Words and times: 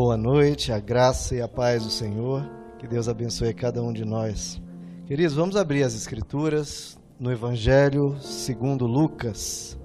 Boa 0.00 0.16
noite, 0.16 0.70
a 0.70 0.78
graça 0.78 1.34
e 1.34 1.40
a 1.40 1.48
paz 1.48 1.82
do 1.82 1.90
Senhor. 1.90 2.48
Que 2.78 2.86
Deus 2.86 3.08
abençoe 3.08 3.52
cada 3.52 3.82
um 3.82 3.92
de 3.92 4.04
nós. 4.04 4.62
Queridos, 5.08 5.34
vamos 5.34 5.56
abrir 5.56 5.82
as 5.82 5.92
Escrituras 5.92 6.96
no 7.18 7.32
Evangelho 7.32 8.16
segundo 8.20 8.86
Lucas. 8.86 9.76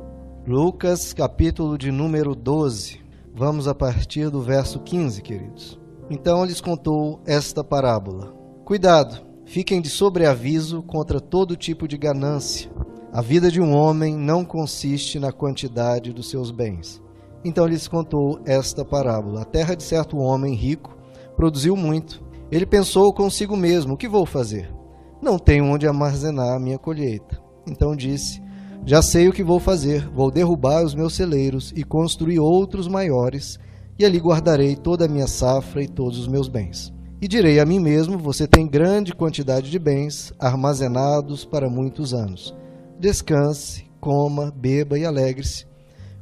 Lucas, 0.46 1.14
capítulo 1.14 1.80
de 1.80 1.92
número 1.92 2.36
12. 2.36 3.02
Vamos 3.34 3.68
a 3.68 3.74
partir 3.74 4.30
do 4.30 4.40
verso 4.40 4.82
15, 4.82 5.20
queridos. 5.24 5.80
Então 6.12 6.46
lhes 6.46 6.62
contou 6.62 7.20
esta 7.26 7.64
parábola: 7.64 8.36
Cuidado, 8.64 9.20
fiquem 9.46 9.82
de 9.82 9.90
sobreaviso 9.90 10.84
contra 10.84 11.20
todo 11.20 11.58
tipo 11.58 11.88
de 11.88 11.98
ganância. 11.98 12.72
A 13.12 13.20
vida 13.20 13.50
de 13.50 13.60
um 13.60 13.74
homem 13.74 14.16
não 14.16 14.46
consiste 14.46 15.18
na 15.18 15.32
quantidade 15.32 16.14
dos 16.14 16.30
seus 16.30 16.52
bens. 16.52 17.02
Então 17.44 17.66
lhes 17.66 17.88
contou 17.88 18.40
esta 18.46 18.86
parábola: 18.86 19.42
A 19.42 19.46
terra 19.46 19.76
de 19.76 19.84
certo 19.84 20.18
homem 20.18 20.54
rico 20.54 20.98
produziu 21.36 21.76
muito. 21.76 22.24
Ele 22.52 22.66
pensou 22.66 23.14
consigo 23.14 23.56
mesmo: 23.56 23.94
O 23.94 23.98
que 23.98 24.08
vou 24.08 24.26
fazer? 24.26 24.74
Não 25.22 25.40
tenho 25.40 25.66
onde 25.66 25.88
armazenar 25.88 26.56
a 26.56 26.60
minha 26.60 26.78
colheita. 26.78 27.42
Então 27.68 27.96
disse: 27.96 28.44
já 28.86 29.02
sei 29.02 29.30
o 29.30 29.32
que 29.34 29.44
vou 29.44 29.60
fazer. 29.60 30.10
Vou 30.10 30.30
derrubar 30.30 30.84
os 30.84 30.94
meus 30.94 31.16
celeiros 31.16 31.72
e 31.76 31.84
construir 31.84 32.40
outros 32.40 32.88
maiores, 32.88 33.58
e 33.98 34.04
ali 34.04 34.20
guardarei 34.20 34.76
toda 34.76 35.06
a 35.06 35.08
minha 35.08 35.28
safra 35.28 35.82
e 35.82 35.88
todos 35.88 36.20
os 36.20 36.28
meus 36.28 36.50
bens. 36.50 36.94
E 37.22 37.28
direi 37.28 37.60
a 37.60 37.66
mim 37.66 37.80
mesmo: 37.80 38.18
Você 38.18 38.46
tem 38.46 38.68
grande 38.68 39.16
quantidade 39.16 39.72
de 39.72 39.80
bens 39.80 40.34
armazenados 40.38 41.46
para 41.46 41.70
muitos 41.70 42.14
anos. 42.14 42.54
Descanse, 43.00 43.86
coma, 44.02 44.52
beba 44.54 45.00
e 45.00 45.06
alegre-se. 45.06 45.66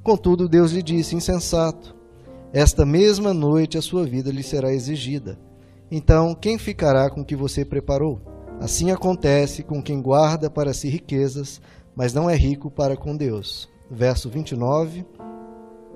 Contudo, 0.03 0.49
Deus 0.49 0.71
lhe 0.71 0.81
disse: 0.81 1.15
Insensato, 1.15 1.95
esta 2.53 2.85
mesma 2.85 3.33
noite 3.33 3.77
a 3.77 3.81
sua 3.81 4.05
vida 4.05 4.31
lhe 4.31 4.43
será 4.43 4.73
exigida. 4.73 5.39
Então, 5.89 6.33
quem 6.33 6.57
ficará 6.57 7.09
com 7.09 7.21
o 7.21 7.25
que 7.25 7.35
você 7.35 7.65
preparou? 7.65 8.21
Assim 8.59 8.91
acontece 8.91 9.63
com 9.63 9.81
quem 9.81 10.01
guarda 10.01 10.49
para 10.49 10.73
si 10.73 10.87
riquezas 10.87 11.61
mas 11.95 12.13
não 12.13 12.29
é 12.29 12.35
rico 12.35 12.69
para 12.69 12.95
com 12.95 13.15
Deus. 13.15 13.69
Verso 13.89 14.29
29. 14.29 15.05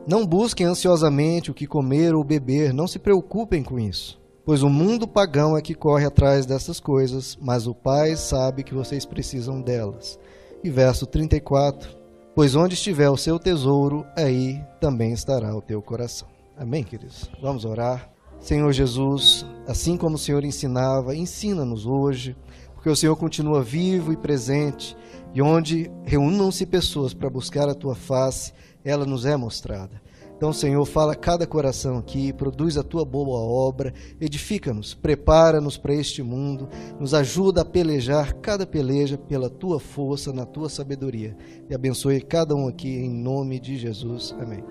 Não 0.08 0.26
busquem 0.26 0.66
ansiosamente 0.66 1.50
o 1.50 1.54
que 1.54 1.66
comer 1.66 2.14
ou 2.14 2.24
beber, 2.24 2.74
não 2.74 2.88
se 2.88 3.00
preocupem 3.00 3.64
com 3.64 3.80
isso, 3.80 4.22
pois 4.46 4.62
o 4.62 4.70
mundo 4.70 5.08
pagão 5.08 5.58
é 5.58 5.62
que 5.62 5.74
corre 5.74 6.06
atrás 6.06 6.46
dessas 6.46 6.80
coisas, 6.80 7.36
mas 7.42 7.66
o 7.66 7.74
Pai 7.74 8.16
sabe 8.16 8.64
que 8.64 8.76
vocês 8.76 9.04
precisam 9.04 9.62
delas. 9.62 10.20
E 10.64 10.70
verso 10.70 11.08
34. 11.08 12.05
Pois 12.36 12.54
onde 12.54 12.74
estiver 12.74 13.10
o 13.10 13.16
seu 13.16 13.40
tesouro, 13.40 14.06
aí 14.14 14.62
também 14.82 15.14
estará 15.14 15.56
o 15.56 15.62
teu 15.62 15.82
coração. 15.82 16.28
Amém, 16.58 16.84
queridos? 16.84 17.32
Vamos 17.42 17.64
orar. 17.64 18.12
Senhor 18.42 18.70
Jesus, 18.74 19.46
assim 19.66 19.96
como 19.96 20.16
o 20.16 20.20
Senhor 20.20 20.44
ensinava, 20.44 21.16
ensina-nos 21.16 21.86
hoje, 21.86 22.36
porque 22.74 22.90
o 22.90 22.96
Senhor 22.96 23.16
continua 23.16 23.64
vivo 23.64 24.12
e 24.12 24.18
presente 24.18 24.98
e 25.34 25.42
onde 25.42 25.90
reúnam-se 26.04 26.66
pessoas 26.66 27.14
para 27.14 27.30
buscar 27.30 27.70
a 27.70 27.74
tua 27.74 27.96
face, 27.96 28.52
ela 28.84 29.06
nos 29.06 29.26
é 29.26 29.38
mostrada. 29.38 30.02
Então, 30.38 30.52
Senhor, 30.52 30.84
fala 30.86 31.14
a 31.14 31.16
cada 31.16 31.48
coração 31.48 31.98
aqui, 31.98 32.34
produz 32.34 32.78
a 32.78 32.84
tua 32.84 33.06
boa 33.06 33.40
obra, 33.40 33.94
edifica-nos, 34.20 34.94
prepara-nos 34.94 35.78
para 35.78 35.94
este 35.94 36.22
mundo, 36.22 36.68
nos 37.00 37.14
ajuda 37.14 37.62
a 37.62 37.66
pelejar 37.66 38.34
cada 38.36 38.68
peleja 38.68 39.18
pela 39.18 39.50
tua 39.50 39.80
força, 39.80 40.34
na 40.34 40.46
tua 40.46 40.68
sabedoria. 40.68 41.38
E 41.70 41.74
abençoe 41.74 42.20
cada 42.20 42.54
um 42.54 42.68
aqui 42.68 42.90
em 42.90 43.10
nome 43.10 43.60
de 43.62 43.78
Jesus. 43.78 44.36
Amém. 44.38 44.62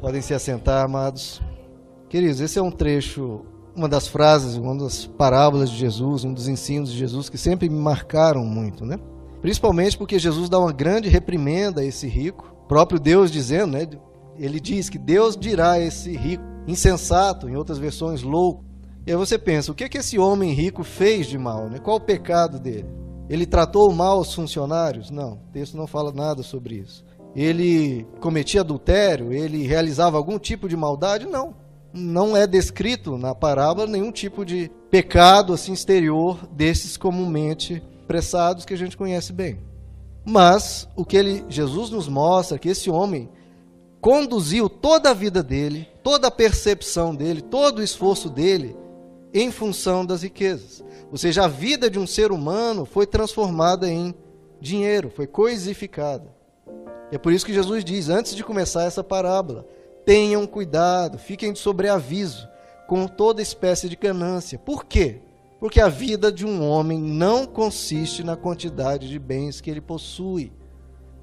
Podem 0.00 0.22
se 0.22 0.32
assentar, 0.32 0.84
amados. 0.84 1.42
Queridos, 2.08 2.40
esse 2.40 2.56
é 2.56 2.62
um 2.62 2.70
trecho, 2.70 3.44
uma 3.74 3.88
das 3.88 4.06
frases, 4.06 4.56
uma 4.56 4.76
das 4.76 5.04
parábolas 5.04 5.68
de 5.68 5.78
Jesus, 5.78 6.22
um 6.22 6.32
dos 6.32 6.46
ensinos 6.46 6.92
de 6.92 6.96
Jesus 6.96 7.28
que 7.28 7.36
sempre 7.36 7.68
me 7.68 7.78
marcaram 7.78 8.44
muito, 8.44 8.86
né? 8.86 9.00
Principalmente 9.42 9.98
porque 9.98 10.16
Jesus 10.16 10.48
dá 10.48 10.60
uma 10.60 10.72
grande 10.72 11.08
reprimenda 11.08 11.80
a 11.80 11.84
esse 11.84 12.06
rico. 12.06 12.54
Próprio 12.68 13.00
Deus 13.00 13.32
dizendo, 13.32 13.72
né? 13.72 13.88
Ele 14.38 14.60
diz 14.60 14.88
que 14.88 14.98
Deus 14.98 15.36
dirá 15.36 15.78
esse 15.78 16.16
rico, 16.16 16.44
insensato, 16.66 17.48
em 17.48 17.56
outras 17.56 17.78
versões, 17.78 18.22
louco. 18.22 18.64
E 19.06 19.10
aí 19.10 19.16
você 19.16 19.38
pensa, 19.38 19.70
o 19.70 19.74
que, 19.74 19.84
é 19.84 19.88
que 19.88 19.98
esse 19.98 20.18
homem 20.18 20.52
rico 20.52 20.82
fez 20.82 21.26
de 21.26 21.38
mal? 21.38 21.68
Né? 21.68 21.78
Qual 21.78 21.96
o 21.96 22.00
pecado 22.00 22.58
dele? 22.58 22.88
Ele 23.28 23.46
tratou 23.46 23.92
mal 23.92 24.20
os 24.20 24.34
funcionários? 24.34 25.10
Não, 25.10 25.34
o 25.34 25.52
texto 25.52 25.76
não 25.76 25.86
fala 25.86 26.12
nada 26.12 26.42
sobre 26.42 26.76
isso. 26.76 27.04
Ele 27.34 28.06
cometia 28.20 28.62
adultério? 28.62 29.32
Ele 29.32 29.66
realizava 29.66 30.16
algum 30.16 30.38
tipo 30.38 30.68
de 30.68 30.76
maldade? 30.76 31.26
Não. 31.26 31.54
Não 31.92 32.36
é 32.36 32.46
descrito 32.46 33.16
na 33.16 33.34
parábola 33.34 33.86
nenhum 33.86 34.10
tipo 34.10 34.44
de 34.44 34.70
pecado 34.90 35.52
assim 35.52 35.72
exterior 35.72 36.46
desses 36.52 36.96
comumente 36.96 37.82
pressados 38.06 38.64
que 38.64 38.74
a 38.74 38.78
gente 38.78 38.96
conhece 38.96 39.32
bem. 39.32 39.60
Mas 40.24 40.88
o 40.96 41.04
que 41.04 41.16
ele, 41.16 41.44
Jesus 41.48 41.90
nos 41.90 42.08
mostra 42.08 42.56
é 42.56 42.58
que 42.58 42.68
esse 42.68 42.90
homem 42.90 43.28
conduziu 44.06 44.68
toda 44.68 45.10
a 45.10 45.12
vida 45.12 45.42
dele, 45.42 45.88
toda 46.00 46.28
a 46.28 46.30
percepção 46.30 47.12
dele, 47.12 47.40
todo 47.40 47.80
o 47.80 47.82
esforço 47.82 48.30
dele 48.30 48.76
em 49.34 49.50
função 49.50 50.06
das 50.06 50.22
riquezas. 50.22 50.80
Ou 51.10 51.18
seja, 51.18 51.42
a 51.42 51.48
vida 51.48 51.90
de 51.90 51.98
um 51.98 52.06
ser 52.06 52.30
humano 52.30 52.84
foi 52.84 53.04
transformada 53.04 53.90
em 53.90 54.14
dinheiro, 54.60 55.10
foi 55.10 55.26
coisificada. 55.26 56.32
É 57.10 57.18
por 57.18 57.32
isso 57.32 57.44
que 57.44 57.52
Jesus 57.52 57.84
diz, 57.84 58.08
antes 58.08 58.36
de 58.36 58.44
começar 58.44 58.84
essa 58.84 59.02
parábola, 59.02 59.66
tenham 60.04 60.46
cuidado, 60.46 61.18
fiquem 61.18 61.52
de 61.52 61.58
sobreaviso 61.58 62.48
com 62.86 63.08
toda 63.08 63.42
espécie 63.42 63.88
de 63.88 63.96
ganância. 63.96 64.56
Por 64.56 64.84
quê? 64.84 65.20
Porque 65.58 65.80
a 65.80 65.88
vida 65.88 66.30
de 66.30 66.46
um 66.46 66.64
homem 66.64 67.00
não 67.00 67.44
consiste 67.44 68.22
na 68.22 68.36
quantidade 68.36 69.08
de 69.08 69.18
bens 69.18 69.60
que 69.60 69.68
ele 69.68 69.80
possui. 69.80 70.52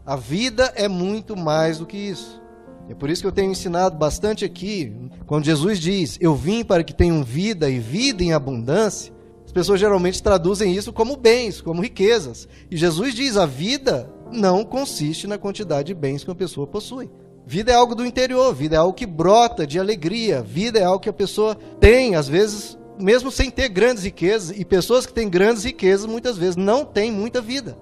A 0.05 0.17
vida 0.17 0.73
é 0.75 0.89
muito 0.89 1.33
mais 1.37 1.77
do 1.77 1.85
que 1.85 1.95
isso. 1.95 2.42
É 2.89 2.93
por 2.93 3.09
isso 3.09 3.21
que 3.21 3.27
eu 3.27 3.31
tenho 3.31 3.51
ensinado 3.51 3.97
bastante 3.97 4.43
aqui, 4.43 4.93
quando 5.25 5.45
Jesus 5.45 5.79
diz: 5.79 6.17
Eu 6.19 6.35
vim 6.35 6.63
para 6.63 6.83
que 6.83 6.93
tenham 6.93 7.23
vida 7.23 7.69
e 7.69 7.79
vida 7.79 8.23
em 8.23 8.33
abundância. 8.33 9.13
As 9.45 9.51
pessoas 9.51 9.79
geralmente 9.79 10.21
traduzem 10.21 10.73
isso 10.73 10.91
como 10.91 11.15
bens, 11.15 11.61
como 11.61 11.81
riquezas. 11.81 12.47
E 12.69 12.75
Jesus 12.75 13.13
diz: 13.13 13.37
a 13.37 13.45
vida 13.45 14.09
não 14.31 14.65
consiste 14.65 15.27
na 15.27 15.37
quantidade 15.37 15.87
de 15.87 15.93
bens 15.93 16.23
que 16.23 16.29
uma 16.29 16.35
pessoa 16.35 16.67
possui. 16.67 17.09
Vida 17.45 17.71
é 17.71 17.75
algo 17.75 17.93
do 17.93 18.05
interior, 18.05 18.53
vida 18.53 18.75
é 18.75 18.79
algo 18.79 18.93
que 18.93 19.05
brota 19.05 19.67
de 19.67 19.77
alegria, 19.77 20.41
vida 20.41 20.79
é 20.79 20.83
algo 20.83 20.99
que 20.99 21.09
a 21.09 21.13
pessoa 21.13 21.55
tem, 21.79 22.15
às 22.15 22.27
vezes 22.27 22.77
mesmo 22.97 23.31
sem 23.31 23.49
ter 23.49 23.69
grandes 23.69 24.03
riquezas, 24.03 24.57
e 24.57 24.63
pessoas 24.63 25.05
que 25.05 25.13
têm 25.13 25.29
grandes 25.29 25.63
riquezas 25.63 26.05
muitas 26.05 26.37
vezes 26.37 26.55
não 26.55 26.85
têm 26.85 27.11
muita 27.11 27.41
vida. 27.41 27.77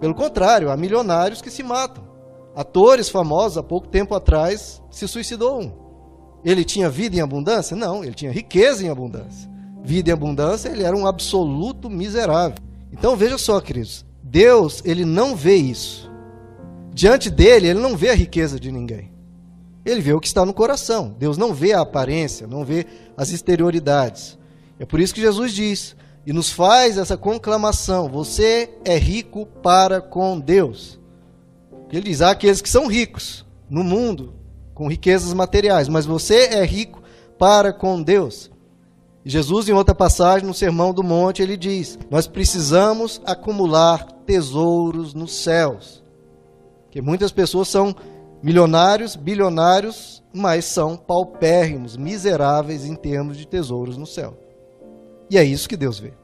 Pelo 0.00 0.14
contrário, 0.14 0.70
há 0.70 0.76
milionários 0.76 1.42
que 1.42 1.50
se 1.50 1.62
matam. 1.62 2.07
Atores 2.58 3.08
famosos, 3.08 3.56
há 3.56 3.62
pouco 3.62 3.86
tempo 3.86 4.16
atrás, 4.16 4.82
se 4.90 5.06
suicidou 5.06 5.62
um. 5.62 5.72
Ele 6.44 6.64
tinha 6.64 6.90
vida 6.90 7.14
em 7.14 7.20
abundância? 7.20 7.76
Não, 7.76 8.02
ele 8.02 8.14
tinha 8.14 8.32
riqueza 8.32 8.84
em 8.84 8.88
abundância. 8.88 9.48
Vida 9.80 10.10
em 10.10 10.12
abundância, 10.12 10.68
ele 10.68 10.82
era 10.82 10.96
um 10.96 11.06
absoluto 11.06 11.88
miserável. 11.88 12.58
Então 12.92 13.14
veja 13.14 13.38
só, 13.38 13.60
queridos, 13.60 14.04
Deus, 14.20 14.82
ele 14.84 15.04
não 15.04 15.36
vê 15.36 15.54
isso. 15.54 16.10
Diante 16.92 17.30
dele, 17.30 17.68
ele 17.68 17.78
não 17.78 17.96
vê 17.96 18.10
a 18.10 18.14
riqueza 18.16 18.58
de 18.58 18.72
ninguém. 18.72 19.12
Ele 19.84 20.00
vê 20.00 20.12
o 20.12 20.18
que 20.18 20.26
está 20.26 20.44
no 20.44 20.52
coração. 20.52 21.14
Deus 21.16 21.38
não 21.38 21.54
vê 21.54 21.74
a 21.74 21.82
aparência, 21.82 22.48
não 22.48 22.64
vê 22.64 22.86
as 23.16 23.30
exterioridades. 23.30 24.36
É 24.80 24.84
por 24.84 24.98
isso 24.98 25.14
que 25.14 25.20
Jesus 25.20 25.52
diz 25.52 25.94
e 26.26 26.32
nos 26.32 26.50
faz 26.50 26.98
essa 26.98 27.16
conclamação: 27.16 28.08
você 28.08 28.68
é 28.84 28.98
rico 28.98 29.46
para 29.46 30.00
com 30.00 30.40
Deus. 30.40 30.97
Ele 31.90 32.08
diz: 32.10 32.20
há 32.20 32.30
aqueles 32.30 32.60
que 32.60 32.68
são 32.68 32.86
ricos 32.86 33.44
no 33.68 33.82
mundo, 33.82 34.34
com 34.74 34.88
riquezas 34.88 35.32
materiais, 35.32 35.88
mas 35.88 36.06
você 36.06 36.48
é 36.54 36.64
rico 36.64 37.02
para 37.38 37.72
com 37.72 38.02
Deus. 38.02 38.50
Jesus, 39.24 39.68
em 39.68 39.72
outra 39.72 39.94
passagem, 39.94 40.46
no 40.46 40.54
Sermão 40.54 40.92
do 40.92 41.02
Monte, 41.02 41.42
ele 41.42 41.56
diz: 41.56 41.98
Nós 42.10 42.26
precisamos 42.26 43.20
acumular 43.24 44.06
tesouros 44.24 45.14
nos 45.14 45.34
céus. 45.42 46.02
Porque 46.84 47.02
muitas 47.02 47.30
pessoas 47.30 47.68
são 47.68 47.94
milionários, 48.42 49.16
bilionários, 49.16 50.22
mas 50.32 50.64
são 50.64 50.96
paupérrimos, 50.96 51.96
miseráveis 51.96 52.84
em 52.84 52.94
termos 52.94 53.36
de 53.36 53.46
tesouros 53.46 53.96
no 53.96 54.06
céu. 54.06 54.38
E 55.30 55.36
é 55.36 55.44
isso 55.44 55.68
que 55.68 55.76
Deus 55.76 55.98
vê. 55.98 56.14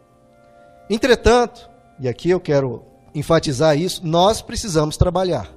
Entretanto, 0.89 1.69
e 2.01 2.09
aqui 2.09 2.31
eu 2.31 2.41
quero 2.41 2.85
enfatizar 3.15 3.79
isso, 3.79 4.05
nós 4.05 4.43
precisamos 4.43 4.97
trabalhar. 4.97 5.51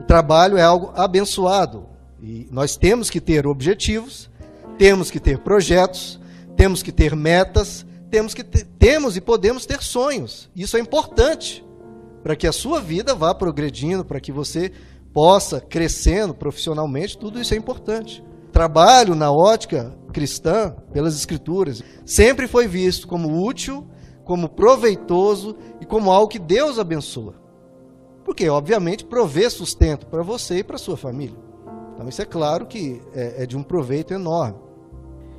O 0.00 0.04
trabalho 0.04 0.56
é 0.56 0.62
algo 0.62 0.92
abençoado 0.94 1.86
e 2.22 2.46
nós 2.50 2.76
temos 2.76 3.10
que 3.10 3.20
ter 3.20 3.46
objetivos, 3.46 4.30
temos 4.78 5.10
que 5.10 5.18
ter 5.18 5.38
projetos, 5.38 6.20
temos 6.56 6.82
que 6.82 6.92
ter 6.92 7.16
metas, 7.16 7.84
temos 8.10 8.32
que 8.32 8.44
ter, 8.44 8.64
temos 8.78 9.16
e 9.16 9.20
podemos 9.20 9.66
ter 9.66 9.82
sonhos. 9.82 10.48
Isso 10.54 10.76
é 10.76 10.80
importante 10.80 11.64
para 12.22 12.36
que 12.36 12.46
a 12.46 12.52
sua 12.52 12.80
vida 12.80 13.14
vá 13.14 13.34
progredindo, 13.34 14.04
para 14.04 14.20
que 14.20 14.32
você 14.32 14.72
possa 15.12 15.60
crescendo 15.60 16.34
profissionalmente, 16.34 17.18
tudo 17.18 17.40
isso 17.40 17.54
é 17.54 17.56
importante. 17.56 18.22
trabalho 18.52 19.14
na 19.14 19.30
ótica 19.30 19.94
cristã, 20.12 20.74
pelas 20.92 21.14
escrituras, 21.14 21.82
sempre 22.04 22.48
foi 22.48 22.66
visto 22.66 23.06
como 23.06 23.46
útil, 23.46 23.86
como 24.28 24.46
proveitoso 24.46 25.56
e 25.80 25.86
como 25.86 26.12
algo 26.12 26.28
que 26.28 26.38
Deus 26.38 26.78
abençoa. 26.78 27.34
Porque, 28.26 28.46
obviamente, 28.46 29.06
provê 29.06 29.48
sustento 29.48 30.06
para 30.06 30.22
você 30.22 30.58
e 30.58 30.62
para 30.62 30.76
sua 30.76 30.98
família. 30.98 31.38
Então, 31.94 32.06
isso 32.06 32.20
é 32.20 32.26
claro 32.26 32.66
que 32.66 33.00
é, 33.14 33.44
é 33.44 33.46
de 33.46 33.56
um 33.56 33.62
proveito 33.62 34.12
enorme. 34.12 34.58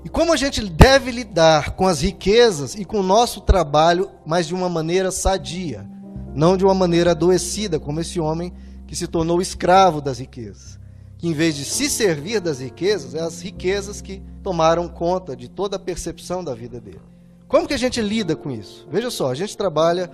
E 0.03 0.09
como 0.09 0.33
a 0.33 0.35
gente 0.35 0.67
deve 0.67 1.11
lidar 1.11 1.75
com 1.75 1.85
as 1.85 2.01
riquezas 2.01 2.73
e 2.73 2.83
com 2.83 3.01
o 3.01 3.03
nosso 3.03 3.41
trabalho, 3.41 4.09
mas 4.25 4.47
de 4.47 4.55
uma 4.55 4.67
maneira 4.67 5.11
sadia, 5.11 5.87
não 6.33 6.57
de 6.57 6.65
uma 6.65 6.73
maneira 6.73 7.11
adoecida, 7.11 7.79
como 7.79 7.99
esse 7.99 8.19
homem 8.19 8.51
que 8.87 8.95
se 8.95 9.05
tornou 9.05 9.39
escravo 9.39 10.01
das 10.01 10.17
riquezas. 10.17 10.79
Que 11.15 11.27
em 11.27 11.33
vez 11.33 11.55
de 11.55 11.63
se 11.63 11.91
servir 11.91 12.41
das 12.41 12.59
riquezas, 12.59 13.13
é 13.13 13.19
as 13.19 13.39
riquezas 13.39 14.01
que 14.01 14.23
tomaram 14.41 14.87
conta 14.87 15.35
de 15.35 15.47
toda 15.47 15.75
a 15.75 15.79
percepção 15.79 16.43
da 16.43 16.55
vida 16.55 16.81
dele. 16.81 17.18
Como 17.49 17.67
que 17.67 17.73
a 17.73 17.77
gente 17.77 17.99
lida 17.99 18.35
com 18.35 18.49
isso? 18.49 18.87
Veja 18.89 19.09
só, 19.09 19.29
a 19.29 19.35
gente 19.35 19.57
trabalha 19.57 20.09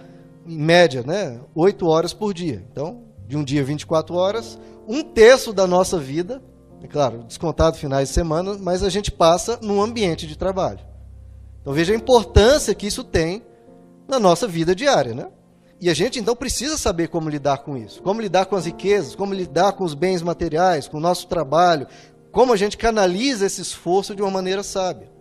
em 0.48 0.58
média, 0.58 1.04
né, 1.04 1.40
8 1.54 1.86
horas 1.86 2.14
por 2.14 2.34
dia. 2.34 2.66
Então, 2.72 3.04
de 3.28 3.38
um 3.38 3.44
dia 3.44 3.64
24 3.64 4.16
horas, 4.16 4.58
um 4.88 5.04
terço 5.04 5.54
da 5.54 5.68
nossa 5.68 6.00
vida 6.00 6.42
é 6.82 6.88
claro, 6.88 7.24
descontado 7.24 7.78
finais 7.78 8.10
de 8.10 8.14
semana, 8.14 8.58
mas 8.60 8.84
a 8.84 8.90
gente 8.90 9.12
passa 9.12 9.58
num 9.62 9.82
ambiente 9.82 10.28
de 10.28 10.38
trabalho. 10.38 10.80
Então 11.60 11.74
veja 11.74 11.94
a 11.94 11.96
importância 11.96 12.76
que 12.76 12.86
isso 12.86 13.04
tem 13.04 13.44
na 14.08 14.20
nossa 14.20 14.48
vida 14.48 14.76
diária, 14.76 15.14
né? 15.14 15.28
E 15.82 15.90
a 15.90 15.94
gente 15.94 16.20
então 16.20 16.36
precisa 16.36 16.78
saber 16.78 17.08
como 17.08 17.28
lidar 17.28 17.58
com 17.60 17.76
isso, 17.76 18.02
como 18.04 18.22
lidar 18.22 18.46
com 18.46 18.56
as 18.56 18.66
riquezas, 18.66 19.16
como 19.16 19.34
lidar 19.34 19.74
com 19.74 19.84
os 19.84 19.96
bens 19.96 20.22
materiais, 20.22 20.88
com 20.88 20.98
o 20.98 21.02
nosso 21.02 21.28
trabalho, 21.28 21.88
como 22.32 22.54
a 22.54 22.56
gente 22.56 22.78
canaliza 22.78 23.48
esse 23.48 23.62
esforço 23.62 24.16
de 24.16 24.22
uma 24.22 24.32
maneira 24.32 24.62
sábia. 24.62 25.15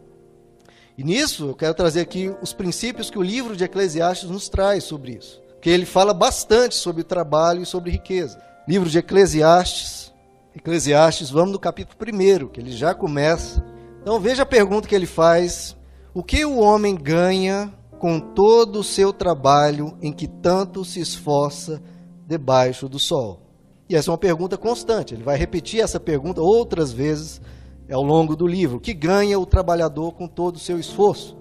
E 0.97 1.03
nisso 1.03 1.49
eu 1.49 1.55
quero 1.55 1.75
trazer 1.75 2.01
aqui 2.01 2.33
os 2.41 2.53
princípios 2.53 3.11
que 3.11 3.19
o 3.19 3.23
livro 3.23 3.57
de 3.57 3.65
Eclesiastes 3.65 4.31
nos 4.31 4.49
traz 4.49 4.85
sobre 4.85 5.13
isso, 5.13 5.43
que 5.61 5.69
ele 5.69 5.85
fala 5.85 6.15
bastante 6.15 6.77
sobre 6.77 7.03
trabalho 7.03 7.63
e 7.63 7.67
sobre 7.67 7.91
riqueza. 7.91 8.41
Livro 8.69 8.89
de 8.89 8.99
Eclesiastes, 8.99 10.13
Eclesiastes, 10.55 11.31
vamos 11.31 11.51
no 11.51 11.59
capítulo 11.59 11.99
1, 12.01 12.49
que 12.49 12.61
ele 12.61 12.71
já 12.71 12.95
começa. 12.95 13.65
Então 14.01 14.21
veja 14.21 14.45
a 14.45 14.47
pergunta 14.47 14.87
que 14.87 14.95
ele 14.95 15.07
faz: 15.07 15.77
O 16.15 16.23
que 16.23 16.45
o 16.45 16.59
homem 16.59 16.95
ganha 16.95 17.75
com 17.99 18.21
todo 18.21 18.79
o 18.79 18.85
seu 18.85 19.13
trabalho 19.13 19.99
em 20.01 20.13
que 20.13 20.29
tanto 20.29 20.85
se 20.85 21.01
esforça 21.01 21.83
debaixo 22.25 22.89
do 22.89 23.01
sol? 23.01 23.41
E 23.89 23.97
essa 23.97 24.11
é 24.11 24.13
uma 24.13 24.19
pergunta 24.19 24.57
constante. 24.57 25.13
Ele 25.13 25.25
vai 25.25 25.37
repetir 25.37 25.81
essa 25.81 25.99
pergunta 25.99 26.41
outras 26.41 26.93
vezes 26.93 27.41
ao 27.91 28.03
longo 28.03 28.37
do 28.37 28.47
livro. 28.47 28.81
Que 28.81 28.95
ganha 28.95 29.39
o 29.39 29.47
trabalhador 29.47 30.13
com 30.13 30.27
todo 30.27 30.57
o 30.57 30.61
seu 30.61 30.79
esforço? 30.79 31.37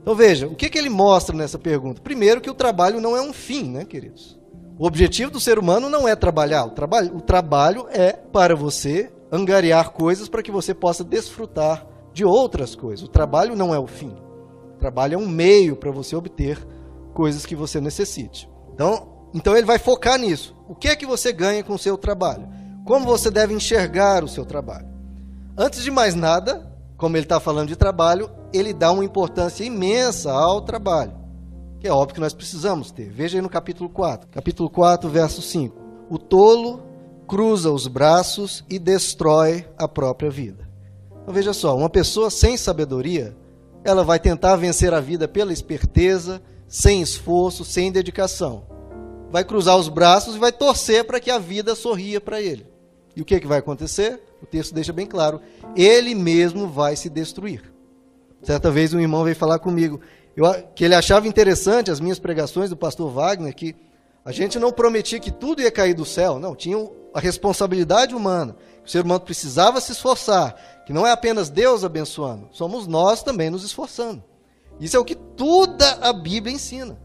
Então 0.00 0.14
veja, 0.14 0.46
o 0.46 0.54
que, 0.54 0.68
que 0.68 0.78
ele 0.78 0.88
mostra 0.88 1.36
nessa 1.36 1.58
pergunta? 1.58 2.02
Primeiro, 2.02 2.40
que 2.40 2.50
o 2.50 2.54
trabalho 2.54 3.00
não 3.00 3.16
é 3.16 3.20
um 3.20 3.32
fim, 3.32 3.70
né, 3.70 3.84
queridos? 3.84 4.38
O 4.78 4.86
objetivo 4.86 5.30
do 5.30 5.38
ser 5.38 5.58
humano 5.58 5.88
não 5.88 6.08
é 6.08 6.16
trabalhar. 6.16 6.64
O 6.64 6.70
trabalho, 6.70 7.16
o 7.16 7.20
trabalho 7.20 7.86
é 7.90 8.12
para 8.12 8.56
você 8.56 9.12
angariar 9.30 9.90
coisas 9.90 10.28
para 10.28 10.42
que 10.42 10.50
você 10.50 10.74
possa 10.74 11.04
desfrutar 11.04 11.86
de 12.12 12.24
outras 12.24 12.74
coisas. 12.74 13.04
O 13.04 13.10
trabalho 13.10 13.54
não 13.54 13.74
é 13.74 13.78
o 13.78 13.86
fim. 13.86 14.12
O 14.74 14.78
trabalho 14.78 15.14
é 15.14 15.18
um 15.18 15.28
meio 15.28 15.76
para 15.76 15.92
você 15.92 16.16
obter 16.16 16.58
coisas 17.14 17.46
que 17.46 17.54
você 17.54 17.80
necessite. 17.80 18.50
Então, 18.74 19.08
então 19.32 19.56
ele 19.56 19.66
vai 19.66 19.78
focar 19.78 20.18
nisso. 20.18 20.54
O 20.68 20.74
que 20.74 20.88
é 20.88 20.96
que 20.96 21.06
você 21.06 21.32
ganha 21.32 21.62
com 21.62 21.74
o 21.74 21.78
seu 21.78 21.96
trabalho? 21.96 22.48
Como 22.84 23.06
você 23.06 23.30
deve 23.30 23.54
enxergar 23.54 24.24
o 24.24 24.28
seu 24.28 24.44
trabalho? 24.44 24.91
Antes 25.56 25.82
de 25.82 25.90
mais 25.90 26.14
nada, 26.14 26.70
como 26.96 27.16
ele 27.16 27.24
está 27.24 27.40
falando 27.40 27.68
de 27.68 27.76
trabalho, 27.76 28.30
ele 28.52 28.72
dá 28.72 28.90
uma 28.90 29.04
importância 29.04 29.64
imensa 29.64 30.32
ao 30.32 30.60
trabalho 30.60 31.22
que 31.82 31.88
é 31.88 31.92
óbvio 31.92 32.14
que 32.14 32.20
nós 32.20 32.32
precisamos 32.32 32.92
ter. 32.92 33.10
Veja 33.10 33.38
aí 33.38 33.42
no 33.42 33.48
capítulo 33.48 33.90
4. 33.90 34.28
Capítulo 34.30 34.70
4, 34.70 35.10
verso 35.10 35.42
5. 35.42 35.76
O 36.08 36.16
tolo 36.16 36.80
cruza 37.26 37.72
os 37.72 37.88
braços 37.88 38.62
e 38.70 38.78
destrói 38.78 39.66
a 39.76 39.88
própria 39.88 40.30
vida. 40.30 40.68
Então 41.20 41.34
veja 41.34 41.52
só, 41.52 41.76
uma 41.76 41.90
pessoa 41.90 42.30
sem 42.30 42.56
sabedoria, 42.56 43.36
ela 43.82 44.04
vai 44.04 44.20
tentar 44.20 44.54
vencer 44.54 44.94
a 44.94 45.00
vida 45.00 45.26
pela 45.26 45.52
esperteza, 45.52 46.40
sem 46.68 47.02
esforço, 47.02 47.64
sem 47.64 47.90
dedicação. 47.90 48.62
Vai 49.32 49.42
cruzar 49.42 49.76
os 49.76 49.88
braços 49.88 50.36
e 50.36 50.38
vai 50.38 50.52
torcer 50.52 51.02
para 51.02 51.18
que 51.18 51.32
a 51.32 51.38
vida 51.40 51.74
sorria 51.74 52.20
para 52.20 52.40
ele. 52.40 52.64
E 53.14 53.20
o 53.20 53.24
que, 53.24 53.38
que 53.40 53.46
vai 53.46 53.58
acontecer? 53.58 54.20
O 54.42 54.46
texto 54.46 54.74
deixa 54.74 54.92
bem 54.92 55.06
claro: 55.06 55.40
ele 55.76 56.14
mesmo 56.14 56.68
vai 56.68 56.96
se 56.96 57.08
destruir. 57.08 57.72
Certa 58.42 58.70
vez 58.70 58.92
um 58.92 59.00
irmão 59.00 59.24
veio 59.24 59.36
falar 59.36 59.58
comigo: 59.58 60.00
eu, 60.36 60.46
que 60.74 60.84
ele 60.84 60.94
achava 60.94 61.28
interessante 61.28 61.90
as 61.90 62.00
minhas 62.00 62.18
pregações 62.18 62.70
do 62.70 62.76
pastor 62.76 63.10
Wagner, 63.10 63.54
que 63.54 63.76
a 64.24 64.32
gente 64.32 64.58
não 64.58 64.72
prometia 64.72 65.20
que 65.20 65.30
tudo 65.30 65.62
ia 65.62 65.70
cair 65.70 65.94
do 65.94 66.04
céu, 66.04 66.38
não, 66.38 66.54
tinha 66.54 66.76
a 67.12 67.20
responsabilidade 67.20 68.14
humana, 68.14 68.56
que 68.82 68.88
o 68.88 68.90
ser 68.90 69.04
humano 69.04 69.20
precisava 69.20 69.80
se 69.80 69.92
esforçar, 69.92 70.82
que 70.86 70.92
não 70.92 71.06
é 71.06 71.10
apenas 71.10 71.50
Deus 71.50 71.84
abençoando, 71.84 72.48
somos 72.52 72.86
nós 72.86 73.22
também 73.22 73.50
nos 73.50 73.64
esforçando. 73.64 74.22
Isso 74.80 74.96
é 74.96 75.00
o 75.00 75.04
que 75.04 75.14
toda 75.14 75.92
a 76.00 76.12
Bíblia 76.12 76.54
ensina, 76.54 76.98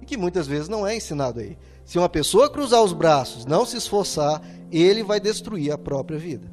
e 0.00 0.06
que 0.06 0.16
muitas 0.16 0.46
vezes 0.46 0.68
não 0.68 0.86
é 0.86 0.96
ensinado 0.96 1.40
aí. 1.40 1.58
Se 1.90 1.98
uma 1.98 2.08
pessoa 2.08 2.48
cruzar 2.48 2.84
os 2.84 2.92
braços, 2.92 3.44
não 3.44 3.66
se 3.66 3.76
esforçar, 3.76 4.40
ele 4.70 5.02
vai 5.02 5.18
destruir 5.18 5.72
a 5.72 5.76
própria 5.76 6.20
vida. 6.20 6.48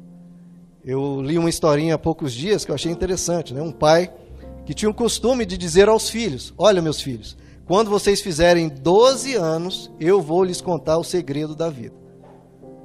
Eu 0.84 1.22
li 1.22 1.38
uma 1.38 1.48
historinha 1.48 1.94
há 1.94 1.98
poucos 1.98 2.32
dias 2.32 2.64
que 2.64 2.72
eu 2.72 2.74
achei 2.74 2.90
interessante, 2.90 3.54
né? 3.54 3.62
Um 3.62 3.70
pai 3.70 4.12
que 4.66 4.74
tinha 4.74 4.90
o 4.90 4.94
costume 4.94 5.46
de 5.46 5.56
dizer 5.56 5.88
aos 5.88 6.10
filhos: 6.10 6.52
Olha, 6.58 6.82
meus 6.82 7.00
filhos, 7.00 7.36
quando 7.68 7.88
vocês 7.88 8.20
fizerem 8.20 8.68
12 8.68 9.36
anos, 9.36 9.92
eu 10.00 10.20
vou 10.20 10.42
lhes 10.42 10.60
contar 10.60 10.98
o 10.98 11.04
segredo 11.04 11.54
da 11.54 11.70
vida. 11.70 11.94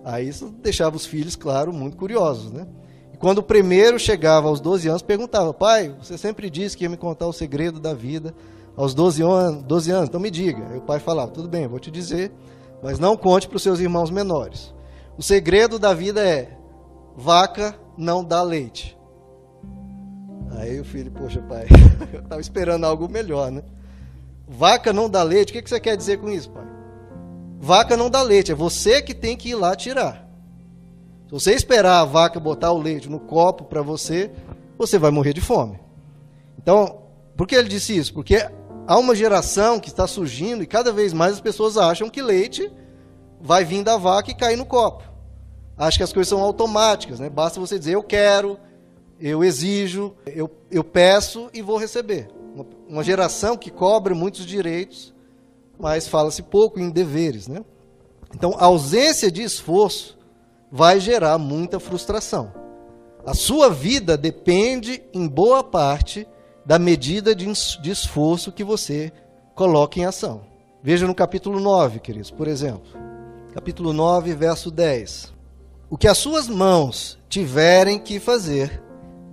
Aí 0.06 0.30
isso 0.30 0.54
deixava 0.62 0.96
os 0.96 1.08
filhos, 1.08 1.36
claro, 1.36 1.74
muito 1.74 1.98
curiosos, 1.98 2.52
né? 2.52 2.68
E 3.12 3.18
quando 3.18 3.40
o 3.40 3.44
primeiro 3.44 3.98
chegava 3.98 4.48
aos 4.48 4.60
12 4.60 4.90
anos, 4.90 5.02
perguntava: 5.02 5.56
Pai, 5.56 5.96
você 6.00 6.20
sempre 6.20 6.52
disse 6.52 6.78
que 6.78 6.84
ia 6.84 6.90
me 6.90 6.98
contar 6.98 7.26
o 7.26 7.34
segredo 7.34 7.80
da 7.80 7.96
vida 7.96 8.32
aos 8.76 8.94
12 8.94 9.22
anos, 9.22 9.64
12 9.64 9.92
anos 9.92 10.10
então 10.10 10.20
me 10.20 10.32
diga. 10.32 10.68
Aí 10.70 10.78
o 10.78 10.82
pai 10.82 11.00
falava: 11.00 11.32
Tudo 11.32 11.48
bem, 11.48 11.68
vou 11.68 11.80
te 11.80 11.92
dizer, 11.92 12.32
mas 12.82 13.00
não 13.00 13.16
conte 13.16 13.48
para 13.48 13.58
os 13.58 13.64
seus 13.64 13.80
irmãos 13.80 14.10
menores. 14.10 14.74
O 15.18 15.24
segredo 15.24 15.78
da 15.78 15.94
vida 15.94 16.26
é: 16.26 16.58
vaca 17.16 17.76
não 17.98 18.24
dá 18.24 18.42
leite. 18.42 18.98
Aí 20.58 20.80
o 20.80 20.86
filho, 20.86 21.12
poxa, 21.12 21.42
pai, 21.42 21.68
eu 22.14 22.20
estava 22.22 22.42
esperando 22.42 22.86
algo 22.86 23.10
melhor, 23.10 23.52
né? 23.52 23.64
Vaca 24.48 24.94
não 24.94 25.10
dá 25.10 25.24
leite, 25.24 25.50
o 25.50 25.54
que, 25.54 25.62
que 25.62 25.70
você 25.70 25.80
quer 25.80 25.98
dizer 25.98 26.20
com 26.20 26.30
isso, 26.30 26.50
pai? 26.50 26.66
Vaca 27.60 27.96
não 27.96 28.10
dá 28.10 28.22
leite, 28.22 28.52
é 28.52 28.56
você 28.56 29.02
que 29.02 29.14
tem 29.14 29.38
que 29.38 29.50
ir 29.50 29.56
lá 29.56 29.76
tirar. 29.76 30.28
Se 31.28 31.32
você 31.32 31.54
esperar 31.54 32.02
a 32.02 32.06
vaca 32.06 32.40
botar 32.40 32.72
o 32.72 32.78
leite 32.78 33.10
no 33.10 33.20
copo 33.20 33.64
para 33.64 33.82
você, 33.82 34.32
você 34.78 35.00
vai 35.00 35.12
morrer 35.12 35.34
de 35.34 35.42
fome. 35.42 35.80
Então, 36.58 37.04
por 37.36 37.48
que 37.48 37.56
ele 37.56 37.70
disse 37.70 37.98
isso? 37.98 38.14
Porque 38.14 38.48
há 38.88 38.98
uma 38.98 39.16
geração 39.16 39.80
que 39.80 39.90
está 39.90 40.08
surgindo 40.08 40.64
e 40.64 40.68
cada 40.68 40.92
vez 40.92 41.14
mais 41.14 41.34
as 41.34 41.42
pessoas 41.42 41.78
acham 41.78 42.10
que 42.10 42.22
leite 42.22 42.72
vai 43.40 43.66
vir 43.66 43.84
da 43.84 43.98
vaca 43.98 44.32
e 44.32 44.36
cair 44.36 44.58
no 44.58 44.66
copo. 44.66 45.04
Acho 45.78 45.98
que 45.98 46.04
as 46.04 46.14
coisas 46.14 46.30
são 46.30 46.42
automáticas, 46.42 47.20
né? 47.20 47.30
Basta 47.30 47.60
você 47.60 47.78
dizer 47.80 47.96
eu 47.96 48.04
quero, 48.04 48.58
eu 49.20 49.44
exijo, 49.44 50.14
eu, 50.26 50.50
eu 50.72 50.84
peço 50.84 51.50
e 51.54 51.62
vou 51.62 51.78
receber. 51.78 52.30
Uma, 52.54 52.66
uma 52.88 53.04
geração 53.04 53.58
que 53.58 53.72
cobra 53.72 54.14
muitos 54.14 54.46
direitos, 54.46 55.14
mas 55.80 56.08
fala-se 56.08 56.44
pouco 56.44 56.80
em 56.80 56.90
deveres. 56.90 57.48
Né? 57.48 57.64
Então, 58.36 58.56
a 58.58 58.66
ausência 58.66 59.32
de 59.32 59.42
esforço 59.42 60.18
vai 60.72 61.00
gerar 61.00 61.38
muita 61.38 61.80
frustração. 61.80 62.52
A 63.26 63.34
sua 63.34 63.70
vida 63.70 64.18
depende, 64.18 65.02
em 65.14 65.28
boa 65.28 65.64
parte, 65.64 66.28
da 66.66 66.80
medida 66.80 67.36
de, 67.36 67.46
de 67.82 67.92
esforço 67.92 68.52
que 68.52 68.64
você 68.64 69.12
coloca 69.54 70.00
em 70.00 70.06
ação. 70.06 70.42
Veja 70.82 71.08
no 71.08 71.16
capítulo 71.16 71.60
9, 71.60 72.00
queridos, 72.00 72.32
por 72.32 72.48
exemplo. 72.48 72.92
Capítulo 73.54 73.94
9, 73.94 74.34
verso 74.34 74.72
10. 74.72 75.34
O 75.90 75.98
que 75.98 76.08
as 76.08 76.18
suas 76.18 76.48
mãos 76.48 77.20
tiverem 77.30 78.00
que 78.00 78.20
fazer, 78.20 78.82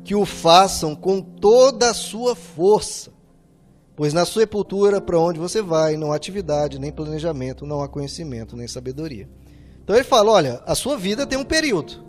que 0.05 0.15
o 0.15 0.27
façam 0.27 0.95
com 0.95 1.21
toda 1.21 1.91
a 1.91 1.95
sua 1.95 2.37
força, 2.37 3.11
pois 3.97 4.13
na 4.13 4.25
sepultura 4.25 5.01
para 5.01 5.19
onde 5.19 5.39
você 5.39 5.63
vai 5.63 5.97
não 5.97 6.13
há 6.13 6.17
atividade, 6.17 6.79
nem 6.79 6.93
planejamento, 6.93 7.67
não 7.67 7.83
há 7.83 7.89
conhecimento, 7.89 8.57
nem 8.57 8.69
sabedoria. 8.69 9.29
Então 9.83 9.97
ele 9.97 10.05
fala: 10.05 10.31
olha, 10.31 10.63
a 10.67 10.75
sua 10.75 10.97
vida 10.97 11.27
tem 11.27 11.39
um 11.39 11.45
período, 11.45 12.05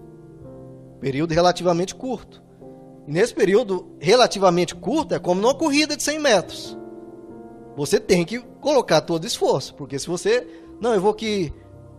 período 1.00 1.34
relativamente 1.34 1.96
curto. 1.96 2.42
E 3.08 3.12
nesse 3.12 3.34
período 3.34 3.96
relativamente 4.00 4.76
curto 4.76 5.14
é 5.14 5.20
como 5.20 5.42
numa 5.42 5.56
corrida 5.56 5.96
de 5.98 6.04
100 6.04 6.20
metros. 6.20 6.78
Você 7.76 8.00
tem 8.00 8.26
que 8.26 8.40
colocar 8.60 9.02
todo 9.02 9.26
esforço, 9.26 9.74
porque 9.76 9.98
se 9.98 10.08
você, 10.08 10.46
não, 10.80 10.94
eu 10.94 11.02
vou 11.02 11.14
que 11.14 11.54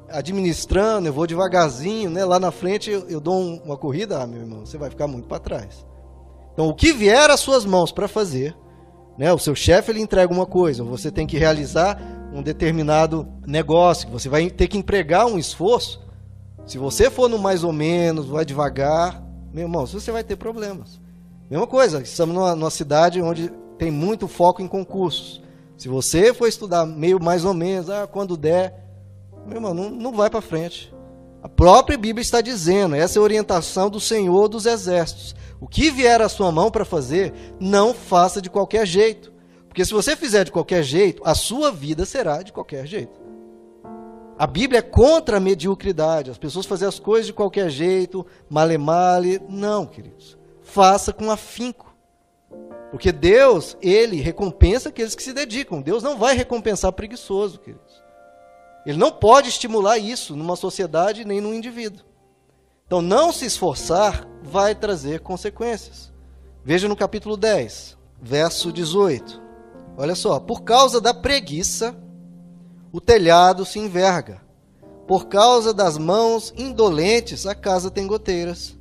administrando, 0.08 1.08
eu 1.08 1.12
vou 1.12 1.26
devagarzinho, 1.26 2.10
né? 2.10 2.24
Lá 2.24 2.38
na 2.38 2.50
frente 2.50 2.90
eu, 2.90 3.08
eu 3.08 3.20
dou 3.20 3.34
um, 3.34 3.60
uma 3.64 3.76
corrida, 3.76 4.22
ah, 4.22 4.26
meu 4.26 4.40
irmão, 4.40 4.66
você 4.66 4.76
vai 4.76 4.90
ficar 4.90 5.06
muito 5.06 5.26
para 5.26 5.38
trás. 5.38 5.86
Então, 6.52 6.68
o 6.68 6.74
que 6.74 6.92
vier 6.92 7.30
às 7.30 7.40
suas 7.40 7.64
mãos 7.64 7.90
para 7.90 8.06
fazer, 8.06 8.54
né? 9.18 9.32
O 9.32 9.38
seu 9.38 9.54
chefe 9.54 9.90
ele 9.90 10.00
entrega 10.00 10.32
uma 10.32 10.46
coisa, 10.46 10.84
você 10.84 11.10
tem 11.10 11.26
que 11.26 11.38
realizar 11.38 12.00
um 12.32 12.42
determinado 12.42 13.26
negócio, 13.46 14.08
você 14.08 14.28
vai 14.28 14.50
ter 14.50 14.68
que 14.68 14.78
empregar 14.78 15.26
um 15.26 15.38
esforço. 15.38 16.00
Se 16.66 16.78
você 16.78 17.10
for 17.10 17.28
no 17.28 17.38
mais 17.38 17.64
ou 17.64 17.72
menos, 17.72 18.26
vai 18.26 18.44
devagar, 18.44 19.22
meu 19.52 19.64
irmão, 19.64 19.86
você 19.86 20.10
vai 20.10 20.24
ter 20.24 20.36
problemas. 20.36 21.00
Mesma 21.50 21.66
coisa, 21.66 22.00
estamos 22.02 22.34
numa, 22.34 22.56
numa 22.56 22.70
cidade 22.70 23.20
onde 23.20 23.52
tem 23.76 23.90
muito 23.90 24.26
foco 24.26 24.62
em 24.62 24.68
concursos. 24.68 25.42
Se 25.76 25.88
você 25.88 26.32
for 26.32 26.46
estudar 26.46 26.86
meio 26.86 27.22
mais 27.22 27.44
ou 27.44 27.52
menos, 27.52 27.90
ah, 27.90 28.06
quando 28.06 28.36
der, 28.36 28.74
meu 29.46 29.56
irmão, 29.56 29.74
não, 29.74 29.90
não 29.90 30.12
vai 30.12 30.30
para 30.30 30.40
frente. 30.40 30.94
A 31.42 31.48
própria 31.48 31.98
Bíblia 31.98 32.22
está 32.22 32.40
dizendo, 32.40 32.94
essa 32.94 33.18
é 33.18 33.20
a 33.20 33.22
orientação 33.22 33.90
do 33.90 34.00
Senhor 34.00 34.48
dos 34.48 34.64
Exércitos. 34.64 35.34
O 35.60 35.68
que 35.68 35.90
vier 35.90 36.22
à 36.22 36.28
sua 36.28 36.50
mão 36.50 36.70
para 36.70 36.84
fazer, 36.84 37.34
não 37.60 37.92
faça 37.92 38.40
de 38.40 38.48
qualquer 38.48 38.86
jeito. 38.86 39.32
Porque 39.68 39.84
se 39.84 39.92
você 39.92 40.16
fizer 40.16 40.44
de 40.44 40.52
qualquer 40.52 40.82
jeito, 40.82 41.22
a 41.24 41.34
sua 41.34 41.70
vida 41.70 42.04
será 42.04 42.42
de 42.42 42.52
qualquer 42.52 42.86
jeito. 42.86 43.21
A 44.38 44.46
Bíblia 44.46 44.78
é 44.78 44.82
contra 44.82 45.36
a 45.36 45.40
mediocridade, 45.40 46.30
as 46.30 46.38
pessoas 46.38 46.66
fazem 46.66 46.88
as 46.88 46.98
coisas 46.98 47.26
de 47.26 47.32
qualquer 47.32 47.70
jeito, 47.70 48.26
male 48.48 48.78
male. 48.78 49.40
Não, 49.48 49.86
queridos. 49.86 50.38
Faça 50.62 51.12
com 51.12 51.30
afinco. 51.30 51.94
Porque 52.90 53.12
Deus, 53.12 53.76
ele 53.80 54.20
recompensa 54.20 54.88
aqueles 54.88 55.14
que 55.14 55.22
se 55.22 55.32
dedicam. 55.32 55.80
Deus 55.80 56.02
não 56.02 56.18
vai 56.18 56.36
recompensar 56.36 56.92
preguiçoso, 56.92 57.58
queridos. 57.58 58.02
Ele 58.84 58.98
não 58.98 59.12
pode 59.12 59.48
estimular 59.48 59.98
isso 59.98 60.34
numa 60.34 60.56
sociedade 60.56 61.24
nem 61.24 61.40
num 61.40 61.54
indivíduo. 61.54 62.04
Então, 62.86 63.00
não 63.00 63.32
se 63.32 63.46
esforçar 63.46 64.26
vai 64.42 64.74
trazer 64.74 65.20
consequências. 65.20 66.12
Veja 66.64 66.88
no 66.88 66.96
capítulo 66.96 67.36
10, 67.36 67.96
verso 68.20 68.72
18. 68.72 69.40
Olha 69.96 70.14
só, 70.14 70.38
por 70.40 70.62
causa 70.62 71.00
da 71.00 71.14
preguiça, 71.14 71.96
o 72.92 73.00
telhado 73.00 73.64
se 73.64 73.78
enverga. 73.78 74.42
Por 75.06 75.26
causa 75.26 75.72
das 75.72 75.98
mãos 75.98 76.52
indolentes, 76.56 77.46
a 77.46 77.54
casa 77.54 77.90
tem 77.90 78.06
goteiras. 78.06 78.76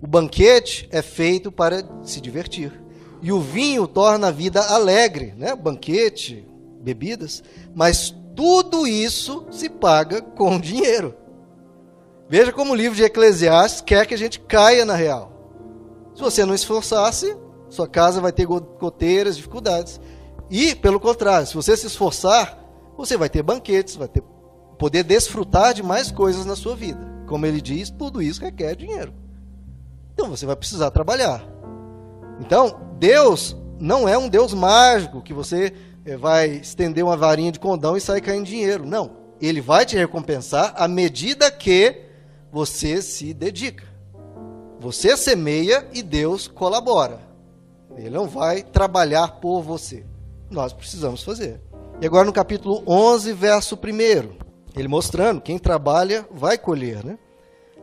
O 0.00 0.06
banquete 0.06 0.88
é 0.92 1.02
feito 1.02 1.50
para 1.50 1.82
se 2.04 2.20
divertir 2.20 2.88
e 3.20 3.32
o 3.32 3.40
vinho 3.40 3.86
torna 3.86 4.28
a 4.28 4.32
vida 4.32 4.62
alegre, 4.62 5.34
né? 5.36 5.54
Banquete, 5.56 6.46
bebidas, 6.80 7.42
mas 7.74 8.14
tudo 8.36 8.86
isso 8.86 9.46
se 9.50 9.68
paga 9.68 10.22
com 10.22 10.58
dinheiro. 10.60 11.14
Veja 12.28 12.52
como 12.52 12.72
o 12.72 12.76
livro 12.76 12.96
de 12.96 13.02
Eclesiastes 13.02 13.80
quer 13.80 14.06
que 14.06 14.14
a 14.14 14.18
gente 14.18 14.38
caia 14.40 14.84
na 14.84 14.94
real. 14.94 15.32
Se 16.14 16.22
você 16.22 16.44
não 16.44 16.54
esforçar-se, 16.54 17.36
sua 17.68 17.88
casa 17.88 18.20
vai 18.20 18.32
ter 18.32 18.46
goteiras, 18.46 19.36
dificuldades. 19.36 20.00
E, 20.50 20.74
pelo 20.74 21.00
contrário, 21.00 21.46
se 21.46 21.54
você 21.54 21.76
se 21.76 21.86
esforçar, 21.86 22.58
você 22.98 23.16
vai 23.16 23.30
ter 23.30 23.42
banquetes, 23.42 23.94
vai 23.94 24.08
ter 24.08 24.22
poder 24.76 25.04
desfrutar 25.04 25.72
de 25.72 25.82
mais 25.82 26.10
coisas 26.10 26.44
na 26.44 26.54
sua 26.54 26.76
vida. 26.76 27.00
Como 27.26 27.46
ele 27.46 27.60
diz, 27.60 27.90
tudo 27.90 28.20
isso 28.20 28.40
requer 28.40 28.74
dinheiro. 28.74 29.14
Então 30.12 30.28
você 30.28 30.44
vai 30.44 30.56
precisar 30.56 30.90
trabalhar. 30.90 31.44
Então, 32.40 32.80
Deus 32.98 33.56
não 33.78 34.08
é 34.08 34.18
um 34.18 34.28
Deus 34.28 34.52
mágico 34.52 35.22
que 35.22 35.32
você 35.32 35.72
eh, 36.04 36.16
vai 36.16 36.48
estender 36.48 37.04
uma 37.04 37.16
varinha 37.16 37.52
de 37.52 37.60
condão 37.60 37.96
e 37.96 38.00
sair 38.00 38.20
caindo 38.20 38.46
dinheiro. 38.46 38.84
Não. 38.84 39.12
Ele 39.40 39.60
vai 39.60 39.86
te 39.86 39.96
recompensar 39.96 40.74
à 40.76 40.88
medida 40.88 41.50
que 41.50 42.02
você 42.50 43.00
se 43.00 43.32
dedica. 43.32 43.84
Você 44.80 45.16
semeia 45.16 45.86
e 45.92 46.02
Deus 46.02 46.48
colabora. 46.48 47.20
Ele 47.96 48.10
não 48.10 48.26
vai 48.26 48.62
trabalhar 48.62 49.40
por 49.40 49.62
você. 49.62 50.04
Nós 50.50 50.72
precisamos 50.72 51.22
fazer. 51.22 51.60
E 52.00 52.06
agora 52.06 52.24
no 52.24 52.32
capítulo 52.32 52.80
11, 52.86 53.32
verso 53.32 53.74
1, 53.74 54.78
ele 54.78 54.86
mostrando: 54.86 55.40
quem 55.40 55.58
trabalha 55.58 56.24
vai 56.30 56.56
colher, 56.56 57.04
né? 57.04 57.18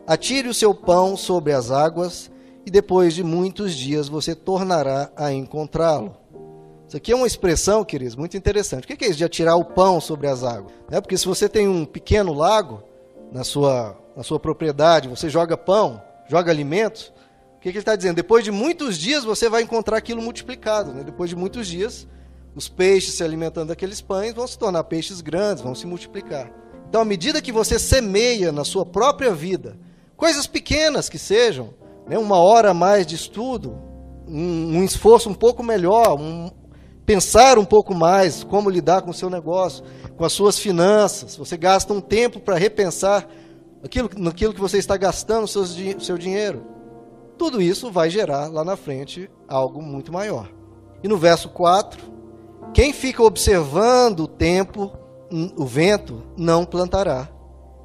Atire 0.07 0.47
o 0.47 0.53
seu 0.53 0.73
pão 0.73 1.17
sobre 1.17 1.51
as 1.51 1.69
águas 1.69 2.31
e 2.65 2.71
depois 2.71 3.13
de 3.13 3.23
muitos 3.23 3.75
dias 3.75 4.07
você 4.07 4.33
tornará 4.33 5.11
a 5.17 5.33
encontrá-lo. 5.33 6.15
Isso 6.87 6.95
aqui 6.95 7.11
é 7.11 7.15
uma 7.15 7.27
expressão, 7.27 7.83
queridos, 7.83 8.15
muito 8.15 8.37
interessante. 8.37 8.85
O 8.85 8.87
que 8.87 9.03
é 9.03 9.09
isso 9.09 9.17
de 9.17 9.25
atirar 9.25 9.57
o 9.57 9.65
pão 9.65 9.99
sobre 9.99 10.27
as 10.27 10.45
águas? 10.45 10.71
É 10.89 11.01
porque 11.01 11.17
se 11.17 11.25
você 11.25 11.49
tem 11.49 11.67
um 11.67 11.83
pequeno 11.83 12.31
lago 12.31 12.83
na 13.33 13.43
sua, 13.43 13.97
na 14.15 14.23
sua 14.23 14.39
propriedade, 14.39 15.09
você 15.09 15.27
joga 15.27 15.57
pão, 15.57 16.01
joga 16.29 16.51
alimentos, 16.51 17.11
o 17.57 17.59
que, 17.59 17.63
que 17.63 17.69
ele 17.69 17.79
está 17.79 17.97
dizendo? 17.97 18.15
Depois 18.15 18.45
de 18.45 18.51
muitos 18.51 18.97
dias 18.97 19.25
você 19.25 19.49
vai 19.49 19.63
encontrar 19.63 19.97
aquilo 19.97 20.21
multiplicado. 20.21 20.93
Né? 20.93 21.03
Depois 21.03 21.29
de 21.29 21.35
muitos 21.35 21.67
dias, 21.67 22.07
os 22.55 22.69
peixes 22.69 23.15
se 23.15 23.23
alimentando 23.23 23.67
daqueles 23.67 23.99
pães 23.99 24.33
vão 24.33 24.47
se 24.47 24.57
tornar 24.57 24.83
peixes 24.85 25.19
grandes, 25.19 25.61
vão 25.61 25.75
se 25.75 25.85
multiplicar. 25.85 26.51
Então, 26.87 27.01
à 27.01 27.05
medida 27.05 27.41
que 27.41 27.51
você 27.51 27.77
semeia 27.77 28.51
na 28.51 28.63
sua 28.63 28.85
própria 28.85 29.33
vida, 29.33 29.77
coisas 30.15 30.47
pequenas 30.47 31.09
que 31.09 31.19
sejam, 31.19 31.73
né, 32.07 32.17
uma 32.17 32.37
hora 32.37 32.71
a 32.71 32.73
mais 32.73 33.05
de 33.05 33.15
estudo, 33.15 33.77
um, 34.27 34.77
um 34.77 34.83
esforço 34.83 35.29
um 35.29 35.33
pouco 35.33 35.61
melhor, 35.61 36.17
um, 36.17 36.49
pensar 37.05 37.59
um 37.59 37.65
pouco 37.65 37.93
mais 37.93 38.43
como 38.43 38.69
lidar 38.69 39.01
com 39.01 39.11
o 39.11 39.13
seu 39.13 39.29
negócio, 39.29 39.83
com 40.15 40.23
as 40.23 40.31
suas 40.31 40.57
finanças. 40.57 41.35
Você 41.35 41.57
gasta 41.57 41.93
um 41.93 41.99
tempo 41.99 42.39
para 42.39 42.57
repensar 42.57 43.27
aquilo, 43.83 44.09
naquilo 44.17 44.53
que 44.53 44.61
você 44.61 44.77
está 44.77 44.95
gastando 44.95 45.43
o 45.43 45.47
seu, 45.99 46.17
dinheiro. 46.17 46.65
Tudo 47.37 47.61
isso 47.61 47.91
vai 47.91 48.09
gerar 48.09 48.47
lá 48.47 48.63
na 48.63 48.77
frente 48.77 49.29
algo 49.47 49.81
muito 49.81 50.13
maior. 50.13 50.49
E 51.03 51.07
no 51.07 51.17
verso 51.17 51.49
4, 51.49 52.14
quem 52.75 52.91
fica 52.91 53.23
observando 53.23 54.19
o 54.19 54.27
tempo, 54.27 54.91
o 55.55 55.65
vento, 55.65 56.21
não 56.35 56.65
plantará. 56.65 57.29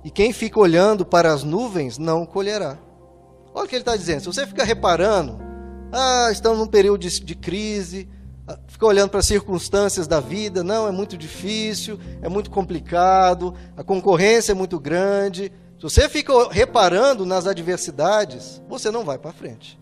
E 0.04 0.10
quem 0.10 0.32
fica 0.32 0.58
olhando 0.58 1.06
para 1.06 1.32
as 1.32 1.44
nuvens 1.44 1.96
não 1.96 2.26
colherá. 2.26 2.76
Olha 3.54 3.66
o 3.66 3.68
que 3.68 3.76
ele 3.76 3.82
está 3.82 3.96
dizendo. 3.96 4.18
Se 4.18 4.26
você 4.26 4.44
fica 4.44 4.64
reparando, 4.64 5.38
ah, 5.92 6.30
estamos 6.32 6.58
num 6.58 6.66
período 6.66 7.02
de, 7.02 7.20
de 7.20 7.34
crise, 7.36 8.08
ah, 8.48 8.58
fica 8.66 8.84
olhando 8.84 9.10
para 9.10 9.20
as 9.20 9.26
circunstâncias 9.26 10.08
da 10.08 10.18
vida, 10.18 10.64
não, 10.64 10.88
é 10.88 10.90
muito 10.90 11.16
difícil, 11.16 11.96
é 12.20 12.28
muito 12.28 12.50
complicado, 12.50 13.54
a 13.76 13.84
concorrência 13.84 14.50
é 14.50 14.56
muito 14.56 14.80
grande. 14.80 15.52
Se 15.76 15.84
você 15.84 16.08
fica 16.08 16.32
reparando 16.50 17.24
nas 17.24 17.46
adversidades, 17.46 18.60
você 18.68 18.90
não 18.90 19.04
vai 19.04 19.18
para 19.18 19.32
frente. 19.32 19.79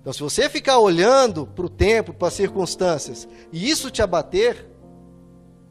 Então, 0.00 0.12
se 0.12 0.22
você 0.22 0.48
ficar 0.48 0.78
olhando 0.78 1.46
para 1.46 1.66
o 1.66 1.68
tempo, 1.68 2.14
para 2.14 2.28
as 2.28 2.34
circunstâncias, 2.34 3.28
e 3.52 3.68
isso 3.68 3.90
te 3.90 4.00
abater, 4.00 4.68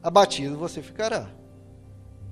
abatido 0.01 0.57
você 0.57 0.81
ficará. 0.81 1.29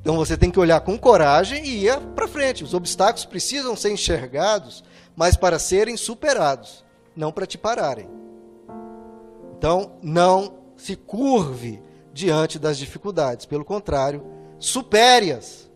Então 0.06 0.18
você 0.18 0.38
tem 0.38 0.52
que 0.52 0.60
olhar 0.60 0.82
com 0.82 1.00
coragem 1.00 1.66
e 1.66 1.88
ir 1.88 2.00
para 2.16 2.28
frente. 2.28 2.64
Os 2.64 2.75
obstáculos 2.75 3.25
precisam 3.25 3.75
ser 3.75 3.92
enxergados, 3.92 4.84
mas 5.16 5.36
para 5.36 5.58
serem 5.58 5.98
superados, 5.98 6.86
não 7.16 7.32
para 7.32 7.48
te 7.48 7.58
pararem. 7.58 8.08
Então, 9.58 9.94
não 10.04 10.60
se 10.78 10.96
curve 10.96 11.82
diante 12.14 12.60
das 12.60 12.78
dificuldades, 12.78 13.48
pelo 13.48 13.66
contrário, 13.66 14.24
supere-as. 14.60 15.72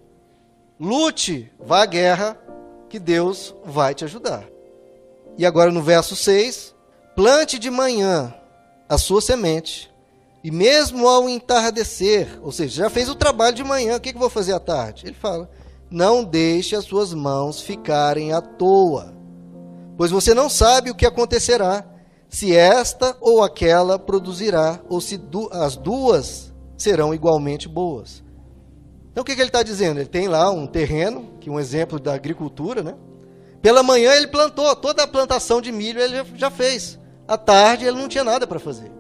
Lute, 0.80 1.52
vá 1.60 1.82
à 1.82 1.86
guerra, 1.88 2.40
que 2.88 3.00
Deus 3.00 3.56
vai 3.66 3.96
te 3.96 4.04
ajudar. 4.06 4.48
E 5.40 5.46
agora 5.46 5.72
no 5.72 5.82
verso 5.82 6.18
6, 6.18 6.76
plante 7.16 7.58
de 7.58 7.72
manhã 7.72 8.36
a 8.90 8.98
sua 8.98 9.22
semente 9.22 9.90
e 10.44 10.52
mesmo 10.52 11.08
ao 11.08 11.30
entardecer, 11.30 12.38
ou 12.44 12.52
seja, 12.52 12.84
já 12.84 12.90
fez 12.90 13.08
o 13.08 13.16
trabalho 13.16 13.56
de 13.56 13.64
manhã, 13.64 13.96
o 13.96 14.02
que, 14.02 14.10
que 14.12 14.18
eu 14.18 14.20
vou 14.20 14.30
fazer 14.30 14.52
à 14.52 14.60
tarde? 14.60 15.06
Ele 15.06 15.16
fala: 15.16 15.50
não 15.90 16.26
deixe 16.26 16.76
as 16.76 16.84
suas 16.84 17.14
mãos 17.14 17.62
ficarem 17.62 18.34
à 18.34 18.42
toa, 18.42 19.14
pois 19.98 20.12
você 20.12 20.34
não 20.34 20.50
sabe 20.50 20.92
o 20.92 20.96
que 20.96 21.06
acontecerá, 21.06 21.86
se 22.28 22.54
esta 22.54 23.16
ou 23.22 23.42
aquela 23.42 23.98
produzirá, 23.98 24.82
ou 24.90 25.00
se 25.00 25.16
du 25.16 25.48
as 25.54 25.78
duas 25.78 26.54
serão 26.78 27.14
igualmente 27.14 27.70
boas. 27.70 28.22
Então 29.10 29.22
o 29.22 29.26
que, 29.26 29.34
que 29.34 29.42
ele 29.42 29.48
está 29.48 29.64
dizendo? 29.64 30.02
Ele 30.02 30.10
tem 30.10 30.28
lá 30.28 30.52
um 30.52 30.68
terreno, 30.68 31.30
que 31.40 31.48
é 31.48 31.52
um 31.52 31.62
exemplo 31.62 31.98
da 31.98 32.14
agricultura, 32.14 32.84
né? 32.84 32.94
Pela 33.62 33.84
manhã 33.84 34.14
ele 34.14 34.28
plantou, 34.28 34.74
toda 34.76 35.04
a 35.04 35.08
plantação 35.08 35.62
de 35.62 35.72
milho 35.72 36.00
ele 36.00 36.24
já 36.36 36.50
fez. 36.50 36.98
À 37.28 37.38
tarde 37.38 37.86
ele 37.86 38.00
não 38.00 38.08
tinha 38.08 38.24
nada 38.24 38.48
para 38.48 38.60
fazer. 38.60 38.92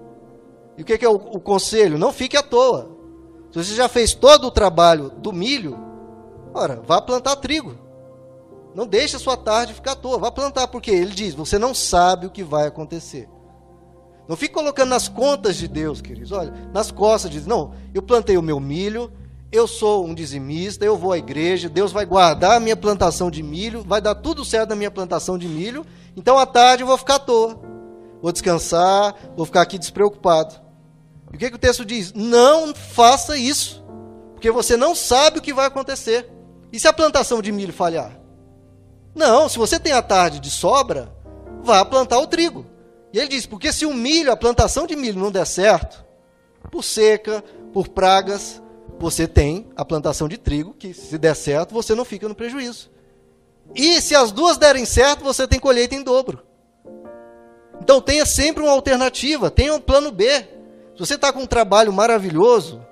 E 0.77 0.81
o 0.81 0.85
que, 0.85 1.03
é 1.03 1.09
o, 1.09 1.15
o 1.15 1.39
conselho? 1.39 1.97
Não 1.97 2.13
fique 2.13 2.37
à 2.37 2.43
toa. 2.43 2.97
Se 3.51 3.63
você 3.63 3.75
já 3.75 3.87
fez 3.87 4.13
todo 4.13 4.47
o 4.47 4.51
trabalho 4.51 5.09
do 5.09 5.33
milho, 5.33 5.77
ora, 6.53 6.81
vá 6.85 7.01
plantar 7.01 7.35
trigo. 7.37 7.75
Não 8.75 8.85
deixe 8.85 9.15
a 9.15 9.19
sua 9.19 9.35
tarde 9.35 9.73
ficar 9.73 9.93
à 9.93 9.95
toa. 9.95 10.19
Vá 10.19 10.31
plantar, 10.31 10.67
porque 10.67 10.91
ele 10.91 11.11
diz: 11.11 11.33
você 11.33 11.57
não 11.57 11.73
sabe 11.73 12.27
o 12.27 12.29
que 12.29 12.43
vai 12.43 12.67
acontecer. 12.67 13.27
Não 14.27 14.37
fique 14.37 14.53
colocando 14.53 14.89
nas 14.89 15.07
contas 15.07 15.55
de 15.55 15.67
Deus, 15.67 16.01
queridos. 16.01 16.31
Olha, 16.31 16.53
nas 16.71 16.91
costas, 16.91 17.31
diz: 17.31 17.45
não, 17.47 17.73
eu 17.93 18.01
plantei 18.01 18.37
o 18.37 18.43
meu 18.43 18.59
milho, 18.59 19.11
eu 19.51 19.67
sou 19.67 20.05
um 20.05 20.13
dizimista, 20.13 20.85
eu 20.85 20.95
vou 20.95 21.11
à 21.11 21.17
igreja, 21.17 21.67
Deus 21.67 21.91
vai 21.91 22.05
guardar 22.05 22.57
a 22.57 22.59
minha 22.59 22.75
plantação 22.75 23.31
de 23.31 23.41
milho, 23.41 23.83
vai 23.83 23.99
dar 23.99 24.15
tudo 24.15 24.45
certo 24.45 24.69
na 24.69 24.75
minha 24.75 24.91
plantação 24.91 25.37
de 25.37 25.47
milho, 25.47 25.85
então 26.15 26.37
à 26.37 26.45
tarde 26.45 26.83
eu 26.83 26.87
vou 26.87 26.97
ficar 26.97 27.15
à 27.15 27.19
toa. 27.19 27.59
Vou 28.21 28.31
descansar, 28.31 29.15
vou 29.35 29.45
ficar 29.45 29.61
aqui 29.61 29.77
despreocupado. 29.77 30.55
E 31.31 31.35
o 31.35 31.39
que, 31.39 31.49
que 31.49 31.55
o 31.55 31.59
texto 31.59 31.85
diz? 31.85 32.13
Não 32.13 32.75
faça 32.75 33.37
isso, 33.37 33.83
porque 34.33 34.51
você 34.51 34.75
não 34.77 34.93
sabe 34.93 35.39
o 35.39 35.41
que 35.41 35.53
vai 35.53 35.65
acontecer. 35.65 36.29
E 36.71 36.79
se 36.79 36.87
a 36.87 36.93
plantação 36.93 37.41
de 37.41 37.51
milho 37.51 37.73
falhar? 37.73 38.19
Não, 39.15 39.49
se 39.49 39.57
você 39.57 39.79
tem 39.79 39.93
a 39.93 40.01
tarde 40.01 40.39
de 40.39 40.51
sobra, 40.51 41.11
vá 41.63 41.83
plantar 41.83 42.19
o 42.19 42.27
trigo. 42.27 42.65
E 43.11 43.17
ele 43.17 43.29
diz: 43.29 43.45
porque 43.45 43.73
se 43.73 43.85
o 43.85 43.93
milho, 43.93 44.31
a 44.31 44.37
plantação 44.37 44.85
de 44.85 44.95
milho 44.95 45.19
não 45.19 45.31
der 45.31 45.47
certo, 45.47 46.05
por 46.69 46.83
seca, 46.83 47.43
por 47.73 47.87
pragas, 47.87 48.61
você 48.99 49.27
tem 49.27 49.67
a 49.75 49.85
plantação 49.85 50.27
de 50.27 50.37
trigo, 50.37 50.73
que 50.73 50.93
se 50.93 51.17
der 51.17 51.35
certo, 51.35 51.73
você 51.73 51.95
não 51.95 52.03
fica 52.03 52.27
no 52.27 52.35
prejuízo. 52.35 52.91
E 53.73 54.01
se 54.01 54.15
as 54.15 54.31
duas 54.31 54.57
derem 54.57 54.85
certo, 54.85 55.23
você 55.23 55.47
tem 55.47 55.59
colheita 55.59 55.95
em 55.95 56.03
dobro. 56.03 56.43
Então 57.81 58.01
tenha 58.01 58.25
sempre 58.25 58.61
uma 58.61 58.73
alternativa, 58.73 59.49
tenha 59.49 59.73
um 59.73 59.79
plano 59.79 60.11
B. 60.11 60.41
Se 60.93 60.99
você 60.99 61.15
está 61.15 61.31
com 61.31 61.41
um 61.41 61.47
trabalho 61.47 61.93
maravilhoso, 61.93 62.85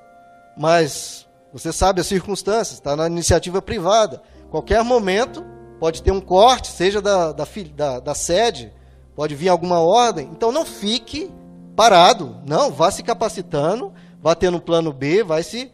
mas 0.58 1.28
você 1.52 1.74
sabe 1.74 2.02
as 2.02 2.08
circunstâncias, 2.08 2.78
está 2.78 2.96
na 2.96 3.08
iniciativa 3.08 3.62
privada, 3.62 4.22
qualquer 4.50 4.84
momento 4.84 5.46
pode 5.80 6.02
ter 6.02 6.12
um 6.12 6.22
corte, 6.22 6.72
seja 6.72 7.02
da, 7.02 7.32
da, 7.32 7.46
da, 7.76 8.00
da 8.00 8.16
sede, 8.16 8.74
pode 9.16 9.36
vir 9.36 9.50
alguma 9.50 9.80
ordem. 9.80 10.30
Então 10.32 10.52
não 10.52 10.66
fique 10.66 11.30
parado, 11.76 12.42
não, 12.48 12.72
vá 12.72 12.90
se 12.90 13.04
capacitando, 13.04 13.94
vá 14.22 14.34
tendo 14.34 14.58
um 14.58 14.62
plano 14.62 14.94
B, 14.94 15.24
vai 15.24 15.44
se 15.44 15.72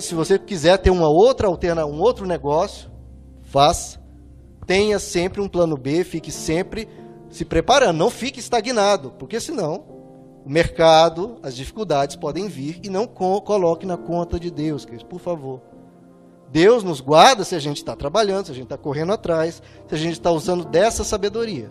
se 0.00 0.14
você 0.14 0.38
quiser 0.38 0.78
ter 0.78 0.90
uma 0.90 1.08
outra 1.08 1.46
alternativa, 1.48 1.94
um 1.94 2.00
outro 2.00 2.26
negócio, 2.26 2.90
faça. 3.42 4.00
Tenha 4.66 4.98
sempre 4.98 5.40
um 5.40 5.48
plano 5.48 5.76
B, 5.76 6.02
fique 6.02 6.32
sempre 6.32 6.88
se 7.30 7.44
preparando, 7.44 7.96
não 7.96 8.10
fique 8.10 8.40
estagnado, 8.40 9.12
porque 9.18 9.38
senão 9.38 9.84
o 10.44 10.50
mercado, 10.50 11.38
as 11.42 11.54
dificuldades 11.54 12.16
podem 12.16 12.48
vir 12.48 12.80
e 12.82 12.88
não 12.88 13.06
coloque 13.06 13.84
na 13.84 13.96
conta 13.96 14.38
de 14.38 14.50
Deus, 14.50 14.84
queridos, 14.84 15.04
por 15.04 15.20
favor. 15.20 15.60
Deus 16.48 16.84
nos 16.84 17.00
guarda 17.00 17.44
se 17.44 17.54
a 17.54 17.58
gente 17.58 17.78
está 17.78 17.96
trabalhando, 17.96 18.46
se 18.46 18.52
a 18.52 18.54
gente 18.54 18.64
está 18.64 18.78
correndo 18.78 19.12
atrás, 19.12 19.60
se 19.88 19.94
a 19.94 19.98
gente 19.98 20.12
está 20.12 20.30
usando 20.30 20.64
dessa 20.64 21.02
sabedoria. 21.02 21.70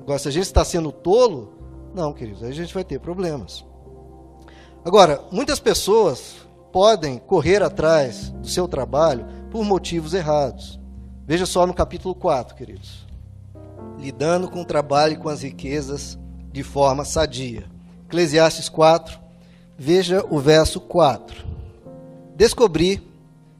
Agora, 0.00 0.18
se 0.18 0.28
a 0.28 0.30
gente 0.30 0.44
está 0.44 0.64
sendo 0.64 0.90
tolo, 0.90 1.52
não, 1.94 2.12
queridos, 2.12 2.42
aí 2.42 2.50
a 2.50 2.54
gente 2.54 2.72
vai 2.72 2.84
ter 2.84 2.98
problemas. 2.98 3.64
Agora, 4.84 5.22
muitas 5.30 5.60
pessoas 5.60 6.45
podem 6.72 7.18
correr 7.18 7.62
atrás 7.62 8.30
do 8.30 8.48
seu 8.48 8.66
trabalho 8.68 9.26
por 9.50 9.64
motivos 9.64 10.14
errados. 10.14 10.78
Veja 11.26 11.46
só 11.46 11.66
no 11.66 11.74
capítulo 11.74 12.14
4, 12.14 12.54
queridos. 12.54 13.06
Lidando 13.98 14.48
com 14.48 14.62
o 14.62 14.66
trabalho 14.66 15.14
e 15.14 15.16
com 15.16 15.28
as 15.28 15.42
riquezas 15.42 16.18
de 16.52 16.62
forma 16.62 17.04
sadia. 17.04 17.66
Eclesiastes 18.06 18.68
4, 18.68 19.18
veja 19.76 20.24
o 20.30 20.38
verso 20.38 20.80
4. 20.80 21.44
Descobri 22.36 23.02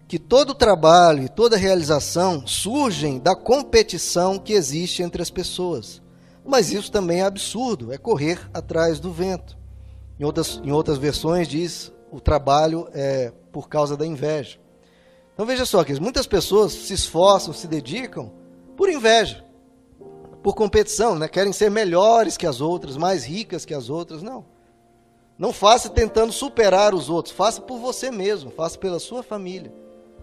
que 0.07 0.19
todo 0.19 0.55
trabalho 0.55 1.25
e 1.25 1.29
toda 1.29 1.57
realização 1.57 2.47
surgem 2.47 3.19
da 3.19 3.35
competição 3.35 4.39
que 4.39 4.53
existe 4.53 5.03
entre 5.03 5.21
as 5.21 5.31
pessoas. 5.31 6.01
Mas 6.45 6.71
isso 6.71 6.93
também 6.93 7.21
é 7.21 7.25
absurdo, 7.25 7.93
é 7.93 7.99
correr 7.99 8.39
atrás 8.55 9.01
do 9.01 9.13
vento. 9.13 9.59
Em 10.19 10.25
outras, 10.25 10.61
em 10.63 10.71
outras 10.71 10.99
versões 10.99 11.49
diz 11.49 11.93
o 12.11 12.21
trabalho 12.21 12.89
é 12.93 13.33
por 13.53 13.69
causa 13.69 13.97
da 13.97 14.07
inveja. 14.07 14.59
Então 15.35 15.45
veja 15.45 15.67
só 15.67 15.85
que 15.85 15.99
muitas 16.01 16.27
pessoas 16.27 16.73
se 16.73 16.95
esforçam, 16.95 17.53
se 17.53 17.67
dedicam 17.67 18.33
por 18.77 18.89
inveja, 18.89 19.45
por 20.43 20.55
competição, 20.55 21.19
né? 21.19 21.29
querem 21.29 21.53
ser 21.53 21.71
melhores 21.71 22.37
que 22.37 22.47
as 22.47 22.61
outras, 22.61 22.97
mais 22.97 23.25
ricas 23.25 23.64
que 23.64 23.75
as 23.75 23.90
outras. 23.90 24.23
Não. 24.23 24.45
Não 25.38 25.53
faça 25.53 25.90
tentando 25.90 26.33
superar 26.33 26.95
os 26.95 27.11
outros, 27.11 27.35
faça 27.35 27.61
por 27.61 27.79
você 27.79 28.11
mesmo, 28.11 28.51
faça 28.51 28.79
pela 28.79 28.99
sua 28.99 29.23
família. 29.23 29.73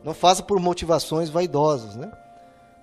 Não 0.04 0.13
faça 0.13 0.41
por 0.41 0.60
motivações 0.60 1.30
vaidosas, 1.30 1.96
né? 1.96 2.12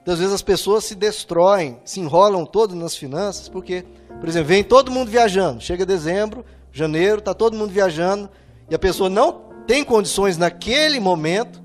Às 0.07 0.19
vezes 0.19 0.35
as 0.35 0.43
pessoas 0.43 0.85
se 0.85 0.95
destroem, 0.95 1.79
se 1.85 2.01
enrolam 2.01 2.45
todas 2.47 2.75
nas 2.75 2.97
finanças, 2.97 3.49
porque, 3.49 3.85
por 4.19 4.29
exemplo, 4.29 4.49
vem 4.49 4.65
todo 4.65 4.91
mundo 4.91 5.11
viajando, 5.11 5.61
chega 5.61 5.85
dezembro, 5.85 6.45
janeiro, 6.73 7.19
está 7.19 7.35
todo 7.35 7.57
mundo 7.57 7.71
viajando, 7.71 8.29
e 8.71 8.75
a 8.75 8.79
pessoa 8.79 9.11
não 9.11 9.51
tem 9.67 9.85
condições 9.85 10.39
naquele 10.39 11.01
momento, 11.01 11.61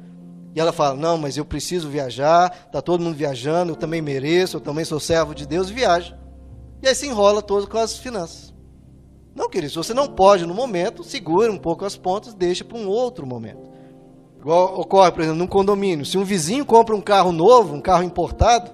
e 0.55 0.59
ela 0.59 0.73
fala: 0.73 0.95
Não, 0.95 1.17
mas 1.17 1.37
eu 1.37 1.45
preciso 1.45 1.87
viajar, 1.87 2.65
está 2.65 2.81
todo 2.81 3.01
mundo 3.01 3.15
viajando, 3.15 3.73
eu 3.73 3.75
também 3.75 4.01
mereço, 4.01 4.57
eu 4.57 4.61
também 4.61 4.83
sou 4.83 4.99
servo 4.99 5.35
de 5.35 5.45
Deus, 5.45 5.69
viaja. 5.69 6.17
E 6.81 6.87
aí 6.87 6.95
se 6.95 7.07
enrola 7.07 7.41
todo 7.41 7.67
com 7.67 7.77
as 7.77 7.97
finanças. 7.97 8.53
Não, 9.35 9.49
querido, 9.49 9.71
se 9.71 9.77
você 9.77 9.93
não 9.93 10.07
pode 10.07 10.45
no 10.45 10.53
momento, 10.53 11.03
segura 11.03 11.51
um 11.51 11.57
pouco 11.57 11.83
as 11.83 11.97
pontas, 11.97 12.33
deixa 12.33 12.63
para 12.63 12.77
um 12.77 12.87
outro 12.87 13.27
momento. 13.27 13.69
Igual 14.39 14.79
ocorre, 14.79 15.11
por 15.11 15.21
exemplo, 15.21 15.39
num 15.39 15.47
condomínio. 15.47 16.05
Se 16.05 16.17
um 16.17 16.23
vizinho 16.23 16.65
compra 16.65 16.95
um 16.95 17.01
carro 17.01 17.31
novo, 17.31 17.75
um 17.75 17.81
carro 17.81 18.03
importado, 18.03 18.71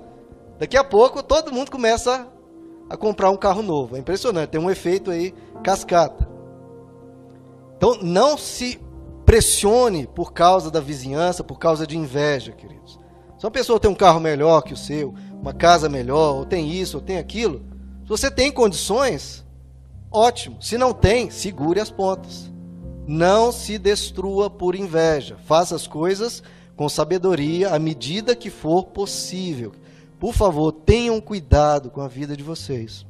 daqui 0.60 0.78
a 0.78 0.84
pouco 0.84 1.24
todo 1.24 1.52
mundo 1.52 1.72
começa 1.72 2.28
a 2.90 2.96
comprar 2.96 3.32
um 3.32 3.38
carro 3.38 3.64
novo. 3.64 3.96
É 3.96 4.00
impressionante, 4.00 4.50
tem 4.50 4.62
um 4.62 4.70
efeito 4.70 5.10
aí 5.10 5.34
cascata. 5.64 6.30
Então, 7.82 7.98
não 8.00 8.38
se 8.38 8.80
pressione 9.26 10.06
por 10.06 10.34
causa 10.34 10.70
da 10.70 10.80
vizinhança, 10.80 11.44
por 11.44 11.58
causa 11.58 11.88
de 11.88 11.98
inveja, 11.98 12.52
queridos. 12.52 13.00
Se 13.40 13.44
uma 13.44 13.50
pessoa 13.50 13.80
tem 13.80 13.90
um 13.90 13.96
carro 13.96 14.20
melhor 14.20 14.62
que 14.62 14.76
o 14.76 14.78
seu, 14.78 15.16
uma 15.42 15.52
casa 15.52 15.90
melhor, 15.90 16.36
ou 16.36 16.46
tem 16.46 16.70
isso, 16.70 16.98
ou 16.98 17.04
tem 17.04 17.18
aquilo, 17.18 17.66
se 18.04 18.08
você 18.08 18.30
tem 18.30 18.52
condições, 18.52 19.44
ótimo. 20.12 20.62
Se 20.62 20.78
não 20.78 20.94
tem, 20.94 21.32
segure 21.32 21.80
as 21.80 21.90
pontas. 21.90 22.52
Não 23.08 23.52
se 23.52 23.80
destrua 23.80 24.48
por 24.48 24.76
inveja. 24.76 25.38
Faça 25.48 25.76
as 25.76 25.88
coisas 25.88 26.44
com 26.76 26.88
sabedoria 26.88 27.74
à 27.74 27.80
medida 27.80 28.36
que 28.36 28.52
for 28.52 28.84
possível. 28.84 29.72
Por 30.20 30.36
favor, 30.36 30.72
tenham 30.72 31.20
cuidado 31.20 31.90
com 31.90 32.02
a 32.02 32.08
vida 32.08 32.38
de 32.38 32.44
vocês. 32.44 33.08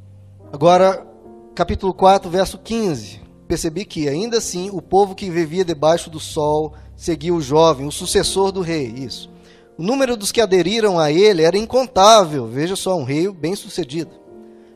Agora, 0.50 1.06
capítulo 1.54 1.94
4, 1.94 2.30
verso 2.30 2.58
15 2.58 3.21
percebi 3.52 3.84
que, 3.84 4.08
ainda 4.08 4.38
assim, 4.38 4.70
o 4.72 4.82
povo 4.82 5.14
que 5.14 5.30
vivia 5.30 5.66
debaixo 5.66 6.10
do 6.10 6.22
sol 6.22 6.74
seguia 6.96 7.34
o 7.34 7.42
jovem, 7.42 7.86
o 7.86 7.92
sucessor 7.92 8.50
do 8.50 8.62
rei. 8.62 8.88
Isso. 8.88 9.30
O 9.78 9.84
número 9.84 10.16
dos 10.16 10.32
que 10.32 10.40
aderiram 10.40 10.98
a 10.98 11.12
ele 11.12 11.44
era 11.44 11.58
incontável. 11.58 12.48
Veja 12.48 12.78
só, 12.78 12.96
um 12.96 13.04
rei 13.04 13.30
bem 13.30 13.54
sucedido. 13.54 14.12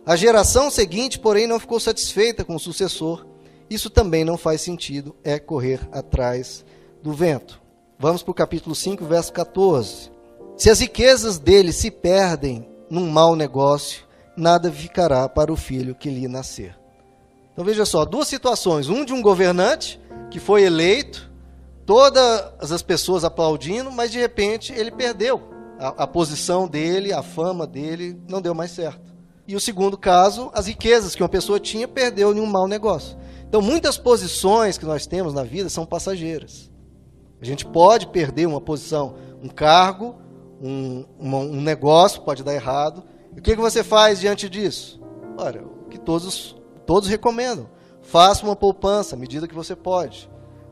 A 0.06 0.18
geração 0.18 0.70
seguinte, 0.70 1.18
porém, 1.18 1.48
não 1.48 1.58
ficou 1.58 1.80
satisfeita 1.80 2.44
com 2.44 2.56
o 2.56 2.60
sucessor. 2.60 3.26
Isso 3.70 3.90
também 3.90 4.26
não 4.26 4.38
faz 4.38 4.60
sentido, 4.60 5.16
é 5.24 5.40
correr 5.40 5.80
atrás 5.94 6.66
do 7.02 7.14
vento. 7.14 7.62
Vamos 7.98 8.24
para 8.24 8.32
o 8.32 8.36
capítulo 8.36 8.76
5, 8.76 9.06
verso 9.06 9.32
14. 9.32 10.12
Se 10.58 10.70
as 10.70 10.82
riquezas 10.82 11.38
dele 11.38 11.72
se 11.72 11.90
perdem 11.90 12.68
num 12.90 13.10
mau 13.10 13.38
negócio, 13.38 14.04
nada 14.36 14.70
ficará 14.70 15.30
para 15.30 15.54
o 15.54 15.56
filho 15.56 15.96
que 15.96 16.10
lhe 16.10 16.28
nascer. 16.28 16.76
Então 17.56 17.64
veja 17.64 17.86
só, 17.86 18.04
duas 18.04 18.28
situações. 18.28 18.90
Um 18.90 19.06
de 19.06 19.14
um 19.14 19.22
governante 19.22 19.98
que 20.30 20.42
foi 20.42 20.64
eleito, 20.64 21.32
todas 21.86 22.70
as 22.70 22.82
pessoas 22.82 23.24
aplaudindo, 23.24 23.90
mas 23.90 24.12
de 24.12 24.20
repente 24.20 24.74
ele 24.74 24.92
perdeu. 24.92 25.42
A, 25.80 26.04
a 26.04 26.08
posição 26.08 26.68
dele, 26.68 27.14
a 27.14 27.24
fama 27.24 27.66
dele 27.66 28.22
não 28.28 28.42
deu 28.42 28.54
mais 28.54 28.72
certo. 28.72 29.16
E 29.48 29.56
o 29.56 29.60
segundo 29.62 29.98
caso, 29.98 30.52
as 30.54 30.68
riquezas 30.68 31.16
que 31.16 31.24
uma 31.24 31.30
pessoa 31.30 31.58
tinha 31.58 31.88
perdeu 31.88 32.36
em 32.36 32.42
um 32.42 32.46
mau 32.46 32.68
negócio. 32.68 33.18
Então 33.48 33.62
muitas 33.62 33.98
posições 33.98 34.78
que 34.78 34.86
nós 34.86 35.08
temos 35.08 35.34
na 35.34 35.44
vida 35.44 35.70
são 35.70 35.86
passageiras. 35.86 36.70
A 37.40 37.46
gente 37.46 37.66
pode 37.66 38.08
perder 38.08 38.48
uma 38.48 38.60
posição, 38.60 39.16
um 39.42 39.48
cargo, 39.48 40.18
um, 40.62 41.06
um 41.18 41.62
negócio 41.62 42.22
pode 42.22 42.44
dar 42.44 42.54
errado. 42.54 43.02
E 43.34 43.40
o 43.40 43.42
que, 43.42 43.56
que 43.56 43.62
você 43.62 43.82
faz 43.82 44.20
diante 44.20 44.50
disso? 44.50 45.00
Olha, 45.38 45.64
o 45.64 45.88
que 45.88 45.98
todos 45.98 46.58
Todos 46.86 47.10
recomendam. 47.10 47.70
Faça 48.02 48.46
uma 48.46 48.56
poupança 48.56 49.16
à 49.16 49.20
medida 49.20 49.48
que 49.48 49.56
você 49.56 49.76
pode. 49.76 50.30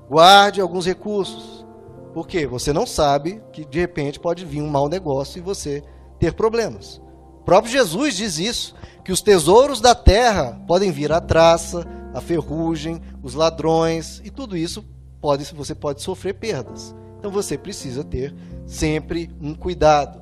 Guarde 0.10 0.62
alguns 0.62 0.86
recursos. 0.86 1.66
Por 2.14 2.28
quê? 2.28 2.46
Você 2.46 2.72
não 2.72 2.86
sabe 2.86 3.42
que 3.52 3.66
de 3.66 3.80
repente 3.80 4.20
pode 4.20 4.46
vir 4.46 4.62
um 4.62 4.70
mau 4.70 4.88
negócio 4.88 5.40
e 5.40 5.42
você 5.42 5.84
ter 6.20 6.34
problemas. 6.34 7.02
O 7.40 7.44
próprio 7.44 7.72
Jesus 7.72 8.16
diz 8.16 8.38
isso, 8.38 8.76
que 9.04 9.12
os 9.12 9.22
tesouros 9.22 9.82
da 9.82 9.96
terra 9.96 10.62
podem 10.68 10.92
vir 10.92 11.12
a 11.12 11.20
traça, 11.20 11.86
a 12.14 12.22
ferrugem, 12.22 13.02
os 13.22 13.34
ladrões, 13.34 14.22
e 14.24 14.30
tudo 14.30 14.56
isso 14.56 14.86
pode, 15.20 15.44
você 15.54 15.74
pode 15.74 16.02
sofrer 16.02 16.36
perdas. 16.36 16.96
Então 17.18 17.32
você 17.32 17.58
precisa 17.58 18.04
ter 18.04 18.34
sempre 18.66 19.30
um 19.42 19.54
cuidado. 19.56 20.22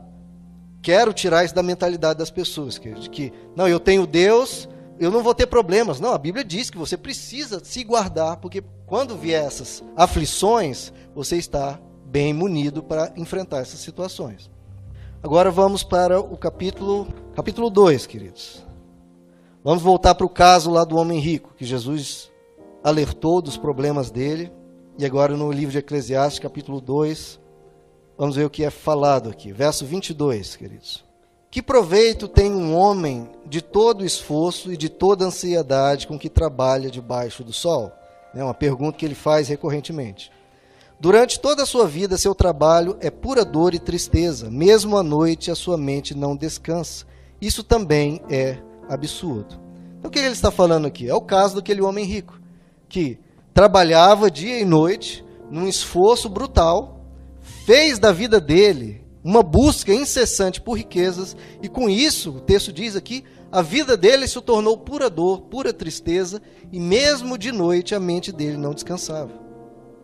Quero 0.82 1.14
tirar 1.14 1.44
isso 1.44 1.54
da 1.54 1.62
mentalidade 1.62 2.18
das 2.18 2.32
pessoas, 2.32 2.78
que, 2.78 2.92
que 3.10 3.34
não, 3.56 3.68
eu 3.68 3.80
tenho 3.80 4.08
Deus, 4.08 4.68
eu 5.02 5.10
não 5.10 5.24
vou 5.24 5.34
ter 5.34 5.48
problemas. 5.48 6.00
Não, 6.00 6.14
a 6.14 6.18
Bíblia 6.18 6.46
diz 6.46 6.70
que 6.70 6.78
você 6.78 6.96
precisa 6.96 7.60
se 7.64 7.84
guardar, 7.84 8.38
porque 8.38 8.64
quando 8.86 9.18
vier 9.18 9.44
essas 9.44 9.84
aflições, 9.96 10.94
você 11.16 11.38
está 11.38 11.80
bem 12.06 12.32
munido 12.34 12.84
para 12.84 13.12
enfrentar 13.18 13.62
essas 13.62 13.80
situações. 13.80 14.52
Agora 15.24 15.50
vamos 15.50 15.84
para 15.84 16.20
o 16.20 16.38
capítulo 16.38 17.08
capítulo 17.34 17.72
2, 17.72 18.06
queridos. 18.06 18.64
Vamos 19.64 19.82
voltar 19.82 20.14
para 20.14 20.26
o 20.26 20.30
caso 20.30 20.70
lá 20.70 20.84
do 20.84 20.98
homem 20.98 21.20
rico, 21.20 21.56
que 21.58 21.66
Jesus 21.66 22.32
alertou 22.84 23.42
dos 23.42 23.58
problemas 23.58 24.12
dele. 24.12 24.52
E 25.00 25.06
agora 25.06 25.36
no 25.36 25.52
livro 25.52 25.72
de 25.72 25.80
Eclesiastes, 25.80 26.40
capítulo 26.40 26.80
2, 26.80 27.40
vamos 28.16 28.36
ver 28.36 28.46
o 28.46 28.50
que 28.52 28.64
é 28.64 28.70
falado 28.70 29.32
aqui. 29.32 29.52
Verso 29.52 29.84
22, 29.84 30.56
queridos. 30.56 31.11
Que 31.52 31.62
proveito 31.62 32.30
tem 32.30 32.50
um 32.50 32.74
homem 32.74 33.30
de 33.46 33.62
todo 33.62 34.06
esforço 34.06 34.72
e 34.72 34.78
de 34.78 34.88
toda 34.88 35.26
ansiedade 35.26 36.08
com 36.08 36.18
que 36.18 36.30
trabalha 36.30 36.90
debaixo 36.90 37.44
do 37.44 37.52
sol? 37.52 37.92
É 38.34 38.42
uma 38.42 38.54
pergunta 38.54 38.98
que 38.98 39.06
ele 39.06 39.14
faz 39.14 39.50
recorrentemente. 39.50 40.32
Durante 40.98 41.42
toda 41.42 41.64
a 41.64 41.66
sua 41.66 41.86
vida, 41.86 42.18
seu 42.18 42.34
trabalho 42.34 42.96
é 43.02 43.12
pura 43.12 43.44
dor 43.44 43.74
e 43.74 43.80
tristeza. 43.80 44.50
Mesmo 44.50 44.96
à 44.96 45.04
noite, 45.04 45.52
a 45.52 45.56
sua 45.56 45.78
mente 45.78 46.16
não 46.16 46.38
descansa. 46.38 47.06
Isso 47.42 47.66
também 47.66 48.22
é 48.30 48.58
absurdo. 48.88 49.60
Então, 50.00 50.08
o 50.08 50.10
que 50.10 50.20
ele 50.20 50.30
está 50.30 50.52
falando 50.52 50.86
aqui? 50.86 51.10
É 51.10 51.14
o 51.14 51.20
caso 51.20 51.56
daquele 51.56 51.82
homem 51.82 52.06
rico, 52.06 52.40
que 52.88 53.20
trabalhava 53.54 54.32
dia 54.32 54.58
e 54.58 54.64
noite, 54.64 55.26
num 55.50 55.68
esforço 55.68 56.30
brutal, 56.30 57.02
fez 57.66 58.00
da 58.00 58.14
vida 58.14 58.40
dele 58.40 59.04
uma 59.24 59.44
busca 59.44 59.94
incessante 59.94 60.60
por 60.60 60.74
riquezas, 60.74 61.36
e 61.62 61.68
com 61.68 61.90
isso, 61.90 62.32
o 62.32 62.42
texto 62.42 62.72
diz 62.72 62.96
aqui, 62.96 63.24
a 63.52 63.62
vida 63.62 63.98
dele 63.98 64.28
se 64.28 64.40
tornou 64.42 64.78
pura 64.78 65.10
dor, 65.10 65.42
pura 65.42 65.74
tristeza, 65.74 66.42
e 66.72 66.80
mesmo 66.80 67.38
de 67.38 67.52
noite 67.52 67.94
a 67.94 68.00
mente 68.00 68.32
dele 68.32 68.58
não 68.58 68.74
descansava. 68.74 69.32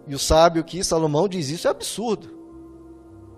E 0.07 0.13
o 0.13 0.19
sábio 0.19 0.63
que 0.63 0.83
Salomão 0.83 1.27
diz 1.27 1.49
isso 1.49 1.67
é 1.67 1.71
absurdo. 1.71 2.35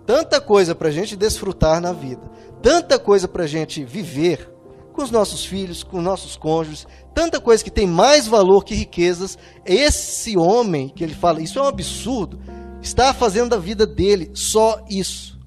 Tanta 0.06 0.40
coisa 0.40 0.74
para 0.74 0.88
a 0.88 0.90
gente 0.90 1.16
desfrutar 1.16 1.80
na 1.80 1.92
vida, 1.92 2.22
tanta 2.62 2.98
coisa 2.98 3.28
para 3.28 3.44
a 3.44 3.46
gente 3.46 3.84
viver 3.84 4.52
com 4.92 5.02
os 5.02 5.10
nossos 5.10 5.44
filhos, 5.44 5.82
com 5.82 5.98
os 5.98 6.04
nossos 6.04 6.36
cônjuges, 6.36 6.86
tanta 7.14 7.40
coisa 7.40 7.62
que 7.62 7.70
tem 7.70 7.86
mais 7.86 8.26
valor 8.26 8.64
que 8.64 8.74
riquezas. 8.74 9.38
Esse 9.64 10.36
homem 10.36 10.88
que 10.88 11.02
ele 11.04 11.14
fala, 11.14 11.40
isso 11.40 11.58
é 11.58 11.62
um 11.62 11.68
absurdo, 11.68 12.40
está 12.82 13.14
fazendo 13.14 13.50
da 13.50 13.56
vida 13.56 13.86
dele 13.86 14.30
só 14.34 14.84
isso. 14.90 15.39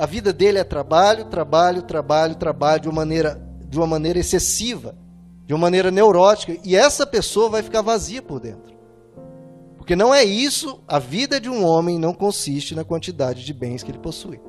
A 0.00 0.06
vida 0.06 0.32
dele 0.32 0.56
é 0.56 0.64
trabalho, 0.64 1.26
trabalho, 1.26 1.82
trabalho, 1.82 2.34
trabalho 2.34 2.80
de 2.80 2.88
uma 2.88 3.02
maneira, 3.02 3.38
de 3.68 3.76
uma 3.76 3.86
maneira 3.86 4.18
excessiva, 4.18 4.96
de 5.44 5.52
uma 5.52 5.60
maneira 5.60 5.90
neurótica, 5.90 6.56
e 6.64 6.74
essa 6.74 7.06
pessoa 7.06 7.50
vai 7.50 7.62
ficar 7.62 7.82
vazia 7.82 8.22
por 8.22 8.40
dentro. 8.40 8.74
Porque 9.76 9.94
não 9.94 10.14
é 10.14 10.24
isso, 10.24 10.82
a 10.88 10.98
vida 10.98 11.38
de 11.38 11.50
um 11.50 11.62
homem 11.66 11.98
não 11.98 12.14
consiste 12.14 12.74
na 12.74 12.82
quantidade 12.82 13.44
de 13.44 13.52
bens 13.52 13.82
que 13.82 13.90
ele 13.90 13.98
possui. 13.98 14.40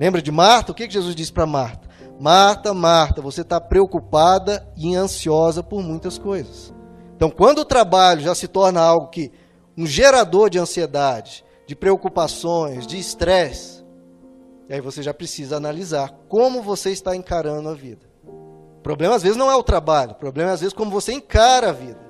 Lembra 0.00 0.22
de 0.22 0.32
Marta? 0.32 0.72
O 0.72 0.74
que 0.74 0.88
Jesus 0.88 1.14
disse 1.14 1.30
para 1.30 1.44
Marta? 1.44 1.86
Marta, 2.18 2.72
Marta, 2.72 3.20
você 3.20 3.42
está 3.42 3.60
preocupada 3.60 4.66
e 4.78 4.96
ansiosa 4.96 5.62
por 5.62 5.82
muitas 5.82 6.16
coisas. 6.16 6.72
Então, 7.14 7.28
quando 7.28 7.58
o 7.58 7.66
trabalho 7.66 8.22
já 8.22 8.34
se 8.34 8.48
torna 8.48 8.80
algo 8.80 9.08
que 9.08 9.30
um 9.76 9.86
gerador 9.86 10.48
de 10.48 10.58
ansiedade, 10.58 11.44
de 11.66 11.76
preocupações, 11.76 12.86
de 12.86 12.98
estresse, 12.98 13.73
aí 14.72 14.80
você 14.80 15.02
já 15.02 15.12
precisa 15.12 15.56
analisar 15.56 16.10
como 16.28 16.62
você 16.62 16.90
está 16.90 17.14
encarando 17.14 17.68
a 17.68 17.74
vida. 17.74 18.06
O 18.26 18.80
problema 18.82 19.14
às 19.14 19.22
vezes 19.22 19.36
não 19.36 19.50
é 19.50 19.56
o 19.56 19.62
trabalho, 19.62 20.12
o 20.12 20.16
problema 20.16 20.50
é 20.50 20.54
às 20.54 20.60
vezes 20.60 20.74
como 20.74 20.90
você 20.90 21.12
encara 21.12 21.70
a 21.70 21.72
vida. 21.72 22.00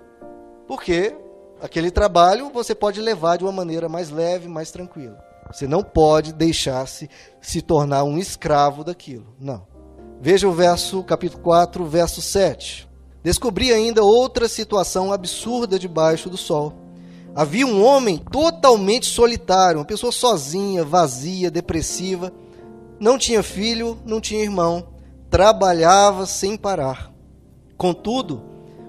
Porque 0.66 1.16
aquele 1.60 1.90
trabalho 1.90 2.50
você 2.50 2.74
pode 2.74 3.00
levar 3.00 3.36
de 3.36 3.44
uma 3.44 3.52
maneira 3.52 3.88
mais 3.88 4.10
leve, 4.10 4.48
mais 4.48 4.70
tranquila. 4.70 5.18
Você 5.52 5.66
não 5.66 5.82
pode 5.82 6.32
deixar-se 6.32 7.08
se 7.40 7.60
tornar 7.60 8.04
um 8.04 8.18
escravo 8.18 8.82
daquilo. 8.82 9.34
Não. 9.38 9.66
Veja 10.20 10.48
o 10.48 10.52
verso, 10.52 11.02
capítulo 11.04 11.42
4, 11.42 11.84
verso 11.84 12.22
7. 12.22 12.88
Descobri 13.22 13.72
ainda 13.72 14.02
outra 14.02 14.48
situação 14.48 15.12
absurda 15.12 15.78
debaixo 15.78 16.30
do 16.30 16.36
sol. 16.36 16.74
Havia 17.34 17.66
um 17.66 17.84
homem 17.84 18.18
totalmente 18.18 19.06
solitário, 19.06 19.80
uma 19.80 19.84
pessoa 19.84 20.12
sozinha, 20.12 20.84
vazia, 20.84 21.50
depressiva. 21.50 22.32
Não 23.04 23.18
tinha 23.18 23.42
filho, 23.42 23.98
não 24.06 24.18
tinha 24.18 24.42
irmão. 24.42 24.94
Trabalhava 25.28 26.24
sem 26.24 26.56
parar. 26.56 27.12
Contudo, 27.76 28.42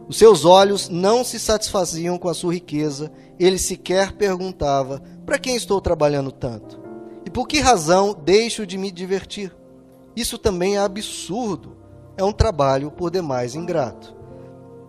os 0.07 0.15
seus 0.15 0.45
olhos 0.45 0.87
não 0.87 1.21
se 1.21 1.37
satisfaziam 1.37 2.17
com 2.17 2.29
a 2.29 2.33
sua 2.33 2.53
riqueza. 2.53 3.11
Ele 3.37 3.57
sequer 3.57 4.13
perguntava: 4.13 5.03
para 5.25 5.37
quem 5.37 5.57
estou 5.57 5.81
trabalhando 5.81 6.31
tanto? 6.31 6.79
E 7.25 7.29
por 7.29 7.45
que 7.45 7.59
razão 7.59 8.15
deixo 8.23 8.65
de 8.65 8.77
me 8.77 8.89
divertir? 8.89 9.53
Isso 10.15 10.37
também 10.37 10.77
é 10.77 10.79
absurdo. 10.79 11.75
É 12.15 12.23
um 12.23 12.31
trabalho 12.31 12.91
por 12.91 13.11
demais 13.11 13.53
ingrato. 13.53 14.15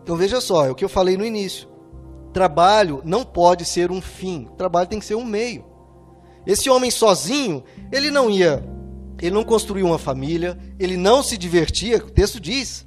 Então 0.04 0.14
veja 0.14 0.40
só, 0.40 0.66
é 0.66 0.70
o 0.70 0.74
que 0.76 0.84
eu 0.84 0.88
falei 0.88 1.16
no 1.16 1.24
início. 1.24 1.68
Trabalho 2.32 3.02
não 3.04 3.24
pode 3.24 3.64
ser 3.64 3.90
um 3.90 4.00
fim, 4.00 4.48
trabalho 4.56 4.88
tem 4.88 5.00
que 5.00 5.04
ser 5.04 5.16
um 5.16 5.24
meio. 5.24 5.64
Esse 6.46 6.70
homem 6.70 6.92
sozinho, 6.92 7.64
ele 7.90 8.08
não 8.08 8.30
ia, 8.30 8.75
ele 9.20 9.34
não 9.34 9.44
construiu 9.44 9.86
uma 9.86 9.98
família, 9.98 10.58
ele 10.78 10.96
não 10.96 11.22
se 11.22 11.36
divertia, 11.36 11.98
o 11.98 12.10
texto 12.10 12.40
diz. 12.40 12.86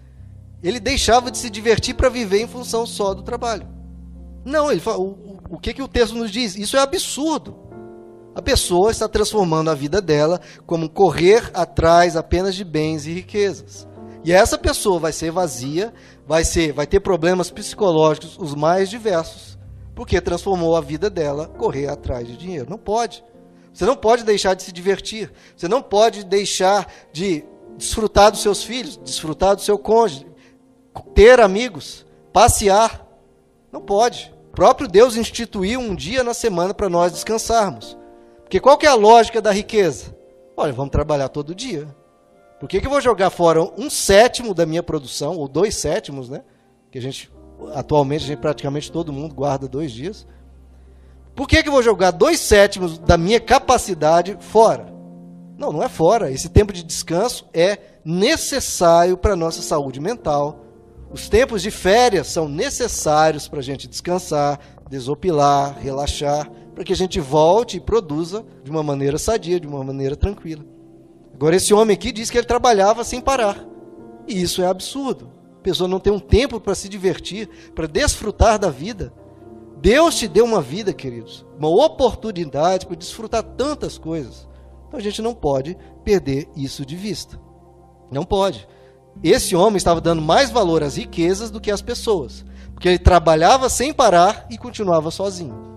Ele 0.61 0.79
deixava 0.79 1.31
de 1.31 1.37
se 1.37 1.49
divertir 1.49 1.95
para 1.95 2.09
viver 2.09 2.41
em 2.41 2.47
função 2.47 2.85
só 2.85 3.13
do 3.13 3.23
trabalho. 3.23 3.67
Não, 4.43 4.71
ele 4.71 4.81
fala, 4.81 4.99
o, 4.99 5.39
o, 5.49 5.57
que, 5.57 5.73
que 5.73 5.81
o 5.81 5.87
texto 5.87 6.15
nos 6.15 6.31
diz? 6.31 6.55
Isso 6.55 6.77
é 6.77 6.81
absurdo. 6.81 7.55
A 8.35 8.41
pessoa 8.41 8.91
está 8.91 9.07
transformando 9.07 9.69
a 9.69 9.75
vida 9.75 10.01
dela 10.01 10.39
como 10.65 10.89
correr 10.89 11.49
atrás 11.53 12.15
apenas 12.15 12.55
de 12.55 12.63
bens 12.63 13.05
e 13.05 13.13
riquezas. 13.13 13.87
E 14.23 14.31
essa 14.31 14.57
pessoa 14.57 14.99
vai 14.99 15.13
ser 15.13 15.31
vazia, 15.31 15.93
vai 16.27 16.43
ser, 16.43 16.73
vai 16.73 16.85
ter 16.85 16.99
problemas 16.99 17.49
psicológicos 17.49 18.37
os 18.37 18.53
mais 18.53 18.89
diversos, 18.89 19.57
porque 19.95 20.19
transformou 20.19 20.75
a 20.75 20.81
vida 20.81 21.09
dela 21.09 21.47
correr 21.47 21.87
atrás 21.87 22.27
de 22.27 22.37
dinheiro. 22.37 22.69
Não 22.69 22.77
pode. 22.77 23.23
Você 23.73 23.85
não 23.85 23.95
pode 23.95 24.23
deixar 24.23 24.53
de 24.53 24.63
se 24.63 24.71
divertir. 24.71 25.31
Você 25.55 25.67
não 25.67 25.81
pode 25.81 26.23
deixar 26.23 26.91
de 27.11 27.45
desfrutar 27.77 28.31
dos 28.31 28.41
seus 28.41 28.63
filhos, 28.63 28.97
desfrutar 28.97 29.55
do 29.55 29.61
seu 29.61 29.77
cônjuge, 29.77 30.27
ter 31.13 31.39
amigos, 31.39 32.05
passear. 32.33 33.07
Não 33.71 33.81
pode. 33.81 34.33
O 34.49 34.55
próprio 34.55 34.87
Deus 34.87 35.15
instituiu 35.15 35.79
um 35.79 35.95
dia 35.95 36.23
na 36.23 36.33
semana 36.33 36.73
para 36.73 36.89
nós 36.89 37.13
descansarmos. 37.13 37.97
Porque 38.41 38.59
qual 38.59 38.77
que 38.77 38.85
é 38.85 38.89
a 38.89 38.95
lógica 38.95 39.41
da 39.41 39.51
riqueza? 39.51 40.15
Olha, 40.57 40.73
vamos 40.73 40.91
trabalhar 40.91 41.29
todo 41.29 41.55
dia. 41.55 41.87
Por 42.59 42.67
que, 42.67 42.81
que 42.81 42.87
eu 42.87 42.91
vou 42.91 42.99
jogar 42.99 43.29
fora 43.29 43.63
um 43.77 43.89
sétimo 43.89 44.53
da 44.53 44.65
minha 44.65 44.83
produção, 44.83 45.37
ou 45.37 45.47
dois 45.47 45.75
sétimos, 45.75 46.29
né? 46.29 46.43
Que 46.91 46.97
a 46.97 47.01
gente, 47.01 47.31
atualmente, 47.73 48.25
a 48.25 48.27
gente, 48.27 48.39
praticamente 48.39 48.91
todo 48.91 49.13
mundo 49.13 49.33
guarda 49.33 49.67
dois 49.67 49.91
dias. 49.91 50.27
Por 51.39 51.47
que, 51.47 51.63
que 51.63 51.69
eu 51.69 51.73
vou 51.73 51.81
jogar 51.81 52.11
dois 52.11 52.37
sétimos 52.37 52.99
da 52.99 53.17
minha 53.17 53.39
capacidade 53.39 54.37
fora? 54.41 54.93
Não, 55.57 55.71
não 55.71 55.81
é 55.81 55.87
fora. 55.87 56.29
Esse 56.29 56.49
tempo 56.49 56.73
de 56.73 56.83
descanso 56.83 57.47
é 57.53 57.77
necessário 58.03 59.15
para 59.15 59.31
a 59.31 59.37
nossa 59.37 59.61
saúde 59.61 60.01
mental. 60.01 60.65
Os 61.09 61.29
tempos 61.29 61.61
de 61.61 61.71
férias 61.71 62.27
são 62.27 62.49
necessários 62.49 63.47
para 63.47 63.59
a 63.59 63.63
gente 63.63 63.87
descansar, 63.87 64.59
desopilar, 64.89 65.79
relaxar 65.79 66.51
para 66.75 66.83
que 66.83 66.91
a 66.91 66.97
gente 66.97 67.21
volte 67.21 67.77
e 67.77 67.79
produza 67.79 68.45
de 68.61 68.69
uma 68.69 68.83
maneira 68.83 69.17
sadia, 69.17 69.61
de 69.61 69.65
uma 69.65 69.81
maneira 69.81 70.17
tranquila. 70.17 70.65
Agora, 71.33 71.55
esse 71.55 71.73
homem 71.73 71.93
aqui 71.93 72.11
diz 72.11 72.29
que 72.29 72.37
ele 72.37 72.47
trabalhava 72.47 73.05
sem 73.05 73.21
parar. 73.21 73.65
E 74.27 74.41
isso 74.41 74.61
é 74.61 74.67
absurdo. 74.67 75.31
A 75.57 75.61
pessoa 75.61 75.87
não 75.87 76.01
tem 76.01 76.11
um 76.11 76.19
tempo 76.19 76.59
para 76.59 76.75
se 76.75 76.89
divertir, 76.89 77.47
para 77.73 77.87
desfrutar 77.87 78.59
da 78.59 78.69
vida. 78.69 79.13
Deus 79.81 80.15
te 80.15 80.27
deu 80.27 80.43
uma 80.43 80.61
vida, 80.61 80.93
queridos, 80.93 81.45
uma 81.57 81.69
oportunidade 81.69 82.85
para 82.85 82.95
desfrutar 82.95 83.43
tantas 83.43 83.97
coisas. 83.97 84.47
Então 84.87 84.99
a 84.99 85.03
gente 85.03 85.21
não 85.21 85.33
pode 85.33 85.77
perder 86.03 86.49
isso 86.55 86.85
de 86.85 86.95
vista. 86.95 87.39
Não 88.11 88.25
pode. 88.25 88.67
Esse 89.23 89.55
homem 89.55 89.77
estava 89.77 90.01
dando 90.01 90.21
mais 90.21 90.49
valor 90.49 90.83
às 90.83 90.97
riquezas 90.97 91.49
do 91.49 91.61
que 91.61 91.71
às 91.71 91.81
pessoas, 91.81 92.43
porque 92.73 92.89
ele 92.89 92.99
trabalhava 92.99 93.69
sem 93.69 93.93
parar 93.93 94.47
e 94.49 94.57
continuava 94.57 95.11
sozinho. 95.11 95.69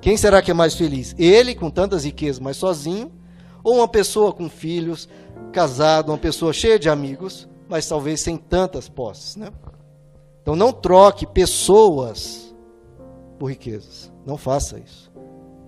Quem 0.00 0.16
será 0.16 0.40
que 0.40 0.50
é 0.50 0.54
mais 0.54 0.74
feliz? 0.74 1.14
Ele 1.18 1.54
com 1.54 1.70
tantas 1.70 2.04
riquezas, 2.04 2.38
mas 2.38 2.56
sozinho? 2.56 3.10
Ou 3.64 3.76
uma 3.76 3.88
pessoa 3.88 4.32
com 4.32 4.48
filhos, 4.48 5.08
casado, 5.52 6.12
uma 6.12 6.18
pessoa 6.18 6.52
cheia 6.52 6.78
de 6.78 6.88
amigos, 6.88 7.48
mas 7.68 7.88
talvez 7.88 8.20
sem 8.20 8.36
tantas 8.36 8.88
posses, 8.88 9.34
né? 9.34 9.48
Então 10.40 10.54
não 10.54 10.72
troque 10.72 11.26
pessoas 11.26 12.37
por 13.38 13.46
riquezas. 13.46 14.12
Não 14.26 14.36
faça 14.36 14.78
isso. 14.78 15.10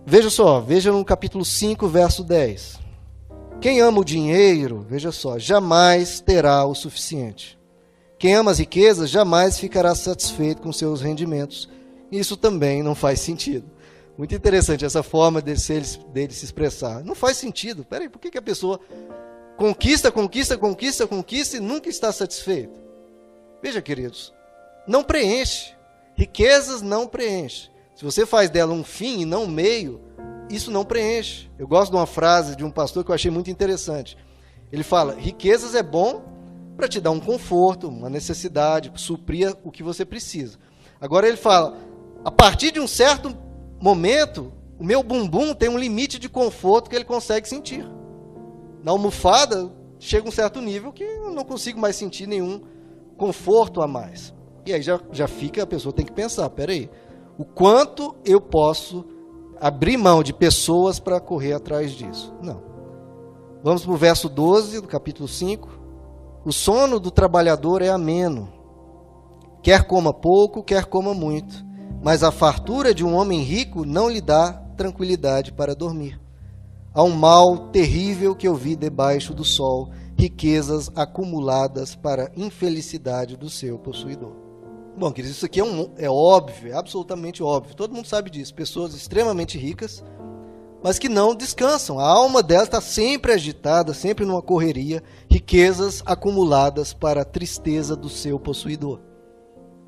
Veja 0.05 0.31
só, 0.31 0.61
veja 0.61 0.91
no 0.91 1.05
capítulo 1.05 1.45
5, 1.45 1.87
verso 1.89 2.25
10. 2.25 2.81
Quem 3.61 3.81
ama 3.81 4.01
o 4.01 4.05
dinheiro, 4.05 4.85
veja 4.89 5.13
só, 5.13 5.39
jamais 5.39 6.21
terá 6.21 6.65
o 6.65 6.75
suficiente. 6.75 7.59
Quem 8.19 8.35
ama 8.35 8.51
as 8.51 8.59
riquezas 8.59 9.09
jamais 9.09 9.59
ficará 9.59 9.95
satisfeito 9.95 10.63
com 10.63 10.73
seus 10.73 11.01
rendimentos. 11.01 11.69
Isso 12.11 12.37
também 12.37 12.83
não 12.83 12.95
faz 12.95 13.21
sentido. 13.21 13.71
Muito 14.17 14.35
interessante 14.35 14.85
essa 14.85 15.03
forma 15.03 15.41
dele 15.41 15.59
dele 16.13 16.33
se 16.33 16.45
expressar. 16.45 17.03
Não 17.05 17.15
faz 17.15 17.39
sentido. 17.39 17.85
Peraí, 17.85 18.09
por 18.09 18.19
que, 18.19 18.31
que 18.31 18.39
a 18.39 18.43
pessoa 18.43 18.79
conquista, 19.57 20.11
conquista, 20.11 20.59
conquista, 20.59 21.07
conquista 21.07 21.57
e 21.57 21.61
nunca 21.61 21.89
está 21.89 22.13
satisfeita? 22.13 22.79
Veja, 23.63 23.81
queridos, 23.81 24.33
não 24.87 25.03
preenche. 25.03 25.75
Riquezas 26.21 26.83
não 26.83 27.07
preenche. 27.07 27.71
Se 27.97 28.05
você 28.05 28.27
faz 28.27 28.51
dela 28.51 28.75
um 28.75 28.85
fim 28.85 29.23
e 29.23 29.25
não 29.25 29.45
um 29.45 29.49
meio, 29.49 30.03
isso 30.51 30.71
não 30.71 30.85
preenche. 30.85 31.51
Eu 31.59 31.67
gosto 31.67 31.93
de 31.93 31.97
uma 31.97 32.05
frase 32.05 32.55
de 32.55 32.63
um 32.63 32.71
pastor 32.71 33.03
que 33.03 33.11
eu 33.11 33.15
achei 33.15 33.31
muito 33.31 33.51
interessante. 33.51 34.19
Ele 34.71 34.83
fala: 34.83 35.15
riquezas 35.15 35.75
é 35.75 35.83
bom 35.83 36.23
para 36.77 36.87
te 36.87 37.01
dar 37.01 37.11
um 37.11 37.19
conforto, 37.19 37.89
uma 37.89 38.11
necessidade, 38.11 38.93
suprir 38.97 39.57
o 39.65 39.71
que 39.71 39.83
você 39.83 40.05
precisa. 40.05 40.59
Agora 41.01 41.27
ele 41.27 41.39
fala: 41.39 41.79
a 42.23 42.31
partir 42.31 42.71
de 42.71 42.81
um 42.81 42.87
certo 42.87 43.35
momento, 43.81 44.53
o 44.79 44.85
meu 44.85 45.03
bumbum 45.03 45.55
tem 45.55 45.71
um 45.71 45.79
limite 45.79 46.19
de 46.19 46.29
conforto 46.29 46.91
que 46.91 46.97
ele 46.97 47.07
consegue 47.07 47.49
sentir. 47.49 47.91
Na 48.85 48.91
almofada, 48.91 49.73
chega 49.99 50.29
um 50.29 50.33
certo 50.33 50.61
nível 50.61 50.93
que 50.93 51.03
eu 51.03 51.31
não 51.31 51.47
consigo 51.47 51.81
mais 51.81 51.97
sentir 51.97 52.27
nenhum 52.27 52.61
conforto 53.17 53.81
a 53.81 53.89
mais. 53.89 54.35
E 54.67 54.73
aí 54.73 54.83
já, 54.83 55.01
já 55.13 55.27
fica, 55.27 55.63
a 55.63 55.67
pessoa 55.67 55.93
tem 55.93 56.05
que 56.05 56.13
pensar, 56.13 56.49
peraí, 56.51 56.91
o 57.39 57.45
quanto 57.45 58.15
eu 58.25 58.41
posso 58.41 59.05
abrir 59.61 59.97
mão 59.97 60.23
de 60.23 60.33
pessoas 60.33 60.99
para 60.99 61.21
correr 61.21 61.55
atrás 61.55 61.93
disso? 61.93 62.35
Não. 62.43 62.63
Vamos 63.63 63.85
para 63.85 63.93
o 63.93 63.97
verso 63.97 64.29
12 64.29 64.81
do 64.81 64.89
capítulo 64.89 65.29
5. 65.29 65.81
O 66.45 66.53
sono 66.53 66.99
do 66.99 67.11
trabalhador 67.11 67.83
é 67.83 67.89
ameno, 67.89 68.49
quer 69.63 69.87
coma 69.87 70.13
pouco, 70.13 70.63
quer 70.63 70.87
coma 70.87 71.13
muito, 71.13 71.55
mas 72.03 72.23
a 72.23 72.31
fartura 72.31 72.95
de 72.95 73.05
um 73.05 73.15
homem 73.15 73.41
rico 73.41 73.85
não 73.85 74.09
lhe 74.09 74.21
dá 74.21 74.53
tranquilidade 74.77 75.53
para 75.53 75.75
dormir. 75.75 76.19
Há 76.95 77.03
um 77.03 77.15
mal 77.15 77.69
terrível 77.69 78.35
que 78.35 78.49
eu 78.49 78.55
vi 78.55 78.75
debaixo 78.75 79.35
do 79.35 79.45
sol, 79.45 79.91
riquezas 80.19 80.91
acumuladas 80.97 81.95
para 81.95 82.33
infelicidade 82.37 83.37
do 83.37 83.49
seu 83.49 83.79
possuidor. 83.79 84.50
Bom, 84.97 85.13
queridos, 85.13 85.37
isso 85.37 85.47
aqui 85.47 85.61
é, 85.61 85.65
um, 85.65 85.91
é 85.97 86.11
óbvio, 86.11 86.73
é 86.73 86.77
absolutamente 86.77 87.43
óbvio. 87.43 87.75
Todo 87.75 87.95
mundo 87.95 88.07
sabe 88.07 88.31
disso. 88.31 88.55
Pessoas 88.55 88.95
extremamente 88.95 89.57
ricas, 89.57 90.05
mas 90.83 90.99
que 90.99 91.09
não 91.09 91.35
descansam. 91.35 91.99
A 91.99 92.07
alma 92.07 92.43
delas 92.43 92.65
está 92.65 92.81
sempre 92.81 93.33
agitada, 93.33 93.95
sempre 93.95 94.25
numa 94.25 94.43
correria, 94.43 95.03
riquezas 95.31 96.03
acumuladas 96.05 96.93
para 96.93 97.23
a 97.23 97.25
tristeza 97.25 97.97
do 97.97 98.09
seu 98.09 98.39
possuidor. 98.39 99.01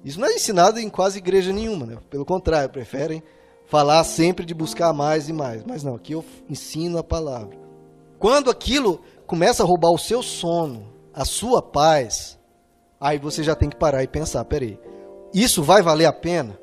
Isso 0.05 0.19
não 0.19 0.29
é 0.29 0.35
ensinado 0.35 0.81
em 0.81 0.89
quase 0.89 1.19
igreja 1.19 1.53
nenhuma, 1.53 1.87
né? 1.87 1.99
Pelo 2.11 2.25
contrário, 2.25 2.71
preferem 2.71 3.23
falar 3.67 4.03
sempre 4.05 4.45
de 4.45 4.55
buscar 4.55 4.93
mais 4.93 5.29
e 5.29 5.33
mais. 5.33 5.63
Mas 5.65 5.85
não, 5.85 5.95
aqui 5.95 6.13
eu 6.13 6.25
ensino 6.49 6.99
a 6.99 7.05
palavra. 7.05 7.57
Quando 8.19 8.51
aquilo 8.51 9.01
começa 9.27 9.63
a 9.63 9.67
roubar 9.67 9.91
o 9.91 9.99
seu 9.99 10.23
sono, 10.23 10.93
a 11.15 11.25
sua 11.25 11.63
paz, 11.63 12.39
aí 13.01 13.19
você 13.19 13.43
já 13.43 13.55
tem 13.55 13.69
que 13.69 13.77
parar 13.77 14.03
e 14.03 14.09
pensar, 14.09 14.45
peraí, 14.45 14.79
isso 15.33 15.63
vai 15.63 15.83
valer 15.83 16.07
a 16.07 16.13
pena? 16.13 16.59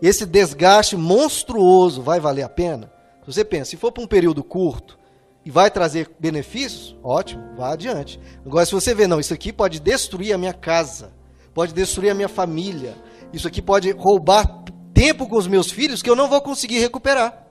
Esse 0.00 0.26
desgaste 0.26 0.96
monstruoso 0.96 2.02
vai 2.02 2.18
valer 2.18 2.42
a 2.42 2.48
pena? 2.48 2.92
Você 3.26 3.44
pensa, 3.44 3.70
se 3.70 3.76
for 3.76 3.92
para 3.92 4.02
um 4.02 4.06
período 4.06 4.42
curto 4.42 4.98
e 5.44 5.50
vai 5.50 5.70
trazer 5.70 6.10
benefícios, 6.18 6.96
ótimo, 7.02 7.42
vá 7.56 7.72
adiante. 7.72 8.18
Agora, 8.44 8.66
se 8.66 8.72
você 8.72 8.94
vê, 8.94 9.06
não, 9.06 9.20
isso 9.20 9.32
aqui 9.32 9.52
pode 9.52 9.78
destruir 9.78 10.32
a 10.32 10.38
minha 10.38 10.52
casa, 10.52 11.12
pode 11.54 11.72
destruir 11.72 12.10
a 12.10 12.14
minha 12.14 12.28
família, 12.28 12.96
isso 13.32 13.46
aqui 13.46 13.62
pode 13.62 13.90
roubar 13.92 14.64
tempo 14.92 15.28
com 15.28 15.36
os 15.36 15.46
meus 15.46 15.70
filhos 15.70 16.02
que 16.02 16.10
eu 16.10 16.16
não 16.16 16.28
vou 16.28 16.40
conseguir 16.40 16.80
recuperar. 16.80 17.46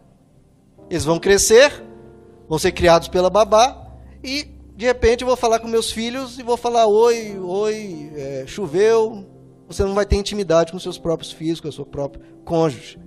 Eles 0.89 1.05
vão 1.05 1.19
crescer, 1.19 1.71
vão 2.49 2.59
ser 2.59 2.73
criados 2.73 3.07
pela 3.07 3.29
babá 3.29 3.87
e 4.21 4.43
de 4.75 4.85
repente 4.85 5.21
eu 5.21 5.27
vou 5.27 5.37
falar 5.37 5.59
com 5.59 5.67
meus 5.67 5.89
filhos 5.91 6.37
e 6.37 6.43
vou 6.43 6.57
falar: 6.57 6.85
oi, 6.85 7.39
oi, 7.39 8.11
é, 8.15 8.43
choveu, 8.45 9.25
você 9.71 9.83
não 9.83 9.93
vai 9.93 10.05
ter 10.05 10.15
intimidade 10.15 10.71
com 10.71 10.79
seus 10.79 10.97
próprios 10.97 11.31
filhos, 11.31 11.59
com 11.59 11.67
a 11.67 11.71
sua 11.71 11.85
própria 11.85 12.23
cônjuge. 12.43 12.99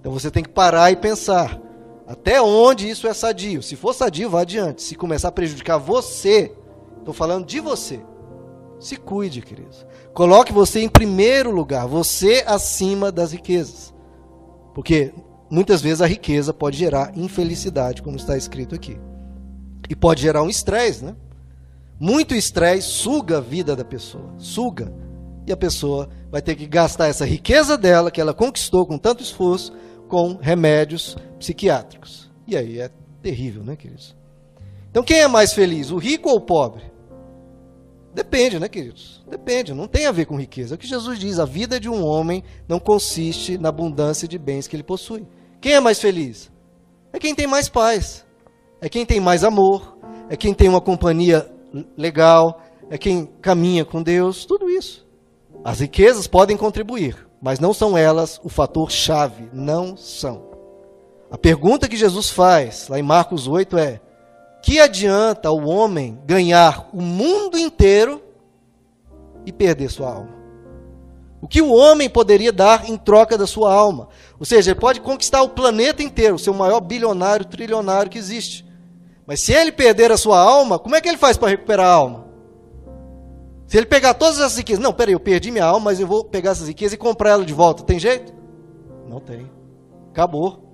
Então 0.00 0.12
você 0.12 0.30
tem 0.30 0.42
que 0.42 0.48
parar 0.48 0.90
e 0.90 0.96
pensar 0.96 1.60
até 2.06 2.40
onde 2.40 2.88
isso 2.88 3.06
é 3.06 3.12
sadio. 3.12 3.62
Se 3.62 3.76
for 3.76 3.94
sadio, 3.94 4.30
vá 4.30 4.40
adiante. 4.40 4.82
Se 4.82 4.94
começar 4.94 5.28
a 5.28 5.32
prejudicar 5.32 5.76
você, 5.76 6.52
estou 6.98 7.12
falando 7.12 7.44
de 7.44 7.60
você. 7.60 8.00
Se 8.80 8.96
cuide, 8.96 9.42
queridos. 9.42 9.84
Coloque 10.14 10.52
você 10.52 10.80
em 10.80 10.88
primeiro 10.88 11.50
lugar, 11.50 11.86
você 11.86 12.44
acima 12.46 13.10
das 13.10 13.32
riquezas. 13.32 13.92
Porque 14.74 15.12
muitas 15.50 15.82
vezes 15.82 16.00
a 16.00 16.06
riqueza 16.06 16.54
pode 16.54 16.78
gerar 16.78 17.16
infelicidade, 17.16 18.02
como 18.02 18.16
está 18.16 18.36
escrito 18.36 18.74
aqui. 18.74 18.98
E 19.90 19.96
pode 19.96 20.22
gerar 20.22 20.42
um 20.42 20.48
estresse, 20.48 21.04
né? 21.04 21.16
Muito 21.98 22.34
estresse 22.34 22.88
suga 22.88 23.38
a 23.38 23.40
vida 23.40 23.74
da 23.74 23.84
pessoa, 23.84 24.32
suga 24.38 24.92
e 25.48 25.52
a 25.52 25.56
pessoa 25.56 26.08
vai 26.30 26.42
ter 26.42 26.54
que 26.54 26.66
gastar 26.66 27.08
essa 27.08 27.24
riqueza 27.24 27.76
dela, 27.76 28.10
que 28.10 28.20
ela 28.20 28.34
conquistou 28.34 28.86
com 28.86 28.98
tanto 28.98 29.22
esforço, 29.22 29.72
com 30.06 30.34
remédios 30.34 31.16
psiquiátricos. 31.38 32.30
E 32.46 32.56
aí 32.56 32.78
é 32.78 32.90
terrível, 33.22 33.64
né, 33.64 33.74
queridos? 33.74 34.16
Então 34.90 35.02
quem 35.02 35.20
é 35.20 35.28
mais 35.28 35.52
feliz, 35.52 35.90
o 35.90 35.96
rico 35.96 36.28
ou 36.28 36.36
o 36.36 36.40
pobre? 36.40 36.82
Depende, 38.14 38.58
né, 38.58 38.68
queridos? 38.68 39.24
Depende, 39.28 39.72
não 39.72 39.86
tem 39.86 40.06
a 40.06 40.12
ver 40.12 40.26
com 40.26 40.38
riqueza. 40.38 40.74
É 40.74 40.76
o 40.76 40.78
que 40.78 40.86
Jesus 40.86 41.18
diz: 41.18 41.38
a 41.38 41.44
vida 41.44 41.78
de 41.78 41.88
um 41.88 42.04
homem 42.04 42.42
não 42.66 42.78
consiste 42.78 43.56
na 43.56 43.68
abundância 43.68 44.26
de 44.26 44.38
bens 44.38 44.66
que 44.66 44.76
ele 44.76 44.82
possui. 44.82 45.26
Quem 45.60 45.72
é 45.72 45.80
mais 45.80 46.00
feliz? 46.00 46.50
É 47.12 47.18
quem 47.18 47.34
tem 47.34 47.46
mais 47.46 47.68
paz, 47.68 48.26
é 48.80 48.88
quem 48.88 49.06
tem 49.06 49.18
mais 49.18 49.44
amor, 49.44 49.96
é 50.28 50.36
quem 50.36 50.52
tem 50.52 50.68
uma 50.68 50.80
companhia 50.80 51.50
legal, 51.96 52.60
é 52.90 52.98
quem 52.98 53.26
caminha 53.40 53.84
com 53.84 54.02
Deus, 54.02 54.44
tudo 54.44 54.68
isso. 54.68 55.07
As 55.64 55.80
riquezas 55.80 56.26
podem 56.26 56.56
contribuir, 56.56 57.26
mas 57.40 57.58
não 57.58 57.72
são 57.72 57.96
elas 57.96 58.40
o 58.42 58.48
fator 58.48 58.90
chave, 58.90 59.48
não 59.52 59.96
são. 59.96 60.48
A 61.30 61.36
pergunta 61.36 61.88
que 61.88 61.96
Jesus 61.96 62.30
faz 62.30 62.88
lá 62.88 62.98
em 62.98 63.02
Marcos 63.02 63.46
8 63.46 63.76
é: 63.76 64.00
que 64.62 64.80
adianta 64.80 65.50
o 65.50 65.68
homem 65.68 66.18
ganhar 66.24 66.88
o 66.92 67.00
mundo 67.00 67.58
inteiro 67.58 68.22
e 69.46 69.52
perder 69.52 69.90
sua 69.90 70.12
alma? 70.12 70.38
O 71.40 71.46
que 71.46 71.62
o 71.62 71.72
homem 71.72 72.10
poderia 72.10 72.52
dar 72.52 72.88
em 72.88 72.96
troca 72.96 73.38
da 73.38 73.46
sua 73.46 73.72
alma? 73.72 74.08
Ou 74.38 74.44
seja, 74.44 74.72
ele 74.72 74.80
pode 74.80 75.00
conquistar 75.00 75.42
o 75.42 75.50
planeta 75.50 76.02
inteiro, 76.02 76.38
ser 76.38 76.50
o 76.50 76.54
maior 76.54 76.80
bilionário, 76.80 77.46
trilionário 77.46 78.10
que 78.10 78.18
existe. 78.18 78.66
Mas 79.24 79.40
se 79.40 79.52
ele 79.52 79.70
perder 79.70 80.10
a 80.10 80.16
sua 80.16 80.40
alma, 80.40 80.78
como 80.78 80.96
é 80.96 81.00
que 81.00 81.08
ele 81.08 81.16
faz 81.16 81.36
para 81.36 81.48
recuperar 81.48 81.86
a 81.86 81.92
alma? 81.92 82.27
Se 83.68 83.76
ele 83.76 83.84
pegar 83.84 84.14
todas 84.14 84.38
essas 84.38 84.56
riquezas, 84.56 84.82
não, 84.82 84.94
peraí, 84.94 85.12
eu 85.12 85.20
perdi 85.20 85.50
minha 85.50 85.66
alma, 85.66 85.90
mas 85.90 86.00
eu 86.00 86.06
vou 86.06 86.24
pegar 86.24 86.52
essas 86.52 86.66
riquezas 86.66 86.94
e 86.94 86.96
comprar 86.96 87.32
ela 87.32 87.44
de 87.44 87.52
volta. 87.52 87.82
Tem 87.82 87.98
jeito? 87.98 88.32
Não 89.06 89.20
tem. 89.20 89.48
Acabou. 90.10 90.64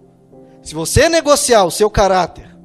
Se 0.63 0.77
você 0.77 1.09
negociar 1.09 1.65
o 1.65 1.73
seu 1.73 1.91
caráter, 1.91 2.57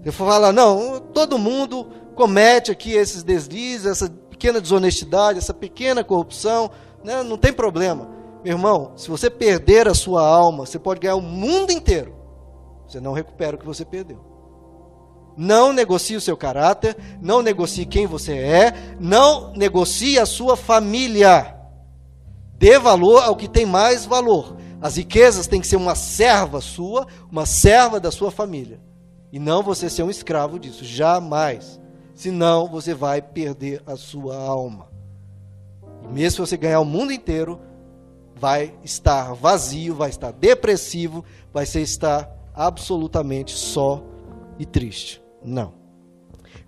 você 0.00 0.12
falar, 0.12 0.52
não, 0.52 1.00
todo 1.00 1.38
mundo 1.38 1.88
comete 2.14 2.70
aqui 2.70 2.92
esses 2.92 3.24
deslizes, 3.24 3.86
essa 3.86 4.08
pequena 4.08 4.60
desonestidade, 4.60 5.40
essa 5.40 5.52
pequena 5.52 6.04
corrupção, 6.04 6.70
né, 7.02 7.24
não 7.24 7.36
tem 7.36 7.52
problema. 7.52 8.08
Meu 8.44 8.52
irmão, 8.52 8.92
se 8.94 9.10
você 9.10 9.28
perder 9.28 9.88
a 9.88 9.94
sua 9.94 10.24
alma, 10.24 10.66
você 10.66 10.78
pode 10.78 11.00
ganhar 11.00 11.16
o 11.16 11.20
mundo 11.20 11.72
inteiro. 11.72 12.14
Você 12.86 13.00
não 13.00 13.12
recupera 13.12 13.56
o 13.56 13.58
que 13.58 13.66
você 13.66 13.84
perdeu. 13.84 14.33
Não 15.36 15.72
negocie 15.72 16.16
o 16.16 16.20
seu 16.20 16.36
caráter, 16.36 16.96
não 17.20 17.42
negocie 17.42 17.84
quem 17.84 18.06
você 18.06 18.32
é, 18.32 18.96
não 19.00 19.52
negocie 19.52 20.18
a 20.18 20.26
sua 20.26 20.56
família. 20.56 21.56
Dê 22.56 22.78
valor 22.78 23.22
ao 23.22 23.36
que 23.36 23.48
tem 23.48 23.66
mais 23.66 24.04
valor. 24.06 24.56
As 24.80 24.96
riquezas 24.96 25.46
têm 25.46 25.60
que 25.60 25.66
ser 25.66 25.76
uma 25.76 25.94
serva 25.94 26.60
sua, 26.60 27.06
uma 27.30 27.46
serva 27.46 27.98
da 27.98 28.10
sua 28.10 28.30
família. 28.30 28.80
E 29.32 29.38
não 29.38 29.62
você 29.62 29.90
ser 29.90 30.02
um 30.04 30.10
escravo 30.10 30.58
disso, 30.58 30.84
jamais. 30.84 31.80
Senão 32.14 32.68
você 32.68 32.94
vai 32.94 33.20
perder 33.20 33.82
a 33.86 33.96
sua 33.96 34.36
alma. 34.36 34.88
E 36.04 36.12
mesmo 36.12 36.30
se 36.30 36.50
você 36.50 36.56
ganhar 36.56 36.80
o 36.80 36.84
mundo 36.84 37.12
inteiro, 37.12 37.60
vai 38.36 38.74
estar 38.84 39.32
vazio, 39.32 39.94
vai 39.94 40.10
estar 40.10 40.32
depressivo, 40.32 41.24
vai 41.52 41.64
estar 41.64 42.30
absolutamente 42.54 43.52
só 43.52 44.04
e 44.58 44.66
triste. 44.66 45.23
Não. 45.44 45.74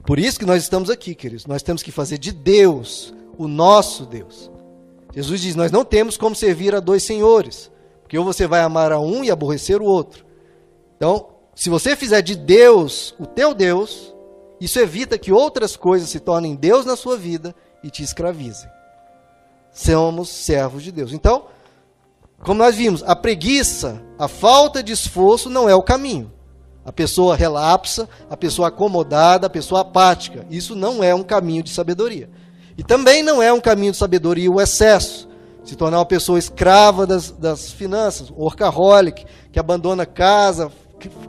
Por 0.04 0.18
isso 0.18 0.38
que 0.38 0.46
nós 0.46 0.62
estamos 0.62 0.90
aqui, 0.90 1.14
queridos. 1.14 1.46
Nós 1.46 1.62
temos 1.62 1.82
que 1.82 1.90
fazer 1.90 2.18
de 2.18 2.30
Deus 2.32 3.14
o 3.36 3.48
nosso 3.48 4.06
Deus. 4.06 4.50
Jesus 5.14 5.40
diz: 5.40 5.54
Nós 5.56 5.72
não 5.72 5.84
temos 5.84 6.16
como 6.16 6.36
servir 6.36 6.74
a 6.74 6.80
dois 6.80 7.02
senhores, 7.02 7.70
porque 8.02 8.18
ou 8.18 8.24
você 8.24 8.46
vai 8.46 8.60
amar 8.60 8.92
a 8.92 9.00
um 9.00 9.24
e 9.24 9.30
aborrecer 9.30 9.80
o 9.80 9.86
outro. 9.86 10.24
Então, 10.96 11.28
se 11.54 11.70
você 11.70 11.96
fizer 11.96 12.22
de 12.22 12.36
Deus 12.36 13.14
o 13.18 13.26
teu 13.26 13.54
Deus, 13.54 14.14
isso 14.60 14.78
evita 14.78 15.18
que 15.18 15.32
outras 15.32 15.76
coisas 15.76 16.08
se 16.08 16.20
tornem 16.20 16.54
Deus 16.54 16.84
na 16.84 16.96
sua 16.96 17.16
vida 17.16 17.54
e 17.82 17.90
te 17.90 18.02
escravizem. 18.02 18.68
Somos 19.72 20.28
servos 20.28 20.82
de 20.82 20.92
Deus. 20.92 21.12
Então, 21.12 21.46
como 22.42 22.62
nós 22.62 22.74
vimos, 22.76 23.02
a 23.02 23.16
preguiça, 23.16 24.02
a 24.18 24.28
falta 24.28 24.82
de 24.82 24.92
esforço 24.92 25.50
não 25.50 25.68
é 25.68 25.74
o 25.74 25.82
caminho. 25.82 26.32
A 26.86 26.92
pessoa 26.92 27.34
relapsa, 27.34 28.08
a 28.30 28.36
pessoa 28.36 28.68
acomodada, 28.68 29.48
a 29.48 29.50
pessoa 29.50 29.80
apática. 29.80 30.46
Isso 30.48 30.76
não 30.76 31.02
é 31.02 31.12
um 31.12 31.24
caminho 31.24 31.64
de 31.64 31.70
sabedoria. 31.70 32.30
E 32.78 32.84
também 32.84 33.24
não 33.24 33.42
é 33.42 33.52
um 33.52 33.60
caminho 33.60 33.90
de 33.90 33.98
sabedoria 33.98 34.50
o 34.50 34.60
excesso. 34.60 35.28
Se 35.64 35.74
tornar 35.74 35.98
uma 35.98 36.06
pessoa 36.06 36.38
escrava 36.38 37.04
das, 37.04 37.32
das 37.32 37.72
finanças, 37.72 38.30
workaholic, 38.30 39.26
que 39.50 39.58
abandona 39.58 40.06
casa, 40.06 40.70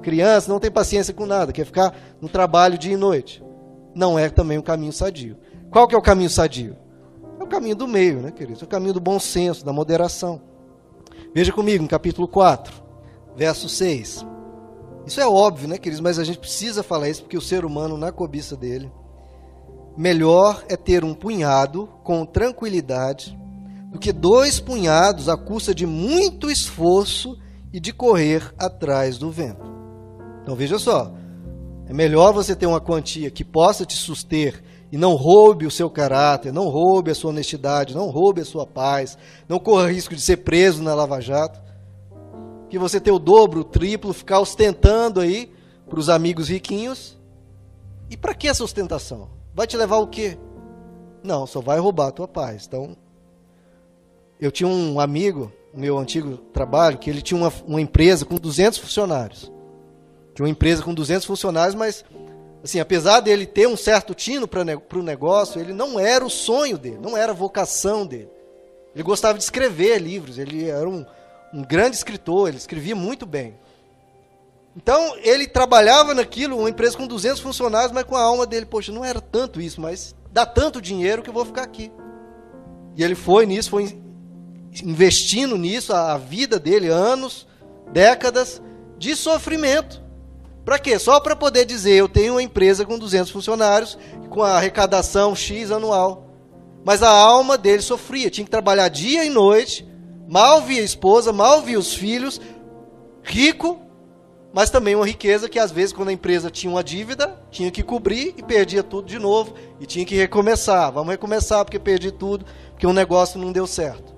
criança, 0.03 0.51
não 0.51 0.59
tem 0.59 0.69
paciência 0.69 1.11
com 1.11 1.25
nada, 1.25 1.51
quer 1.51 1.65
ficar 1.65 1.95
no 2.21 2.29
trabalho 2.29 2.77
dia 2.77 2.93
e 2.93 2.97
noite. 2.97 3.43
Não 3.95 4.19
é 4.19 4.29
também 4.29 4.59
um 4.59 4.61
caminho 4.61 4.93
sadio. 4.93 5.37
Qual 5.71 5.87
que 5.87 5.95
é 5.95 5.97
o 5.97 6.03
caminho 6.03 6.29
sadio? 6.29 6.77
É 7.39 7.43
o 7.43 7.47
caminho 7.47 7.75
do 7.75 7.87
meio, 7.87 8.21
né, 8.21 8.29
queridos? 8.29 8.61
É 8.61 8.65
o 8.65 8.67
caminho 8.67 8.93
do 8.93 8.99
bom 8.99 9.19
senso, 9.19 9.65
da 9.65 9.73
moderação. 9.73 10.39
Veja 11.33 11.51
comigo, 11.51 11.81
no 11.81 11.89
capítulo 11.89 12.27
4, 12.27 12.71
verso 13.35 13.67
6. 13.67 14.23
Isso 15.07 15.21
é 15.21 15.27
óbvio, 15.27 15.69
né, 15.69 15.77
queridos? 15.77 16.01
Mas 16.01 16.19
a 16.19 16.23
gente 16.25 16.37
precisa 16.37 16.83
falar 16.83 17.07
isso 17.07 17.21
porque 17.21 17.37
o 17.37 17.41
ser 17.41 17.63
humano, 17.63 17.97
na 17.97 18.11
cobiça 18.11 18.57
dele, 18.57 18.91
melhor 19.97 20.65
é 20.67 20.75
ter 20.75 21.05
um 21.05 21.13
punhado 21.13 21.87
com 22.03 22.25
tranquilidade 22.25 23.37
do 23.89 23.97
que 23.97 24.11
dois 24.11 24.59
punhados 24.59 25.29
à 25.29 25.37
custa 25.37 25.73
de 25.73 25.85
muito 25.85 26.51
esforço 26.51 27.39
e 27.71 27.79
de 27.79 27.93
correr 27.93 28.53
atrás 28.57 29.17
do 29.17 29.31
vento. 29.31 29.65
Então 30.43 30.55
veja 30.55 30.77
só, 30.77 31.13
é 31.87 31.93
melhor 31.93 32.33
você 32.33 32.53
ter 32.53 32.65
uma 32.65 32.81
quantia 32.81 33.31
que 33.31 33.45
possa 33.45 33.85
te 33.85 33.95
suster 33.95 34.61
e 34.91 34.97
não 34.97 35.15
roube 35.15 35.65
o 35.65 35.71
seu 35.71 35.89
caráter, 35.89 36.51
não 36.51 36.67
roube 36.67 37.11
a 37.11 37.15
sua 37.15 37.31
honestidade, 37.31 37.95
não 37.95 38.09
roube 38.09 38.41
a 38.41 38.45
sua 38.45 38.67
paz, 38.67 39.17
não 39.47 39.57
corra 39.57 39.89
risco 39.89 40.13
de 40.13 40.21
ser 40.21 40.37
preso 40.37 40.83
na 40.83 40.93
Lava 40.93 41.21
Jato, 41.21 41.61
que 42.69 42.77
você 42.77 42.99
ter 42.99 43.11
o 43.11 43.19
dobro, 43.19 43.61
o 43.61 43.63
triplo, 43.63 44.13
ficar 44.13 44.39
ostentando 44.39 45.19
aí 45.19 45.51
para 45.89 45.99
os 45.99 46.09
amigos 46.09 46.49
riquinhos. 46.49 47.17
E 48.09 48.17
para 48.17 48.33
que 48.33 48.47
essa 48.47 48.63
ostentação? 48.63 49.29
Vai 49.53 49.67
te 49.67 49.75
levar 49.75 49.97
o 49.97 50.07
quê? 50.07 50.37
Não, 51.23 51.45
só 51.47 51.61
vai 51.61 51.79
roubar 51.79 52.07
a 52.07 52.11
tua 52.11 52.27
paz. 52.27 52.65
Então, 52.67 52.95
eu 54.39 54.51
tinha 54.51 54.67
um 54.67 54.99
amigo, 54.99 55.51
meu 55.73 55.97
antigo 55.97 56.37
trabalho, 56.37 56.97
que 56.97 57.09
ele 57.09 57.21
tinha 57.21 57.39
uma, 57.39 57.51
uma 57.65 57.81
empresa 57.81 58.25
com 58.25 58.35
200 58.35 58.77
funcionários. 58.79 59.51
Tinha 60.33 60.45
uma 60.45 60.51
empresa 60.51 60.83
com 60.83 60.93
200 60.93 61.25
funcionários, 61.25 61.75
mas 61.75 62.05
assim, 62.63 62.79
apesar 62.79 63.21
dele 63.21 63.45
ter 63.45 63.67
um 63.67 63.77
certo 63.77 64.13
tino 64.13 64.47
para 64.47 64.61
o 64.61 65.03
negócio, 65.03 65.59
ele 65.59 65.73
não 65.73 65.99
era 65.99 66.23
o 66.23 66.29
sonho 66.29 66.77
dele, 66.77 66.99
não 67.01 67.17
era 67.17 67.31
a 67.31 67.35
vocação 67.35 68.05
dele. 68.05 68.29
Ele 68.93 69.03
gostava 69.03 69.37
de 69.37 69.43
escrever 69.43 69.99
livros, 69.99 70.37
ele 70.37 70.69
era 70.69 70.87
um, 70.87 71.05
um 71.53 71.63
grande 71.63 71.95
escritor, 71.95 72.49
ele 72.49 72.57
escrevia 72.57 72.95
muito 72.95 73.25
bem. 73.25 73.55
Então, 74.75 75.15
ele 75.23 75.47
trabalhava 75.47 76.13
naquilo, 76.13 76.59
uma 76.59 76.69
empresa 76.69 76.95
com 76.95 77.07
200 77.07 77.39
funcionários, 77.39 77.91
mas 77.91 78.03
com 78.03 78.15
a 78.15 78.21
alma 78.21 78.45
dele, 78.45 78.65
poxa, 78.65 78.91
não 78.91 79.03
era 79.03 79.19
tanto 79.19 79.59
isso, 79.59 79.81
mas 79.81 80.15
dá 80.31 80.45
tanto 80.45 80.79
dinheiro 80.79 81.23
que 81.23 81.29
eu 81.29 81.33
vou 81.33 81.45
ficar 81.45 81.63
aqui. 81.63 81.91
E 82.95 83.03
ele 83.03 83.15
foi 83.15 83.45
nisso, 83.45 83.71
foi 83.71 83.99
investindo 84.83 85.57
nisso, 85.57 85.93
a 85.93 86.17
vida 86.17 86.59
dele, 86.59 86.87
anos, 86.89 87.47
décadas 87.91 88.61
de 88.99 89.15
sofrimento. 89.15 90.03
Para 90.63 90.77
quê? 90.77 90.99
Só 90.99 91.19
para 91.19 91.35
poder 91.35 91.65
dizer, 91.65 91.93
eu 91.93 92.09
tenho 92.09 92.33
uma 92.33 92.43
empresa 92.43 92.85
com 92.85 92.99
200 92.99 93.31
funcionários, 93.31 93.97
com 94.29 94.43
a 94.43 94.57
arrecadação 94.57 95.35
X 95.35 95.71
anual. 95.71 96.27
Mas 96.83 97.01
a 97.01 97.09
alma 97.09 97.57
dele 97.57 97.81
sofria, 97.81 98.29
tinha 98.29 98.45
que 98.45 98.51
trabalhar 98.51 98.89
dia 98.89 99.25
e 99.25 99.29
noite, 99.29 99.87
mal 100.27 100.61
via 100.61 100.81
a 100.81 100.85
esposa, 100.85 101.31
mal 101.31 101.61
via 101.61 101.79
os 101.79 101.93
filhos, 101.93 102.41
rico, 103.23 103.79
mas 104.53 104.69
também 104.69 104.95
uma 104.95 105.05
riqueza 105.05 105.47
que 105.47 105.59
às 105.59 105.71
vezes 105.71 105.93
quando 105.93 106.09
a 106.09 106.13
empresa 106.13 106.49
tinha 106.49 106.71
uma 106.71 106.83
dívida, 106.83 107.39
tinha 107.51 107.69
que 107.69 107.83
cobrir 107.83 108.33
e 108.37 108.43
perdia 108.43 108.83
tudo 108.83 109.07
de 109.07 109.19
novo 109.19 109.53
e 109.79 109.85
tinha 109.85 110.05
que 110.05 110.15
recomeçar. 110.15 110.91
Vamos 110.91 111.11
recomeçar 111.11 111.63
porque 111.63 111.79
perdi 111.79 112.11
tudo, 112.11 112.45
porque 112.71 112.87
o 112.87 112.89
um 112.89 112.93
negócio 112.93 113.39
não 113.39 113.51
deu 113.51 113.67
certo. 113.67 114.15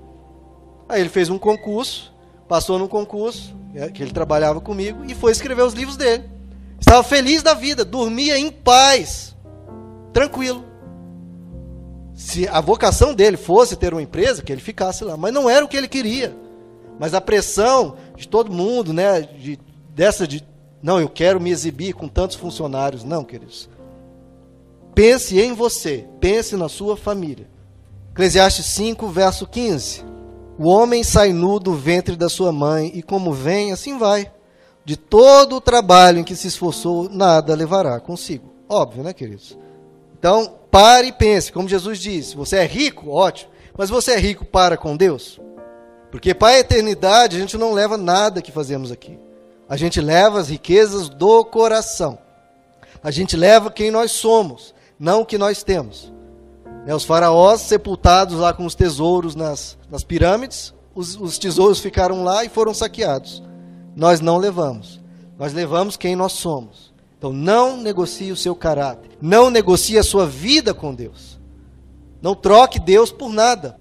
Aí 0.88 1.02
ele 1.02 1.10
fez 1.10 1.30
um 1.30 1.38
concurso, 1.38 2.13
passou 2.48 2.80
no 2.80 2.88
concurso, 2.88 3.56
é, 3.76 3.89
que 3.89 4.02
ele 4.02 4.12
trabalhava 4.12 4.60
comigo 4.60 5.04
e 5.06 5.13
foi 5.13 5.32
escrever 5.32 5.63
os 5.63 5.74
livros 5.74 5.98
dele. 5.98 6.30
Estava 6.80 7.04
feliz 7.04 7.43
da 7.43 7.54
vida, 7.54 7.84
dormia 7.84 8.39
em 8.39 8.50
paz, 8.50 9.36
tranquilo. 10.13 10.69
Se 12.20 12.46
a 12.50 12.60
vocação 12.60 13.16
dele 13.16 13.38
fosse 13.38 13.78
ter 13.78 13.94
uma 13.94 14.02
empresa, 14.02 14.42
que 14.42 14.52
ele 14.52 14.60
ficasse 14.60 15.06
lá, 15.06 15.16
mas 15.16 15.34
não 15.34 15.50
era 15.50 15.64
o 15.64 15.70
que 15.70 15.78
ele 15.78 15.88
queria. 15.88 16.36
Mas 17.00 17.14
a 17.14 17.22
pressão 17.22 17.96
de 18.14 18.28
todo 18.28 18.52
mundo, 18.52 18.92
né, 18.92 19.22
de, 19.22 19.58
dessa 19.96 20.28
de 20.28 20.46
não, 20.84 21.00
eu 21.00 21.08
quero 21.08 21.40
me 21.40 21.50
exibir 21.50 21.94
com 21.94 22.10
tantos 22.10 22.36
funcionários, 22.36 23.06
não, 23.06 23.24
queridos. 23.24 23.70
Pense 24.94 25.40
em 25.40 25.54
você, 25.54 26.10
pense 26.20 26.58
na 26.58 26.68
sua 26.68 26.98
família. 26.98 27.50
Eclesiastes 28.12 28.66
5, 28.66 29.08
verso 29.08 29.48
15. 29.48 30.04
O 30.58 30.68
homem 30.68 31.06
sai 31.06 31.32
nu 31.32 31.58
do 31.58 31.74
ventre 31.74 32.18
da 32.18 32.28
sua 32.28 32.52
mãe, 32.52 32.92
e 32.94 33.02
como 33.02 33.32
vem, 33.32 33.72
assim 33.72 33.98
vai. 33.98 34.30
De 34.84 34.98
todo 34.98 35.56
o 35.56 35.62
trabalho 35.62 36.20
em 36.20 36.26
que 36.26 36.36
se 36.36 36.50
esforçou, 36.50 37.10
nada 37.10 37.56
levará 37.56 37.98
consigo. 38.02 38.54
Óbvio, 38.68 39.04
né, 39.04 39.14
queridos? 39.14 39.58
Então, 40.20 40.54
pare 40.70 41.08
e 41.08 41.12
pense, 41.12 41.52
como 41.52 41.68
Jesus 41.68 41.98
disse: 41.98 42.36
você 42.36 42.58
é 42.58 42.66
rico? 42.66 43.10
Ótimo. 43.10 43.52
Mas 43.78 43.90
você 43.90 44.12
é 44.12 44.20
rico 44.20 44.46
para 44.46 44.78
com 44.78 44.96
Deus? 44.96 45.40
Porque 46.12 46.34
para 46.34 46.50
a 46.50 46.60
eternidade 46.60 47.38
a 47.38 47.40
gente 47.40 47.58
não 47.58 47.72
leva 47.72 47.98
nada 47.98 48.42
que 48.42 48.52
fazemos 48.52 48.92
aqui. 48.92 49.18
A 49.68 49.78
gente 49.78 50.02
leva 50.02 50.40
as 50.40 50.50
riquezas 50.50 51.08
do 51.08 51.46
coração. 51.46 52.18
A 53.02 53.10
gente 53.10 53.38
leva 53.38 53.72
quem 53.72 53.90
nós 53.90 54.12
somos, 54.12 54.76
não 55.00 55.22
o 55.22 55.26
que 55.26 55.38
nós 55.38 55.64
temos. 55.64 56.12
Né, 56.86 56.94
os 56.94 57.06
faraós 57.06 57.62
sepultados 57.62 58.36
lá 58.36 58.52
com 58.52 58.66
os 58.66 58.76
tesouros 58.76 59.36
nas, 59.36 59.78
nas 59.90 60.04
pirâmides, 60.04 60.74
os, 60.94 61.16
os 61.16 61.38
tesouros 61.38 61.80
ficaram 61.80 62.24
lá 62.24 62.44
e 62.44 62.50
foram 62.50 62.74
saqueados 62.74 63.42
nós 64.00 64.22
não 64.22 64.38
levamos. 64.38 65.00
Nós 65.38 65.54
levamos 65.54 65.98
quem 65.98 66.16
nós 66.16 66.32
somos. 66.32 66.88
Então 67.20 67.34
não 67.34 67.76
negocie 67.76 68.32
o 68.32 68.38
seu 68.38 68.56
caráter. 68.56 69.12
Não 69.22 69.50
negocie 69.50 69.98
a 69.98 70.04
sua 70.04 70.26
vida 70.26 70.74
com 70.74 70.96
Deus. 70.96 71.38
Não 72.22 72.34
troque 72.34 72.80
Deus 72.80 73.12
por 73.12 73.30
nada. 73.30 73.78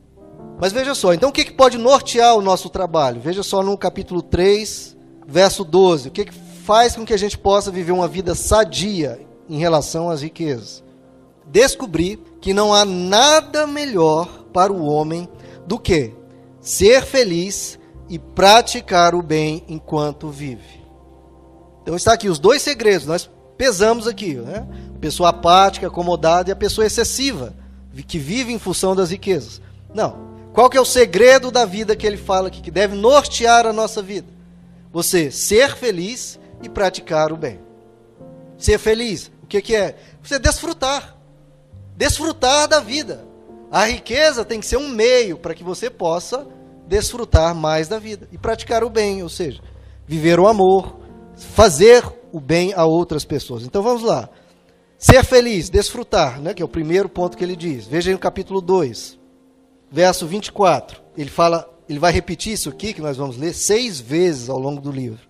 Mas 0.61 0.72
veja 0.72 0.92
só, 0.92 1.14
então 1.14 1.29
o 1.31 1.33
que, 1.33 1.44
que 1.44 1.53
pode 1.53 1.79
nortear 1.79 2.35
o 2.37 2.42
nosso 2.42 2.68
trabalho? 2.68 3.20
Veja 3.20 3.44
só 3.44 3.62
no 3.62 3.79
capítulo 3.79 4.20
3, 4.20 4.96
verso 5.24 5.64
12. 5.64 6.09
O 6.09 6.11
que, 6.11 6.24
que 6.24 6.35
faz 6.35 6.96
com 6.96 7.07
que 7.07 7.14
a 7.14 7.16
gente 7.16 7.38
possa 7.38 7.70
viver 7.70 7.92
uma 7.92 8.09
vida 8.09 8.35
sadia 8.35 9.20
em 9.48 9.59
relação 9.59 10.11
às 10.11 10.20
riquezas? 10.20 10.83
Descobrir 11.46 12.18
que 12.40 12.53
não 12.53 12.74
há 12.74 12.85
nada 12.85 13.68
melhor 13.68 14.27
para 14.53 14.72
o 14.72 14.85
homem 14.85 15.29
do 15.64 15.79
que 15.79 16.12
ser 16.61 17.05
feliz 17.05 17.79
e 18.09 18.18
praticar 18.18 19.14
o 19.14 19.22
bem 19.22 19.62
enquanto 19.68 20.29
vive. 20.29 20.77
Então 21.88 21.96
está 21.96 22.12
aqui 22.12 22.29
os 22.29 22.38
dois 22.38 22.61
segredos, 22.61 23.07
nós 23.07 23.31
pesamos 23.57 24.07
aqui, 24.07 24.35
né? 24.35 24.68
Pessoa 25.01 25.31
apática, 25.31 25.87
acomodada 25.87 26.51
e 26.51 26.53
a 26.53 26.57
pessoa 26.57 26.87
excessiva, 26.87 27.55
que 28.07 28.18
vive 28.18 28.53
em 28.53 28.59
função 28.59 28.94
das 28.94 29.11
riquezas. 29.11 29.62
Não. 29.94 30.18
Qual 30.53 30.68
que 30.68 30.77
é 30.77 30.81
o 30.83 30.85
segredo 30.85 31.51
da 31.51 31.64
vida 31.64 31.96
que 31.96 32.07
ele 32.07 32.18
fala 32.18 32.48
aqui, 32.48 32.61
que 32.61 32.70
deve 32.70 32.94
nortear 32.94 33.66
a 33.66 33.72
nossa 33.72 34.03
vida? 34.03 34.29
Você 34.92 35.31
ser 35.31 35.77
feliz 35.77 36.38
e 36.62 36.68
praticar 36.68 37.33
o 37.33 37.38
bem. 37.38 37.59
Ser 38.59 38.79
feliz, 38.79 39.31
o 39.42 39.46
que, 39.46 39.62
que 39.62 39.74
é? 39.74 39.96
Você 40.22 40.38
desfrutar. 40.38 41.16
Desfrutar 41.96 42.68
da 42.68 42.81
vida. 42.81 43.24
A 43.70 43.87
riqueza 43.87 44.44
tem 44.44 44.61
que 44.61 44.66
ser 44.66 44.77
um 44.77 44.90
meio 44.90 45.38
para 45.38 45.55
que 45.55 45.64
você 45.64 45.88
possa 45.88 46.46
desfrutar 46.87 47.55
mais 47.55 47.88
da 47.88 47.98
vida 47.98 48.29
e 48.31 48.37
praticar 48.37 48.85
o 48.85 48.90
bem, 48.90 49.22
ou 49.22 49.31
seja, 49.31 49.62
viver 50.07 50.38
o 50.38 50.46
amor, 50.46 51.07
fazer 51.39 52.05
o 52.32 52.41
bem 52.41 52.72
a 52.74 52.84
outras 52.84 53.24
pessoas. 53.24 53.62
Então 53.62 53.82
vamos 53.82 54.03
lá. 54.03 54.28
Ser 54.99 55.24
feliz, 55.24 55.70
desfrutar, 55.70 56.41
né, 56.41 56.53
que 56.53 56.61
é 56.61 56.64
o 56.64 56.68
primeiro 56.68 57.09
ponto 57.09 57.36
que 57.36 57.45
ele 57.45 57.55
diz. 57.55 57.86
Veja 57.86 58.11
aí 58.11 58.14
no 58.14 58.18
capítulo 58.18 58.61
2, 58.61 59.18
verso 59.91 60.26
24. 60.26 61.01
Ele 61.16 61.30
fala, 61.30 61.68
ele 61.89 61.99
vai 61.99 62.12
repetir 62.12 62.53
isso 62.53 62.68
aqui 62.68 62.93
que 62.93 63.01
nós 63.01 63.16
vamos 63.16 63.36
ler 63.36 63.55
seis 63.55 64.01
vezes 64.01 64.49
ao 64.49 64.59
longo 64.59 64.80
do 64.80 64.91
livro. 64.91 65.20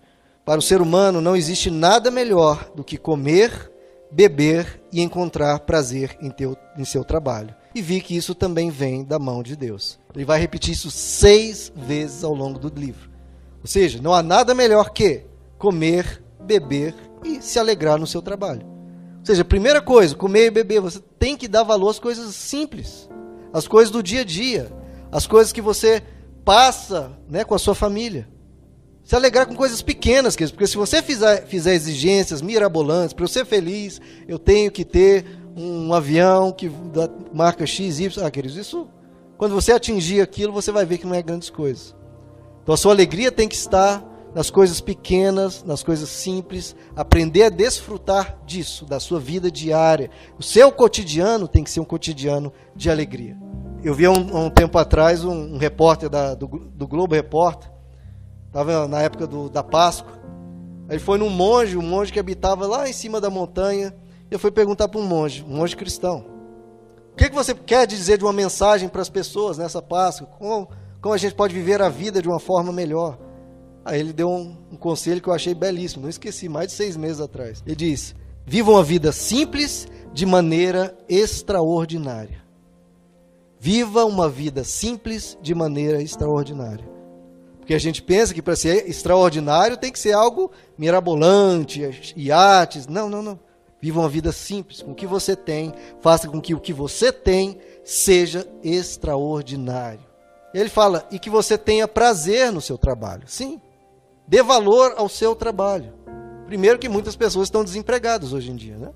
Para 0.43 0.59
o 0.59 0.63
ser 0.63 0.81
humano 0.81 1.21
não 1.21 1.35
existe 1.35 1.69
nada 1.69 2.09
melhor 2.09 2.71
do 2.75 2.83
que 2.83 2.97
comer, 2.97 3.71
beber 4.11 4.81
e 4.91 5.01
encontrar 5.01 5.59
prazer 5.59 6.17
em, 6.19 6.31
teu, 6.31 6.57
em 6.75 6.83
seu 6.83 7.03
trabalho 7.03 7.53
e 7.73 7.81
vi 7.81 8.01
que 8.01 8.15
isso 8.15 8.33
também 8.33 8.69
vem 8.69 9.03
da 9.03 9.19
mão 9.19 9.43
de 9.43 9.55
Deus. 9.55 9.99
Ele 10.15 10.25
vai 10.25 10.39
repetir 10.39 10.73
isso 10.73 10.89
seis 10.89 11.71
vezes 11.75 12.23
ao 12.23 12.33
longo 12.33 12.59
do 12.59 12.69
livro. 12.79 13.09
Ou 13.61 13.67
seja, 13.67 14.01
não 14.01 14.13
há 14.13 14.23
nada 14.23 14.55
melhor 14.55 14.91
que 14.91 15.23
comer, 15.59 16.23
beber 16.41 16.95
e 17.23 17.41
se 17.41 17.59
alegrar 17.59 17.99
no 17.99 18.07
seu 18.07 18.21
trabalho. 18.21 18.65
Ou 19.19 19.25
seja, 19.25 19.45
primeira 19.45 19.81
coisa, 19.81 20.15
comer 20.15 20.47
e 20.47 20.51
beber, 20.51 20.79
você 20.79 20.99
tem 21.19 21.37
que 21.37 21.47
dar 21.47 21.63
valor 21.63 21.89
às 21.89 21.99
coisas 21.99 22.33
simples, 22.33 23.07
às 23.53 23.67
coisas 23.67 23.91
do 23.91 24.01
dia 24.01 24.21
a 24.21 24.23
dia, 24.23 24.71
às 25.11 25.27
coisas 25.27 25.51
que 25.51 25.61
você 25.61 26.01
passa 26.43 27.11
né, 27.29 27.43
com 27.43 27.53
a 27.53 27.59
sua 27.59 27.75
família. 27.75 28.27
Se 29.03 29.15
alegrar 29.15 29.45
com 29.45 29.55
coisas 29.55 29.81
pequenas, 29.81 30.35
queridos, 30.35 30.51
porque 30.51 30.67
se 30.67 30.77
você 30.77 31.01
fizer, 31.01 31.45
fizer 31.45 31.73
exigências 31.73 32.41
mirabolantes, 32.41 33.13
para 33.13 33.25
eu 33.25 33.27
ser 33.27 33.45
feliz, 33.45 33.99
eu 34.27 34.39
tenho 34.39 34.71
que 34.71 34.85
ter 34.85 35.25
um 35.57 35.93
avião 35.93 36.51
que 36.51 36.69
da 36.69 37.09
marca 37.33 37.65
X, 37.65 37.99
Y. 37.99 38.23
Ah, 38.23 38.31
queridos, 38.31 38.55
isso, 38.55 38.87
quando 39.37 39.53
você 39.53 39.71
atingir 39.71 40.21
aquilo, 40.21 40.53
você 40.53 40.71
vai 40.71 40.85
ver 40.85 40.99
que 40.99 41.07
não 41.07 41.15
é 41.15 41.21
grandes 41.21 41.49
coisas. 41.49 41.95
Então 42.63 42.73
a 42.73 42.77
sua 42.77 42.93
alegria 42.93 43.31
tem 43.31 43.47
que 43.47 43.55
estar 43.55 44.08
nas 44.33 44.49
coisas 44.49 44.79
pequenas, 44.79 45.63
nas 45.63 45.81
coisas 45.81 46.09
simples, 46.09 46.75
aprender 46.95 47.43
a 47.43 47.49
desfrutar 47.49 48.37
disso, 48.45 48.85
da 48.85 48.99
sua 48.99 49.19
vida 49.19 49.51
diária. 49.51 50.09
O 50.37 50.43
seu 50.43 50.71
cotidiano 50.71 51.47
tem 51.47 51.63
que 51.63 51.71
ser 51.71 51.79
um 51.79 51.85
cotidiano 51.85 52.53
de 52.75 52.89
alegria. 52.89 53.37
Eu 53.83 53.93
vi 53.93 54.05
há 54.05 54.11
um, 54.11 54.45
um 54.45 54.49
tempo 54.49 54.77
atrás 54.77 55.23
um, 55.23 55.55
um 55.55 55.57
repórter 55.57 56.09
da, 56.09 56.35
do, 56.35 56.47
do, 56.47 56.87
Globo 56.87 57.15
Repórter, 57.15 57.71
estava 58.47 58.87
na 58.87 59.01
época 59.01 59.25
do, 59.25 59.49
da 59.49 59.63
Páscoa, 59.63 60.19
ele 60.89 60.99
foi 60.99 61.17
num 61.17 61.29
monge, 61.29 61.77
um 61.77 61.81
monge 61.81 62.11
que 62.11 62.19
habitava 62.19 62.67
lá 62.67 62.89
em 62.89 62.93
cima 62.93 63.21
da 63.21 63.29
montanha, 63.29 63.95
e 64.29 64.33
eu 64.33 64.39
fui 64.39 64.51
perguntar 64.51 64.89
para 64.89 64.99
um 64.99 65.05
monge, 65.05 65.45
um 65.47 65.55
monge 65.55 65.75
cristão, 65.75 66.25
o 67.13 67.15
que, 67.15 67.29
que 67.29 67.35
você 67.35 67.53
quer 67.53 67.85
dizer 67.85 68.17
de 68.17 68.23
uma 68.23 68.33
mensagem 68.33 68.87
para 68.87 69.01
as 69.01 69.09
pessoas 69.09 69.57
nessa 69.57 69.81
Páscoa? 69.81 70.27
Como, 70.37 70.69
como 71.01 71.13
a 71.13 71.17
gente 71.17 71.35
pode 71.35 71.53
viver 71.53 71.81
a 71.81 71.89
vida 71.89 72.21
de 72.21 72.29
uma 72.29 72.39
forma 72.39 72.71
melhor? 72.71 73.17
Aí 73.83 73.99
ele 73.99 74.13
deu 74.13 74.29
um, 74.29 74.57
um 74.71 74.75
conselho 74.75 75.21
que 75.21 75.29
eu 75.29 75.33
achei 75.33 75.53
belíssimo, 75.53 76.03
não 76.03 76.09
esqueci, 76.09 76.49
mais 76.49 76.67
de 76.67 76.73
seis 76.73 76.97
meses 76.97 77.19
atrás. 77.19 77.63
Ele 77.65 77.75
diz: 77.75 78.15
Vivam 78.45 78.77
a 78.77 78.83
vida 78.83 79.11
simples 79.11 79.87
de 80.13 80.25
maneira 80.25 80.97
extraordinária. 81.07 82.43
Viva 83.59 84.05
uma 84.05 84.29
vida 84.29 84.63
simples 84.63 85.37
de 85.41 85.53
maneira 85.53 86.01
extraordinária. 86.01 86.87
Porque 87.59 87.73
a 87.73 87.79
gente 87.79 88.01
pensa 88.01 88.33
que 88.33 88.41
para 88.41 88.55
ser 88.55 88.89
extraordinário 88.89 89.77
tem 89.77 89.91
que 89.91 89.99
ser 89.99 90.13
algo 90.13 90.49
mirabolante, 90.77 92.13
iates. 92.15 92.87
Não, 92.87 93.09
não, 93.09 93.21
não. 93.21 93.39
Viva 93.81 93.99
uma 93.99 94.09
vida 94.09 94.31
simples, 94.31 94.81
com 94.81 94.91
o 94.91 94.95
que 94.95 95.07
você 95.07 95.35
tem, 95.35 95.73
faça 96.01 96.27
com 96.27 96.41
que 96.41 96.53
o 96.53 96.59
que 96.59 96.73
você 96.73 97.13
tem 97.13 97.57
seja 97.83 98.45
extraordinário. 98.61 100.03
Ele 100.53 100.67
fala, 100.69 101.07
e 101.11 101.19
que 101.19 101.29
você 101.29 101.57
tenha 101.57 101.87
prazer 101.87 102.51
no 102.51 102.59
seu 102.59 102.77
trabalho. 102.77 103.23
Sim, 103.27 103.61
Dê 104.29 104.43
valor 104.43 104.93
ao 104.95 105.09
seu 105.09 105.35
trabalho. 105.35 105.91
Primeiro 106.45 106.77
que 106.77 106.87
muitas 106.87 107.15
pessoas 107.15 107.47
estão 107.47 107.63
desempregadas 107.63 108.31
hoje 108.31 108.51
em 108.51 108.55
dia, 108.55 108.77
né? 108.77 108.91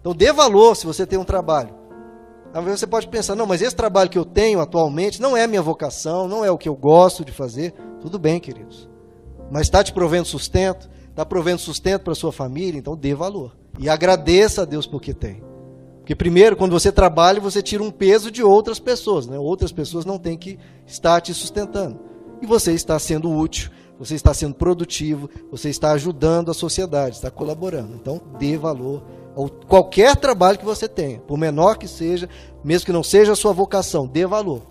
Então 0.00 0.14
dê 0.14 0.32
valor 0.32 0.74
se 0.74 0.86
você 0.86 1.04
tem 1.06 1.18
um 1.18 1.24
trabalho. 1.24 1.74
Vezes 2.64 2.80
você 2.80 2.86
pode 2.86 3.06
pensar, 3.08 3.34
não, 3.34 3.46
mas 3.46 3.60
esse 3.60 3.76
trabalho 3.76 4.08
que 4.08 4.18
eu 4.18 4.24
tenho 4.24 4.60
atualmente 4.60 5.20
não 5.20 5.36
é 5.36 5.46
minha 5.46 5.60
vocação, 5.60 6.26
não 6.26 6.42
é 6.42 6.50
o 6.50 6.56
que 6.56 6.70
eu 6.70 6.74
gosto 6.74 7.22
de 7.22 7.32
fazer. 7.32 7.74
Tudo 8.00 8.18
bem, 8.18 8.40
queridos. 8.40 8.88
Mas 9.50 9.62
está 9.62 9.84
te 9.84 9.92
provendo 9.92 10.26
sustento, 10.26 10.88
está 11.10 11.24
provendo 11.24 11.58
sustento 11.58 12.02
para 12.02 12.14
sua 12.14 12.32
família, 12.32 12.78
então 12.78 12.96
dê 12.96 13.14
valor. 13.14 13.54
E 13.78 13.90
agradeça 13.90 14.62
a 14.62 14.64
Deus 14.64 14.86
porque 14.86 15.12
tem. 15.12 15.42
Porque 15.98 16.14
primeiro, 16.14 16.56
quando 16.56 16.72
você 16.72 16.90
trabalha, 16.90 17.40
você 17.40 17.62
tira 17.62 17.82
um 17.82 17.90
peso 17.90 18.30
de 18.30 18.42
outras 18.42 18.78
pessoas, 18.78 19.26
né? 19.26 19.38
Outras 19.38 19.70
pessoas 19.70 20.06
não 20.06 20.18
têm 20.18 20.38
que 20.38 20.58
estar 20.86 21.20
te 21.20 21.34
sustentando. 21.34 22.00
E 22.40 22.46
você 22.46 22.72
está 22.72 22.98
sendo 22.98 23.30
útil 23.30 23.70
você 24.02 24.16
está 24.16 24.34
sendo 24.34 24.56
produtivo, 24.56 25.30
você 25.48 25.70
está 25.70 25.92
ajudando 25.92 26.50
a 26.50 26.54
sociedade, 26.54 27.14
está 27.14 27.30
colaborando. 27.30 27.94
Então, 27.94 28.20
dê 28.36 28.56
valor 28.56 29.00
a 29.30 29.66
qualquer 29.68 30.16
trabalho 30.16 30.58
que 30.58 30.64
você 30.64 30.88
tenha, 30.88 31.20
por 31.20 31.38
menor 31.38 31.78
que 31.78 31.86
seja, 31.86 32.28
mesmo 32.64 32.86
que 32.86 32.92
não 32.92 33.04
seja 33.04 33.30
a 33.30 33.36
sua 33.36 33.52
vocação, 33.52 34.04
dê 34.04 34.26
valor. 34.26 34.62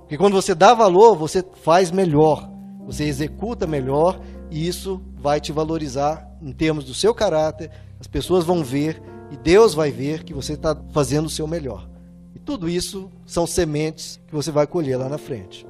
Porque 0.00 0.16
quando 0.16 0.32
você 0.32 0.54
dá 0.54 0.72
valor, 0.72 1.14
você 1.14 1.44
faz 1.62 1.90
melhor, 1.90 2.50
você 2.86 3.04
executa 3.04 3.66
melhor 3.66 4.18
e 4.50 4.66
isso 4.66 5.02
vai 5.18 5.38
te 5.38 5.52
valorizar 5.52 6.26
em 6.40 6.50
termos 6.50 6.86
do 6.86 6.94
seu 6.94 7.14
caráter. 7.14 7.70
As 8.00 8.06
pessoas 8.06 8.42
vão 8.42 8.64
ver 8.64 9.02
e 9.30 9.36
Deus 9.36 9.74
vai 9.74 9.90
ver 9.90 10.24
que 10.24 10.32
você 10.32 10.54
está 10.54 10.74
fazendo 10.92 11.26
o 11.26 11.30
seu 11.30 11.46
melhor. 11.46 11.86
E 12.34 12.38
tudo 12.38 12.70
isso 12.70 13.10
são 13.26 13.46
sementes 13.46 14.18
que 14.26 14.34
você 14.34 14.50
vai 14.50 14.66
colher 14.66 14.96
lá 14.96 15.10
na 15.10 15.18
frente. 15.18 15.66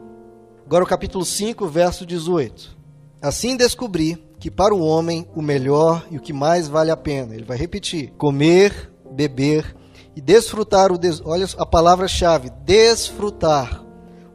Agora 0.64 0.84
o 0.84 0.86
capítulo 0.86 1.24
5, 1.24 1.66
verso 1.66 2.06
18. 2.06 2.81
Assim 3.22 3.56
descobri 3.56 4.16
que 4.40 4.50
para 4.50 4.74
o 4.74 4.80
homem 4.82 5.28
o 5.32 5.40
melhor 5.40 6.04
e 6.10 6.16
o 6.16 6.20
que 6.20 6.32
mais 6.32 6.66
vale 6.66 6.90
a 6.90 6.96
pena, 6.96 7.32
ele 7.32 7.44
vai 7.44 7.56
repetir: 7.56 8.12
comer, 8.18 8.92
beber 9.12 9.76
e 10.16 10.20
desfrutar 10.20 10.90
o 10.90 10.98
des... 10.98 11.22
olha 11.24 11.46
a 11.56 11.64
palavra-chave, 11.64 12.50
desfrutar 12.64 13.84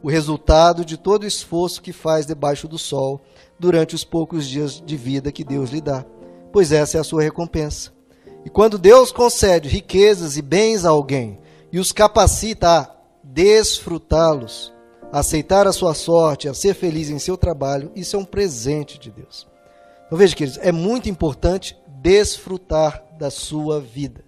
o 0.02 0.08
resultado 0.08 0.86
de 0.86 0.96
todo 0.96 1.24
o 1.24 1.26
esforço 1.26 1.82
que 1.82 1.92
faz 1.92 2.24
debaixo 2.24 2.66
do 2.66 2.78
sol 2.78 3.20
durante 3.58 3.94
os 3.94 4.04
poucos 4.04 4.48
dias 4.48 4.82
de 4.84 4.96
vida 4.96 5.30
que 5.30 5.44
Deus 5.44 5.68
lhe 5.68 5.82
dá, 5.82 6.06
pois 6.50 6.72
essa 6.72 6.96
é 6.96 7.00
a 7.00 7.04
sua 7.04 7.22
recompensa. 7.22 7.92
E 8.42 8.48
quando 8.48 8.78
Deus 8.78 9.12
concede 9.12 9.68
riquezas 9.68 10.38
e 10.38 10.42
bens 10.42 10.86
a 10.86 10.88
alguém 10.88 11.38
e 11.70 11.78
os 11.78 11.92
capacita 11.92 12.68
a 12.70 12.90
desfrutá-los, 13.22 14.72
a 15.12 15.20
aceitar 15.20 15.66
a 15.66 15.72
sua 15.72 15.94
sorte, 15.94 16.48
a 16.48 16.54
ser 16.54 16.74
feliz 16.74 17.10
em 17.10 17.18
seu 17.18 17.36
trabalho, 17.36 17.90
isso 17.94 18.16
é 18.16 18.18
um 18.18 18.24
presente 18.24 18.98
de 18.98 19.10
Deus. 19.10 19.46
Então 20.06 20.18
veja, 20.18 20.34
queridos, 20.34 20.58
é 20.62 20.72
muito 20.72 21.08
importante 21.08 21.76
desfrutar 22.00 23.04
da 23.18 23.30
sua 23.30 23.80
vida. 23.80 24.24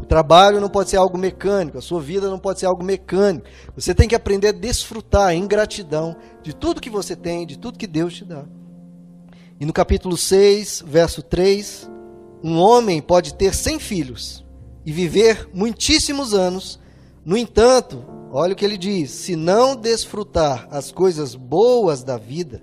O 0.00 0.06
trabalho 0.06 0.60
não 0.60 0.68
pode 0.68 0.88
ser 0.88 0.96
algo 0.96 1.18
mecânico, 1.18 1.76
a 1.76 1.82
sua 1.82 2.00
vida 2.00 2.30
não 2.30 2.38
pode 2.38 2.60
ser 2.60 2.66
algo 2.66 2.82
mecânico. 2.82 3.46
Você 3.74 3.94
tem 3.94 4.08
que 4.08 4.14
aprender 4.14 4.48
a 4.48 4.52
desfrutar 4.52 5.34
em 5.34 5.46
gratidão 5.46 6.16
de 6.42 6.54
tudo 6.54 6.80
que 6.80 6.88
você 6.88 7.14
tem, 7.14 7.46
de 7.46 7.58
tudo 7.58 7.78
que 7.78 7.86
Deus 7.86 8.14
te 8.14 8.24
dá. 8.24 8.44
E 9.60 9.66
no 9.66 9.74
capítulo 9.74 10.16
6, 10.16 10.84
verso 10.86 11.22
3, 11.22 11.90
um 12.42 12.56
homem 12.56 13.02
pode 13.02 13.34
ter 13.34 13.54
100 13.54 13.78
filhos 13.78 14.44
e 14.86 14.92
viver 14.92 15.50
muitíssimos 15.52 16.32
anos, 16.32 16.80
no 17.22 17.36
entanto, 17.36 18.02
Olha 18.32 18.52
o 18.52 18.56
que 18.56 18.64
ele 18.64 18.78
diz: 18.78 19.10
se 19.10 19.34
não 19.34 19.74
desfrutar 19.74 20.68
as 20.70 20.92
coisas 20.92 21.34
boas 21.34 22.02
da 22.02 22.16
vida, 22.16 22.62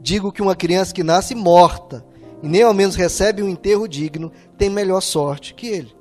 digo 0.00 0.32
que 0.32 0.42
uma 0.42 0.54
criança 0.54 0.94
que 0.94 1.02
nasce 1.02 1.34
morta 1.34 2.04
e 2.42 2.48
nem 2.48 2.62
ao 2.62 2.74
menos 2.74 2.94
recebe 2.94 3.42
um 3.42 3.48
enterro 3.48 3.88
digno 3.88 4.30
tem 4.56 4.68
melhor 4.68 5.00
sorte 5.00 5.54
que 5.54 5.66
ele. 5.66 5.96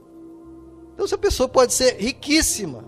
Então, 0.94 1.06
essa 1.06 1.18
pessoa 1.18 1.48
pode 1.48 1.74
ser 1.74 1.98
riquíssima 2.00 2.84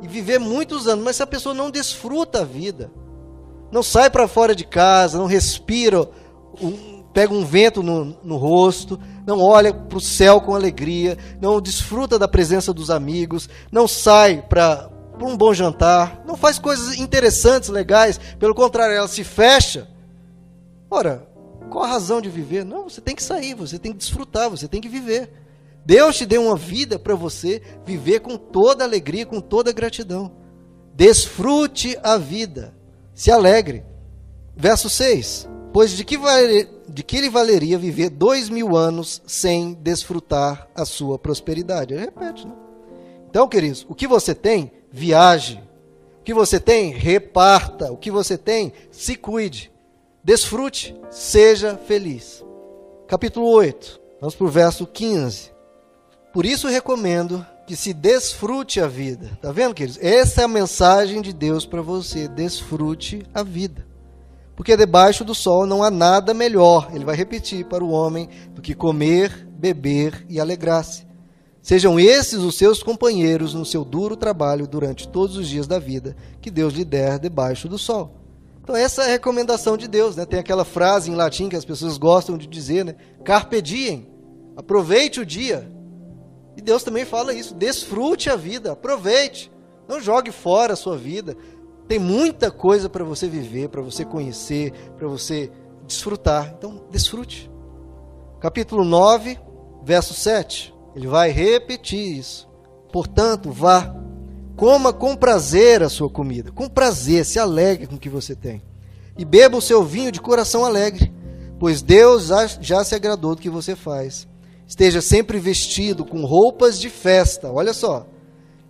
e 0.00 0.08
viver 0.08 0.38
muitos 0.38 0.88
anos, 0.88 1.04
mas 1.04 1.16
se 1.16 1.22
a 1.22 1.26
pessoa 1.26 1.54
não 1.54 1.70
desfruta 1.70 2.40
a 2.40 2.44
vida, 2.44 2.90
não 3.70 3.82
sai 3.82 4.10
para 4.10 4.26
fora 4.26 4.54
de 4.54 4.64
casa, 4.64 5.18
não 5.18 5.26
respira, 5.26 6.08
um, 6.60 7.02
pega 7.12 7.32
um 7.32 7.44
vento 7.44 7.82
no, 7.82 8.16
no 8.22 8.36
rosto, 8.36 8.98
não 9.26 9.38
olha 9.40 9.72
para 9.72 9.98
o 9.98 10.00
céu 10.00 10.40
com 10.40 10.54
alegria, 10.54 11.16
não 11.40 11.60
desfruta 11.60 12.18
da 12.18 12.26
presença 12.26 12.72
dos 12.72 12.90
amigos, 12.90 13.48
não 13.70 13.86
sai 13.86 14.42
para 14.42 14.91
para 15.18 15.26
um 15.26 15.36
bom 15.36 15.52
jantar, 15.52 16.22
não 16.26 16.36
faz 16.36 16.58
coisas 16.58 16.98
interessantes, 16.98 17.68
legais, 17.68 18.18
pelo 18.38 18.54
contrário, 18.54 18.96
ela 18.96 19.08
se 19.08 19.22
fecha. 19.22 19.88
Ora, 20.90 21.26
qual 21.70 21.84
a 21.84 21.88
razão 21.88 22.20
de 22.20 22.28
viver? 22.28 22.64
Não, 22.64 22.88
você 22.88 23.00
tem 23.00 23.14
que 23.14 23.22
sair, 23.22 23.54
você 23.54 23.78
tem 23.78 23.92
que 23.92 23.98
desfrutar, 23.98 24.50
você 24.50 24.68
tem 24.68 24.80
que 24.80 24.88
viver. 24.88 25.30
Deus 25.84 26.16
te 26.16 26.26
deu 26.26 26.42
uma 26.42 26.56
vida 26.56 26.98
para 26.98 27.14
você 27.14 27.60
viver 27.84 28.20
com 28.20 28.36
toda 28.36 28.84
alegria, 28.84 29.26
com 29.26 29.40
toda 29.40 29.72
gratidão. 29.72 30.32
Desfrute 30.94 31.98
a 32.02 32.16
vida, 32.16 32.74
se 33.14 33.30
alegre. 33.30 33.84
Verso 34.54 34.88
6: 34.88 35.48
Pois 35.72 35.92
de 35.92 36.04
que, 36.04 36.18
vale, 36.18 36.68
de 36.88 37.02
que 37.02 37.20
lhe 37.20 37.30
valeria 37.30 37.78
viver 37.78 38.10
dois 38.10 38.48
mil 38.48 38.76
anos 38.76 39.22
sem 39.26 39.72
desfrutar 39.74 40.68
a 40.74 40.84
sua 40.84 41.18
prosperidade? 41.18 41.94
Ele 41.94 42.04
repete, 42.04 42.46
né? 42.46 42.54
Então, 43.28 43.48
queridos, 43.48 43.86
o 43.88 43.94
que 43.94 44.06
você 44.06 44.34
tem, 44.34 44.70
viaje. 44.92 45.62
O 46.20 46.24
que 46.24 46.34
você 46.34 46.60
tem, 46.60 46.92
reparta. 46.92 47.90
O 47.90 47.96
que 47.96 48.10
você 48.10 48.36
tem, 48.36 48.72
se 48.90 49.16
cuide. 49.16 49.72
Desfrute, 50.22 50.94
seja 51.10 51.76
feliz. 51.76 52.44
Capítulo 53.08 53.48
8, 53.48 54.00
vamos 54.20 54.34
para 54.34 54.46
o 54.46 54.50
verso 54.50 54.86
15. 54.86 55.50
Por 56.32 56.46
isso 56.46 56.68
recomendo 56.68 57.44
que 57.66 57.74
se 57.74 57.92
desfrute 57.92 58.80
a 58.80 58.86
vida. 58.86 59.36
Tá 59.40 59.50
vendo, 59.50 59.74
queridos? 59.74 59.98
Essa 60.00 60.42
é 60.42 60.44
a 60.44 60.48
mensagem 60.48 61.20
de 61.20 61.32
Deus 61.32 61.66
para 61.66 61.82
você. 61.82 62.28
Desfrute 62.28 63.22
a 63.34 63.42
vida. 63.42 63.86
Porque 64.54 64.76
debaixo 64.76 65.24
do 65.24 65.34
sol 65.34 65.66
não 65.66 65.82
há 65.82 65.90
nada 65.90 66.32
melhor, 66.32 66.90
ele 66.94 67.04
vai 67.04 67.16
repetir 67.16 67.64
para 67.64 67.82
o 67.82 67.90
homem, 67.90 68.28
do 68.54 68.62
que 68.62 68.74
comer, 68.74 69.48
beber 69.50 70.24
e 70.28 70.38
alegrar-se 70.38 71.04
Sejam 71.62 71.98
esses 71.98 72.40
os 72.40 72.56
seus 72.56 72.82
companheiros 72.82 73.54
no 73.54 73.64
seu 73.64 73.84
duro 73.84 74.16
trabalho 74.16 74.66
durante 74.66 75.06
todos 75.06 75.36
os 75.36 75.48
dias 75.48 75.68
da 75.68 75.78
vida 75.78 76.16
que 76.40 76.50
Deus 76.50 76.74
lhe 76.74 76.84
der 76.84 77.20
debaixo 77.20 77.68
do 77.68 77.78
sol. 77.78 78.16
Então 78.60 78.74
essa 78.74 79.02
é 79.02 79.06
a 79.06 79.10
recomendação 79.10 79.76
de 79.76 79.86
Deus, 79.86 80.16
né? 80.16 80.26
Tem 80.26 80.40
aquela 80.40 80.64
frase 80.64 81.08
em 81.08 81.14
latim 81.14 81.48
que 81.48 81.54
as 81.54 81.64
pessoas 81.64 81.96
gostam 81.96 82.36
de 82.36 82.48
dizer, 82.48 82.84
né? 82.84 82.96
Carpe 83.24 83.62
diem. 83.62 84.08
Aproveite 84.56 85.20
o 85.20 85.26
dia. 85.26 85.70
E 86.56 86.60
Deus 86.60 86.82
também 86.82 87.04
fala 87.04 87.32
isso, 87.32 87.54
desfrute 87.54 88.28
a 88.28 88.36
vida, 88.36 88.72
aproveite. 88.72 89.50
Não 89.88 90.00
jogue 90.00 90.32
fora 90.32 90.72
a 90.72 90.76
sua 90.76 90.96
vida. 90.96 91.36
Tem 91.86 91.98
muita 91.98 92.50
coisa 92.50 92.88
para 92.88 93.04
você 93.04 93.28
viver, 93.28 93.68
para 93.68 93.82
você 93.82 94.04
conhecer, 94.04 94.72
para 94.96 95.06
você 95.06 95.50
desfrutar. 95.86 96.54
Então, 96.58 96.86
desfrute. 96.90 97.50
Capítulo 98.40 98.84
9, 98.84 99.38
verso 99.84 100.12
7. 100.12 100.71
Ele 100.94 101.06
vai 101.06 101.30
repetir 101.30 102.18
isso. 102.18 102.48
Portanto, 102.92 103.50
vá, 103.50 103.94
coma 104.56 104.92
com 104.92 105.16
prazer 105.16 105.82
a 105.82 105.88
sua 105.88 106.10
comida, 106.10 106.52
com 106.52 106.68
prazer, 106.68 107.24
se 107.24 107.38
alegre 107.38 107.86
com 107.86 107.96
o 107.96 108.00
que 108.00 108.08
você 108.08 108.34
tem. 108.34 108.62
E 109.16 109.24
beba 109.24 109.56
o 109.56 109.62
seu 109.62 109.82
vinho 109.84 110.12
de 110.12 110.20
coração 110.20 110.64
alegre, 110.64 111.12
pois 111.58 111.82
Deus 111.82 112.28
já 112.60 112.84
se 112.84 112.94
agradou 112.94 113.34
do 113.34 113.40
que 113.40 113.50
você 113.50 113.74
faz. 113.74 114.28
Esteja 114.66 115.00
sempre 115.00 115.38
vestido 115.38 116.04
com 116.04 116.24
roupas 116.24 116.78
de 116.78 116.88
festa, 116.88 117.50
olha 117.50 117.72
só, 117.72 118.06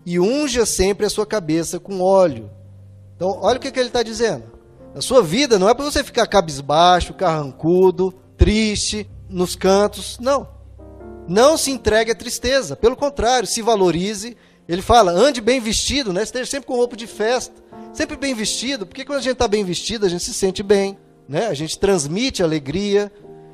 e 0.05 0.19
unja 0.19 0.67
sempre 0.67 1.07
a 1.07 1.11
sua 1.11 1.27
cabeça 1.27 1.79
com 1.79 2.01
óleo. 2.01 2.51
Então, 3.17 3.39
olha 3.41 3.59
o 3.59 3.61
que, 3.61 3.71
que 3.71 3.79
ele 3.79 3.89
está 3.89 4.03
dizendo. 4.03 4.45
A 4.95 5.01
sua 5.01 5.23
vida 5.23 5.59
não 5.59 5.69
é 5.69 5.75
para 5.75 5.85
você 5.85 6.03
ficar 6.03 6.27
cabisbaixo, 6.27 7.15
carrancudo, 7.15 8.13
triste, 8.37 9.09
nos 9.29 9.55
cantos. 9.55 10.19
Não. 10.21 10.49
Não 11.29 11.57
se 11.57 11.71
entregue 11.71 12.11
à 12.11 12.15
tristeza. 12.15 12.77
Pelo 12.77 12.97
contrário, 12.97 13.47
se 13.47 13.63
valorize. 13.63 14.37
Ele 14.69 14.83
fala, 14.83 15.13
ande 15.13 15.41
bem 15.41 15.61
vestido, 15.61 16.13
né? 16.13 16.23
esteja 16.23 16.51
sempre 16.51 16.67
com 16.67 16.77
roupa 16.77 16.97
de 16.97 17.07
festa. 17.07 17.55
Sempre 17.93 18.17
bem 18.17 18.35
vestido, 18.35 18.87
porque 18.87 19.05
quando 19.05 19.19
a 19.19 19.23
gente 19.23 19.35
está 19.35 19.49
bem 19.49 19.65
vestido, 19.65 20.07
a 20.07 20.09
gente 20.09 20.23
se 20.23 20.33
sente 20.33 20.63
bem. 20.63 20.97
Né? 21.29 21.47
A 21.47 21.55
gente 21.55 21.79
transmite 21.79 22.43
alegria. 22.43 23.13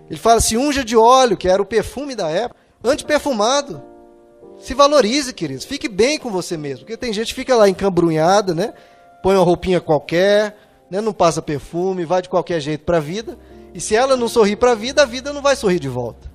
Ele 0.09 0.19
fala, 0.19 0.41
se 0.41 0.57
unja 0.57 0.85
de 0.85 0.97
óleo, 0.97 1.37
que 1.37 1.49
era 1.49 1.61
o 1.61 1.67
perfume 1.67 2.15
da 2.15 2.29
época. 2.29 2.61
Ande 2.83 3.05
perfumado. 3.05 3.83
Se 4.59 4.75
valorize, 4.75 5.33
queridos. 5.33 5.65
Fique 5.65 5.89
bem 5.89 6.19
com 6.19 6.31
você 6.31 6.57
mesmo. 6.57 6.81
Porque 6.81 6.97
tem 6.97 7.13
gente 7.13 7.29
que 7.29 7.41
fica 7.41 7.57
lá 7.57 7.69
encambrunhada, 7.69 8.55
né? 8.55 8.73
Põe 9.23 9.37
uma 9.37 9.45
roupinha 9.45 9.81
qualquer, 9.81 10.57
né? 10.91 11.01
não 11.01 11.13
passa 11.13 11.43
perfume, 11.43 12.05
vai 12.05 12.23
de 12.23 12.29
qualquer 12.29 12.61
jeito 12.61 12.85
para 12.85 12.99
a 12.99 13.01
vida. 13.01 13.39
E 13.75 13.81
se 13.81 13.95
ela 13.95 14.17
não 14.17 14.29
sorrir 14.29 14.57
para 14.57 14.73
a 14.73 14.75
vida, 14.75 15.03
a 15.03 15.07
vida 15.07 15.33
não 15.33 15.43
vai 15.43 15.57
sorrir 15.57 15.79
de 15.79 15.89
volta. 15.89 16.31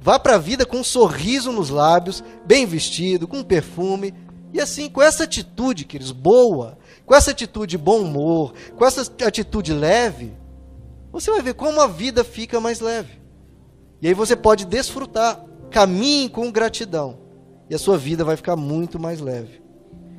Vá 0.00 0.18
para 0.18 0.36
a 0.36 0.38
vida 0.38 0.64
com 0.64 0.78
um 0.78 0.84
sorriso 0.84 1.50
nos 1.50 1.70
lábios, 1.70 2.22
bem 2.44 2.64
vestido, 2.66 3.26
com 3.26 3.42
perfume. 3.42 4.14
E 4.52 4.60
assim, 4.60 4.88
com 4.88 5.02
essa 5.02 5.24
atitude, 5.24 5.84
queridos, 5.84 6.12
boa, 6.12 6.78
com 7.04 7.14
essa 7.14 7.32
atitude 7.32 7.70
de 7.70 7.78
bom 7.78 8.00
humor, 8.00 8.54
com 8.76 8.84
essa 8.84 9.02
atitude 9.24 9.72
leve, 9.72 10.32
você 11.12 11.30
vai 11.30 11.42
ver 11.42 11.54
como 11.54 11.80
a 11.80 11.86
vida 11.86 12.22
fica 12.22 12.60
mais 12.60 12.80
leve. 12.80 13.20
E 14.00 14.08
aí 14.08 14.14
você 14.14 14.36
pode 14.36 14.64
desfrutar. 14.64 15.42
Caminhe 15.70 16.28
com 16.28 16.50
gratidão. 16.50 17.18
E 17.68 17.74
a 17.74 17.78
sua 17.78 17.98
vida 17.98 18.24
vai 18.24 18.36
ficar 18.36 18.56
muito 18.56 18.98
mais 18.98 19.20
leve. 19.20 19.62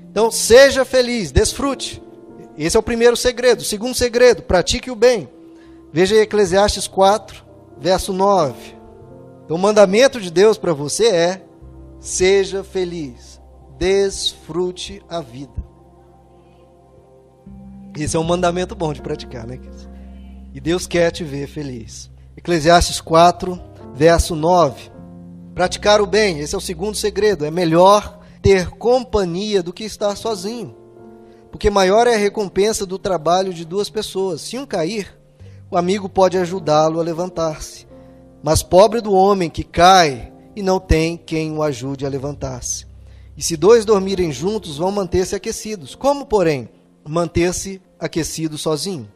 Então, 0.10 0.32
seja 0.32 0.84
feliz, 0.84 1.32
desfrute. 1.32 2.02
Esse 2.58 2.76
é 2.76 2.80
o 2.80 2.84
primeiro 2.84 3.16
segredo. 3.16 3.62
O 3.62 3.66
segundo 3.66 3.94
segredo, 3.94 4.42
pratique 4.42 4.90
o 4.90 4.96
bem. 4.96 5.30
Veja 5.94 6.16
aí 6.16 6.22
Eclesiastes 6.22 6.88
4, 6.88 7.46
verso 7.80 8.12
9. 8.12 8.77
Então, 9.48 9.56
o 9.56 9.60
mandamento 9.60 10.20
de 10.20 10.30
Deus 10.30 10.58
para 10.58 10.74
você 10.74 11.08
é: 11.08 11.42
seja 12.02 12.66
feliz, 12.66 13.42
desfrute 13.80 15.02
a 15.08 15.22
vida. 15.22 15.54
Esse 17.98 18.18
é 18.18 18.20
um 18.20 18.26
mandamento 18.26 18.76
bom 18.76 18.92
de 18.92 19.02
praticar, 19.02 19.48
né? 19.48 19.58
E 20.54 20.60
Deus 20.60 20.86
quer 20.86 21.12
te 21.12 21.24
ver 21.24 21.48
feliz. 21.48 22.12
Eclesiastes 22.36 23.00
4, 23.00 23.58
verso 23.96 24.36
9. 24.36 24.92
Praticar 25.56 26.02
o 26.02 26.06
bem, 26.06 26.40
esse 26.40 26.54
é 26.54 26.58
o 26.58 26.62
segundo 26.62 26.98
segredo. 26.98 27.46
É 27.46 27.50
melhor 27.50 28.20
ter 28.42 28.70
companhia 28.72 29.64
do 29.64 29.72
que 29.72 29.86
estar 29.86 30.14
sozinho. 30.18 30.76
Porque 31.50 31.70
maior 31.70 32.06
é 32.06 32.16
a 32.16 32.20
recompensa 32.20 32.86
do 32.86 33.00
trabalho 33.00 33.54
de 33.54 33.64
duas 33.64 33.90
pessoas. 33.90 34.42
Se 34.42 34.58
um 34.58 34.66
cair, 34.66 35.18
o 35.72 35.78
amigo 35.78 36.10
pode 36.10 36.38
ajudá-lo 36.38 37.00
a 37.00 37.04
levantar-se. 37.04 37.87
Mas 38.44 38.62
pobre 38.64 39.02
do 39.02 39.14
homem 39.14 39.50
que 39.50 39.64
cai 39.64 40.32
e 40.56 40.62
não 40.62 40.80
tem 40.80 41.18
quem 41.18 41.52
o 41.52 41.62
ajude 41.64 42.06
a 42.06 42.10
levantar-se. 42.10 42.86
E 43.36 43.44
se 43.44 43.56
dois 43.56 43.86
dormirem 43.86 44.32
juntos, 44.32 44.78
vão 44.78 44.92
manter-se 44.92 45.36
aquecidos. 45.36 45.96
Como, 45.96 46.26
porém, 46.26 46.70
manter-se 47.08 47.82
aquecido 48.00 48.58
sozinho? 48.58 49.12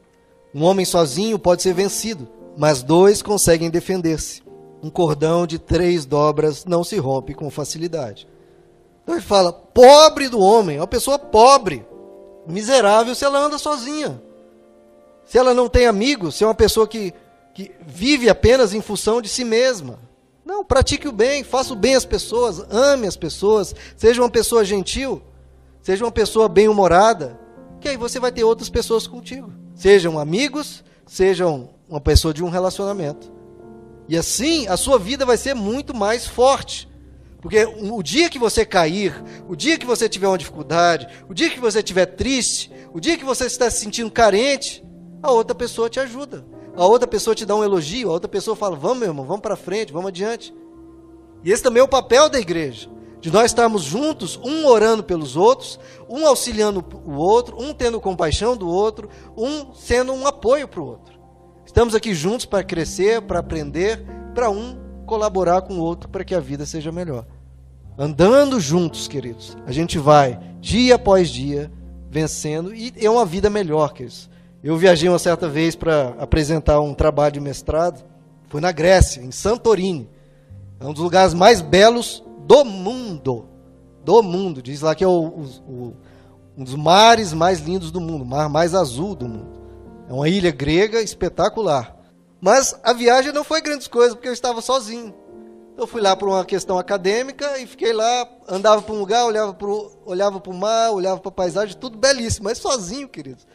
Um 0.53 0.63
homem 0.63 0.86
sozinho 0.86 1.39
pode 1.39 1.61
ser 1.61 1.74
vencido, 1.74 2.28
mas 2.57 2.84
dois 2.84 3.22
conseguem 3.22 3.69
defender-se. 3.69 4.43
Um 4.84 4.89
cordão 4.89 5.47
de 5.47 5.57
três 5.57 6.05
dobras 6.05 6.65
não 6.65 6.84
se 6.84 6.97
rompe 6.97 7.34
com 7.34 7.49
facilidade. 7.49 8.28
Então 9.03 9.15
ele 9.15 9.24
fala: 9.24 9.53
pobre 9.53 10.28
do 10.28 10.39
homem, 10.39 10.78
é 10.78 10.80
uma 10.82 10.88
pessoa 10.88 11.17
pobre, 11.17 11.86
miserável 12.47 13.15
se 13.15 13.24
ela 13.24 13.39
anda 13.39 13.57
sozinha 13.57 14.22
se 15.32 15.38
ela 15.38 15.53
não 15.53 15.69
tem 15.69 15.86
amigos, 15.86 16.36
se 16.36 16.43
é 16.43 16.47
uma 16.47 16.53
pessoa 16.53 16.86
que, 16.86 17.13
que 17.54 17.72
vive 17.86 18.30
apenas 18.30 18.74
em 18.74 18.82
função 18.82 19.22
de 19.22 19.30
si 19.30 19.43
mesma. 19.43 19.99
Não, 20.45 20.66
pratique 20.66 21.08
o 21.08 21.12
bem, 21.12 21.43
faça 21.43 21.74
o 21.74 21.76
bem 21.76 21.95
às 21.95 22.06
pessoas, 22.06 22.66
ame 22.70 23.08
as 23.08 23.16
pessoas, 23.16 23.76
seja 23.95 24.22
uma 24.22 24.30
pessoa 24.30 24.66
gentil, 24.66 25.22
seja 25.82 26.04
uma 26.04 26.12
pessoa 26.12 26.49
bem-humorada, 26.49 27.39
que 27.80 27.88
aí 27.88 27.97
você 27.97 28.20
vai 28.20 28.32
ter 28.32 28.43
outras 28.43 28.70
pessoas 28.70 29.08
contigo. 29.08 29.52
Sejam 29.76 30.20
amigos, 30.20 30.84
sejam 31.06 31.70
uma 31.88 32.02
pessoa 32.02 32.34
de 32.34 32.43
um 32.43 32.49
relacionamento. 32.49 33.32
E 34.08 34.18
assim 34.18 34.68
a 34.68 34.78
sua 34.78 34.97
vida 34.99 35.26
vai 35.26 35.38
ser 35.38 35.54
muito 35.54 35.95
mais 35.95 36.28
forte. 36.28 36.89
Porque 37.41 37.66
o 37.66 38.04
dia 38.04 38.30
que 38.30 38.38
você 38.38 38.64
cair, 38.64 39.14
o 39.47 39.56
dia 39.56 39.78
que 39.78 39.86
você 39.86 40.08
tiver 40.08 40.28
uma 40.28 40.38
dificuldade, 40.38 41.08
o 41.28 41.34
dia 41.34 41.49
que 41.49 41.60
você 41.60 41.80
estiver 41.80 42.06
triste, 42.06 42.72
o 42.93 42.99
dia 42.99 43.18
que 43.18 43.26
você 43.26 43.45
está 43.45 43.70
se 43.70 43.80
sentindo 43.80 44.12
carente, 44.12 44.84
a 45.24 45.32
outra 45.32 45.56
pessoa 45.56 45.89
te 45.89 45.99
ajuda. 45.99 46.45
A 46.76 46.86
outra 46.86 47.07
pessoa 47.07 47.36
te 47.36 47.45
dá 47.45 47.55
um 47.55 47.63
elogio, 47.63 48.09
a 48.09 48.13
outra 48.13 48.30
pessoa 48.30 48.55
fala: 48.55 48.76
"Vamos, 48.76 48.99
meu 48.99 49.09
irmão, 49.09 49.26
vamos 49.26 49.41
para 49.41 49.55
frente, 49.55 49.91
vamos 49.91 50.09
adiante". 50.09 50.53
E 51.43 51.51
esse 51.51 51.63
também 51.63 51.82
é 51.82 51.84
o 51.84 51.88
papel 51.88 52.30
da 52.30 52.39
igreja, 52.39 52.89
de 53.19 53.32
nós 53.32 53.45
estarmos 53.45 53.84
juntos, 53.84 54.39
um 54.43 54.65
orando 54.65 55.03
pelos 55.03 55.36
outros, 55.36 55.80
um 56.07 56.26
auxiliando 56.26 56.84
o 57.05 57.13
outro, 57.13 57.59
um 57.59 57.74
tendo 57.74 57.99
compaixão 57.99 58.55
do 58.55 58.67
outro, 58.67 59.09
um 59.36 59.74
sendo 59.74 60.13
um 60.13 60.26
apoio 60.28 60.67
para 60.67 60.82
o 60.82 60.86
outro. 60.86 61.19
Estamos 61.65 61.95
aqui 61.95 62.13
juntos 62.13 62.45
para 62.45 62.63
crescer, 62.63 63.22
para 63.22 63.39
aprender, 63.39 64.03
para 64.34 64.49
um 64.49 64.78
colaborar 65.05 65.61
com 65.63 65.76
o 65.76 65.82
outro 65.82 66.09
para 66.09 66.24
que 66.24 66.34
a 66.34 66.39
vida 66.39 66.65
seja 66.65 66.91
melhor. 66.91 67.26
Andando 67.97 68.59
juntos, 68.59 69.07
queridos, 69.07 69.57
a 69.65 69.72
gente 69.72 69.97
vai 69.97 70.39
dia 70.59 70.95
após 70.95 71.30
dia 71.30 71.72
vencendo 72.09 72.74
e 72.74 72.93
é 72.97 73.09
uma 73.09 73.26
vida 73.26 73.49
melhor, 73.49 73.93
queridos. 73.93 74.30
Eu 74.64 74.78
viajei 74.78 75.09
uma 75.09 75.18
certa 75.18 75.49
vez 75.49 75.76
para 75.76 76.09
apresentar 76.20 76.80
um 76.82 76.93
trabalho 76.93 77.34
de 77.34 77.39
mestrado. 77.39 78.03
Foi 78.47 78.62
na 78.62 78.72
Grécia, 78.72 79.20
em 79.20 79.32
Santorini. 79.32 80.07
É 80.80 80.86
um 80.86 80.93
dos 80.93 81.01
lugares 81.01 81.34
mais 81.34 81.62
belos 81.62 82.24
do 82.45 82.64
mundo. 82.64 83.47
Do 84.05 84.22
mundo. 84.22 84.62
Diz 84.62 84.82
lá 84.82 84.93
que 84.93 85.03
é 85.03 85.07
o, 85.07 85.47
o, 85.68 85.93
um 86.55 86.64
dos 86.64 86.76
mares 86.76 87.34
mais 87.34 87.59
lindos 87.59 87.89
do 87.89 87.99
mundo, 87.99 88.22
o 88.22 88.26
mar 88.26 88.49
mais 88.49 88.76
azul 88.76 89.16
do 89.16 89.28
mundo. 89.28 89.59
É 90.07 90.14
uma 90.14 90.30
ilha 90.30 90.51
grega 90.51 91.01
espetacular. 91.01 91.97
Mas 92.39 92.80
a 92.84 92.93
viagem 92.93 93.32
não 93.32 93.43
foi 93.43 93.62
grandes 93.62 93.88
coisas, 93.88 94.14
porque 94.14 94.28
eu 94.28 94.34
estava 94.34 94.62
sozinho. 94.62 95.12
Eu 95.76 95.88
fui 95.88 96.01
lá 96.01 96.16
por 96.16 96.28
uma 96.30 96.45
questão 96.45 96.78
acadêmica 96.78 97.57
e 97.57 97.66
fiquei 97.66 97.93
lá, 97.93 98.30
andava 98.47 98.80
para 98.84 98.93
um 98.93 98.99
lugar, 98.99 99.26
olhava 99.26 99.53
para 99.53 99.68
olhava 100.05 100.41
o 100.45 100.53
mar, 100.53 100.91
olhava 100.91 101.20
para 101.20 101.30
a 101.30 101.34
paisagem, 101.34 101.76
tudo 101.76 101.97
belíssimo, 101.97 102.43
mas 102.43 102.59
sozinho, 102.59 103.09
queridos 103.09 103.47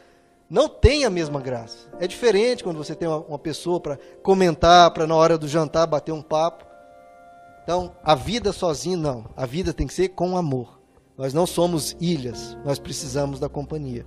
não 0.49 0.69
tem 0.69 1.05
a 1.05 1.11
mesma 1.11 1.41
graça. 1.41 1.89
É 1.99 2.07
diferente 2.07 2.63
quando 2.63 2.77
você 2.77 2.95
tem 2.95 3.09
uma, 3.09 3.19
uma 3.19 3.39
pessoa 3.39 3.81
para 3.81 3.99
comentar, 4.23 4.91
para 4.93 5.07
na 5.07 5.15
hora 5.15 5.37
do 5.37 5.49
jantar 5.49 5.87
bater 5.87 6.13
um 6.13 6.23
papo. 6.23 6.65
Então, 7.63 7.97
a 8.05 8.15
vida 8.15 8.53
sozinha 8.53 8.97
não. 8.97 9.25
A 9.37 9.45
vida 9.45 9.73
tem 9.73 9.87
que 9.87 9.95
ser 9.95 10.11
com 10.11 10.37
amor. 10.37 10.81
Nós 11.19 11.35
não 11.35 11.47
somos 11.47 11.97
ilhas, 12.01 12.57
nós 12.65 12.79
precisamos 12.79 13.41
da 13.41 13.49
companhia. 13.49 14.07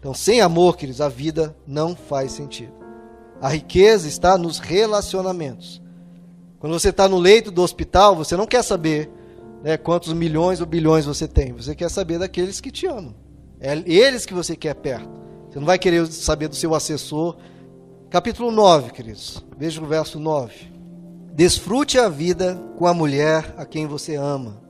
Então, 0.00 0.12
sem 0.12 0.40
amor, 0.40 0.76
queridos, 0.76 1.00
a 1.00 1.08
vida 1.08 1.56
não 1.66 1.94
faz 1.94 2.32
sentido. 2.32 2.72
A 3.40 3.48
riqueza 3.48 4.08
está 4.08 4.36
nos 4.36 4.58
relacionamentos. 4.58 5.80
Quando 6.58 6.72
você 6.72 6.88
está 6.88 7.06
no 7.06 7.18
leito 7.18 7.50
do 7.50 7.62
hospital, 7.62 8.16
você 8.16 8.36
não 8.36 8.46
quer 8.46 8.62
saber 8.64 9.10
né, 9.62 9.76
quantos 9.76 10.12
milhões 10.12 10.60
ou 10.60 10.66
bilhões 10.66 11.04
você 11.04 11.28
tem. 11.28 11.52
Você 11.52 11.74
quer 11.74 11.90
saber 11.90 12.18
daqueles 12.18 12.60
que 12.60 12.70
te 12.70 12.86
amam. 12.86 13.14
É 13.60 13.82
eles 13.86 14.26
que 14.26 14.34
você 14.34 14.56
quer 14.56 14.74
perto. 14.74 15.08
Você 15.54 15.60
não 15.60 15.66
vai 15.66 15.78
querer 15.78 16.04
saber 16.08 16.48
do 16.48 16.56
seu 16.56 16.74
assessor. 16.74 17.36
Capítulo 18.10 18.50
9, 18.50 18.90
queridos. 18.90 19.40
Veja 19.56 19.80
o 19.80 19.86
verso 19.86 20.18
9. 20.18 20.52
Desfrute 21.32 21.96
a 21.96 22.08
vida 22.08 22.60
com 22.76 22.88
a 22.88 22.92
mulher 22.92 23.54
a 23.56 23.64
quem 23.64 23.86
você 23.86 24.16
ama. 24.16 24.60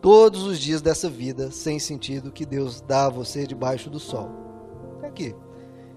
Todos 0.00 0.44
os 0.44 0.60
dias 0.60 0.80
dessa 0.80 1.10
vida 1.10 1.50
sem 1.50 1.80
sentido 1.80 2.30
que 2.30 2.46
Deus 2.46 2.80
dá 2.80 3.06
a 3.06 3.10
você 3.10 3.48
debaixo 3.48 3.90
do 3.90 3.98
sol. 3.98 4.30
Aqui. 5.02 5.34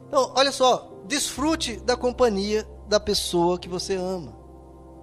Então, 0.08 0.32
olha 0.36 0.52
só. 0.52 0.92
Desfrute 1.08 1.76
da 1.76 1.96
companhia 1.96 2.68
da 2.89 3.00
pessoa 3.00 3.60
que 3.60 3.70
você 3.70 3.94
ama. 3.94 4.34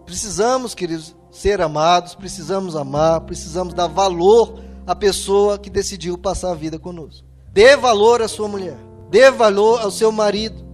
Precisamos, 0.04 0.74
queridos, 0.74 1.14
ser 1.30 1.60
amados, 1.60 2.16
precisamos 2.16 2.74
amar, 2.74 3.20
precisamos 3.20 3.72
dar 3.72 3.86
valor 3.86 4.58
à 4.84 4.96
pessoa 4.96 5.60
que 5.60 5.70
decidiu 5.70 6.18
passar 6.18 6.50
a 6.50 6.56
vida 6.56 6.76
conosco. 6.76 7.24
Dê 7.52 7.76
valor 7.76 8.20
à 8.20 8.26
sua 8.26 8.48
mulher. 8.48 8.87
Dê 9.10 9.30
valor 9.30 9.80
ao 9.80 9.90
seu 9.90 10.12
marido. 10.12 10.66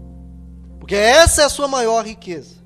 Porque 0.79 0.95
essa 0.95 1.43
é 1.43 1.45
a 1.45 1.49
sua 1.49 1.69
maior 1.69 2.05
riqueza. 2.05 2.57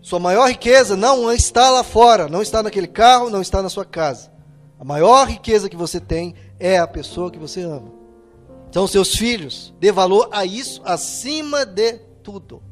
Sua 0.00 0.18
maior 0.18 0.48
riqueza 0.48 0.96
não 0.96 1.32
está 1.32 1.70
lá 1.70 1.82
fora, 1.82 2.28
não 2.28 2.42
está 2.42 2.62
naquele 2.62 2.86
carro, 2.86 3.30
não 3.30 3.40
está 3.40 3.62
na 3.62 3.68
sua 3.68 3.84
casa. 3.84 4.30
A 4.78 4.84
maior 4.84 5.26
riqueza 5.26 5.68
que 5.68 5.76
você 5.76 5.98
tem 5.98 6.34
é 6.58 6.78
a 6.78 6.86
pessoa 6.86 7.30
que 7.30 7.38
você 7.38 7.62
ama. 7.62 7.92
São 8.70 8.86
seus 8.86 9.14
filhos. 9.14 9.72
Dê 9.78 9.90
valor 9.90 10.28
a 10.30 10.44
isso 10.44 10.82
acima 10.84 11.64
de 11.64 11.94
tudo. 12.22 12.62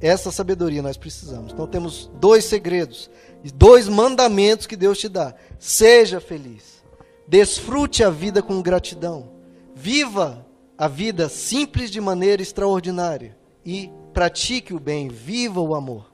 Essa 0.00 0.30
sabedoria 0.30 0.82
nós 0.82 0.96
precisamos. 0.96 1.52
Então 1.52 1.66
temos 1.66 2.10
dois 2.20 2.44
segredos, 2.44 3.08
dois 3.54 3.88
mandamentos 3.88 4.66
que 4.66 4.76
Deus 4.76 4.98
te 4.98 5.08
dá. 5.08 5.34
Seja 5.58 6.20
feliz. 6.20 6.84
Desfrute 7.26 8.04
a 8.04 8.10
vida 8.10 8.42
com 8.42 8.60
gratidão. 8.60 9.30
Viva 9.74 10.43
a 10.76 10.88
vida 10.88 11.28
simples 11.28 11.90
de 11.90 12.00
maneira 12.00 12.42
extraordinária 12.42 13.36
e 13.64 13.90
pratique 14.12 14.74
o 14.74 14.80
bem, 14.80 15.08
viva 15.08 15.60
o 15.60 15.74
amor. 15.74 16.12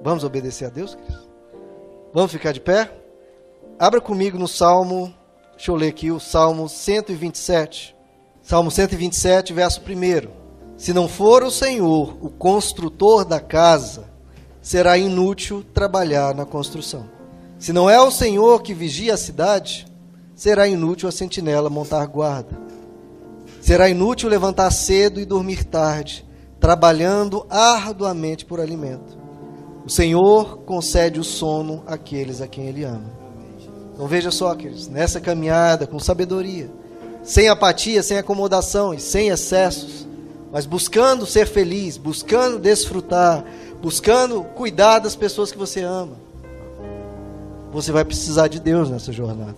Vamos 0.00 0.24
obedecer 0.24 0.66
a 0.66 0.70
Deus, 0.70 0.94
queridos? 0.94 1.28
Vamos 2.14 2.30
ficar 2.30 2.52
de 2.52 2.60
pé? 2.60 2.92
Abra 3.78 4.00
comigo 4.00 4.38
no 4.38 4.46
Salmo, 4.46 5.12
deixa 5.52 5.70
eu 5.70 5.76
ler 5.76 5.88
aqui 5.88 6.10
o 6.10 6.20
Salmo 6.20 6.68
127. 6.68 7.96
Salmo 8.42 8.70
127, 8.70 9.52
verso 9.52 9.80
1. 9.80 10.30
Se 10.76 10.92
não 10.92 11.08
for 11.08 11.42
o 11.42 11.50
Senhor 11.50 12.16
o 12.20 12.30
construtor 12.30 13.24
da 13.24 13.40
casa, 13.40 14.10
será 14.60 14.96
inútil 14.96 15.64
trabalhar 15.74 16.34
na 16.34 16.44
construção. 16.44 17.08
Se 17.58 17.72
não 17.72 17.88
é 17.88 18.00
o 18.00 18.10
Senhor 18.10 18.62
que 18.62 18.74
vigia 18.74 19.14
a 19.14 19.16
cidade, 19.16 19.86
será 20.34 20.66
inútil 20.66 21.08
a 21.08 21.12
sentinela 21.12 21.70
montar 21.70 22.04
guarda. 22.06 22.71
Será 23.62 23.88
inútil 23.88 24.28
levantar 24.28 24.68
cedo 24.72 25.20
e 25.20 25.24
dormir 25.24 25.62
tarde, 25.62 26.26
trabalhando 26.58 27.46
arduamente 27.48 28.44
por 28.44 28.58
alimento. 28.58 29.16
O 29.86 29.88
Senhor 29.88 30.58
concede 30.66 31.20
o 31.20 31.24
sono 31.24 31.80
àqueles 31.86 32.40
a 32.40 32.48
quem 32.48 32.66
Ele 32.66 32.82
ama. 32.82 33.08
Então 33.94 34.08
veja 34.08 34.32
só, 34.32 34.52
queridos, 34.56 34.88
nessa 34.88 35.20
caminhada 35.20 35.86
com 35.86 36.00
sabedoria, 36.00 36.68
sem 37.22 37.48
apatia, 37.48 38.02
sem 38.02 38.18
acomodação 38.18 38.92
e 38.92 38.98
sem 38.98 39.28
excessos, 39.28 40.08
mas 40.50 40.66
buscando 40.66 41.24
ser 41.24 41.46
feliz, 41.46 41.96
buscando 41.96 42.58
desfrutar, 42.58 43.44
buscando 43.80 44.42
cuidar 44.42 44.98
das 44.98 45.14
pessoas 45.14 45.52
que 45.52 45.58
você 45.58 45.82
ama. 45.82 46.16
Você 47.72 47.92
vai 47.92 48.04
precisar 48.04 48.48
de 48.48 48.58
Deus 48.58 48.90
nessa 48.90 49.12
jornada. 49.12 49.54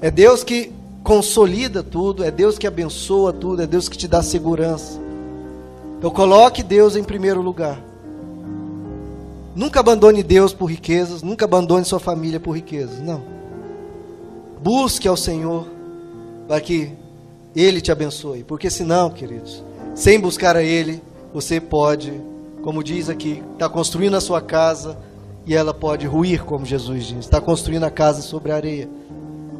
É 0.00 0.12
Deus 0.12 0.44
que 0.44 0.72
consolida 1.04 1.82
tudo, 1.82 2.24
é 2.24 2.30
Deus 2.30 2.56
que 2.56 2.66
abençoa 2.66 3.30
tudo, 3.30 3.62
é 3.62 3.66
Deus 3.66 3.90
que 3.90 3.96
te 3.96 4.08
dá 4.08 4.22
segurança. 4.22 4.98
Então 5.98 6.10
coloque 6.10 6.62
Deus 6.62 6.96
em 6.96 7.04
primeiro 7.04 7.42
lugar. 7.42 7.78
Nunca 9.54 9.80
abandone 9.80 10.22
Deus 10.22 10.54
por 10.54 10.66
riquezas, 10.66 11.22
nunca 11.22 11.44
abandone 11.44 11.84
sua 11.84 12.00
família 12.00 12.40
por 12.40 12.52
riquezas, 12.52 13.00
não. 13.00 13.22
Busque 14.62 15.06
ao 15.06 15.16
Senhor 15.16 15.68
para 16.48 16.60
que 16.60 16.90
Ele 17.54 17.82
te 17.82 17.92
abençoe, 17.92 18.42
porque 18.42 18.70
senão, 18.70 19.10
queridos, 19.10 19.62
sem 19.94 20.18
buscar 20.18 20.56
a 20.56 20.62
Ele, 20.62 21.02
você 21.34 21.60
pode, 21.60 22.12
como 22.62 22.82
diz 22.82 23.10
aqui, 23.10 23.42
estar 23.52 23.68
tá 23.68 23.68
construindo 23.68 24.16
a 24.16 24.20
sua 24.20 24.40
casa 24.40 24.96
e 25.46 25.54
ela 25.54 25.74
pode 25.74 26.06
ruir, 26.06 26.44
como 26.44 26.64
Jesus 26.64 27.04
diz. 27.04 27.18
Está 27.18 27.40
construindo 27.40 27.84
a 27.84 27.90
casa 27.90 28.22
sobre 28.22 28.50
a 28.52 28.56
areia. 28.56 28.88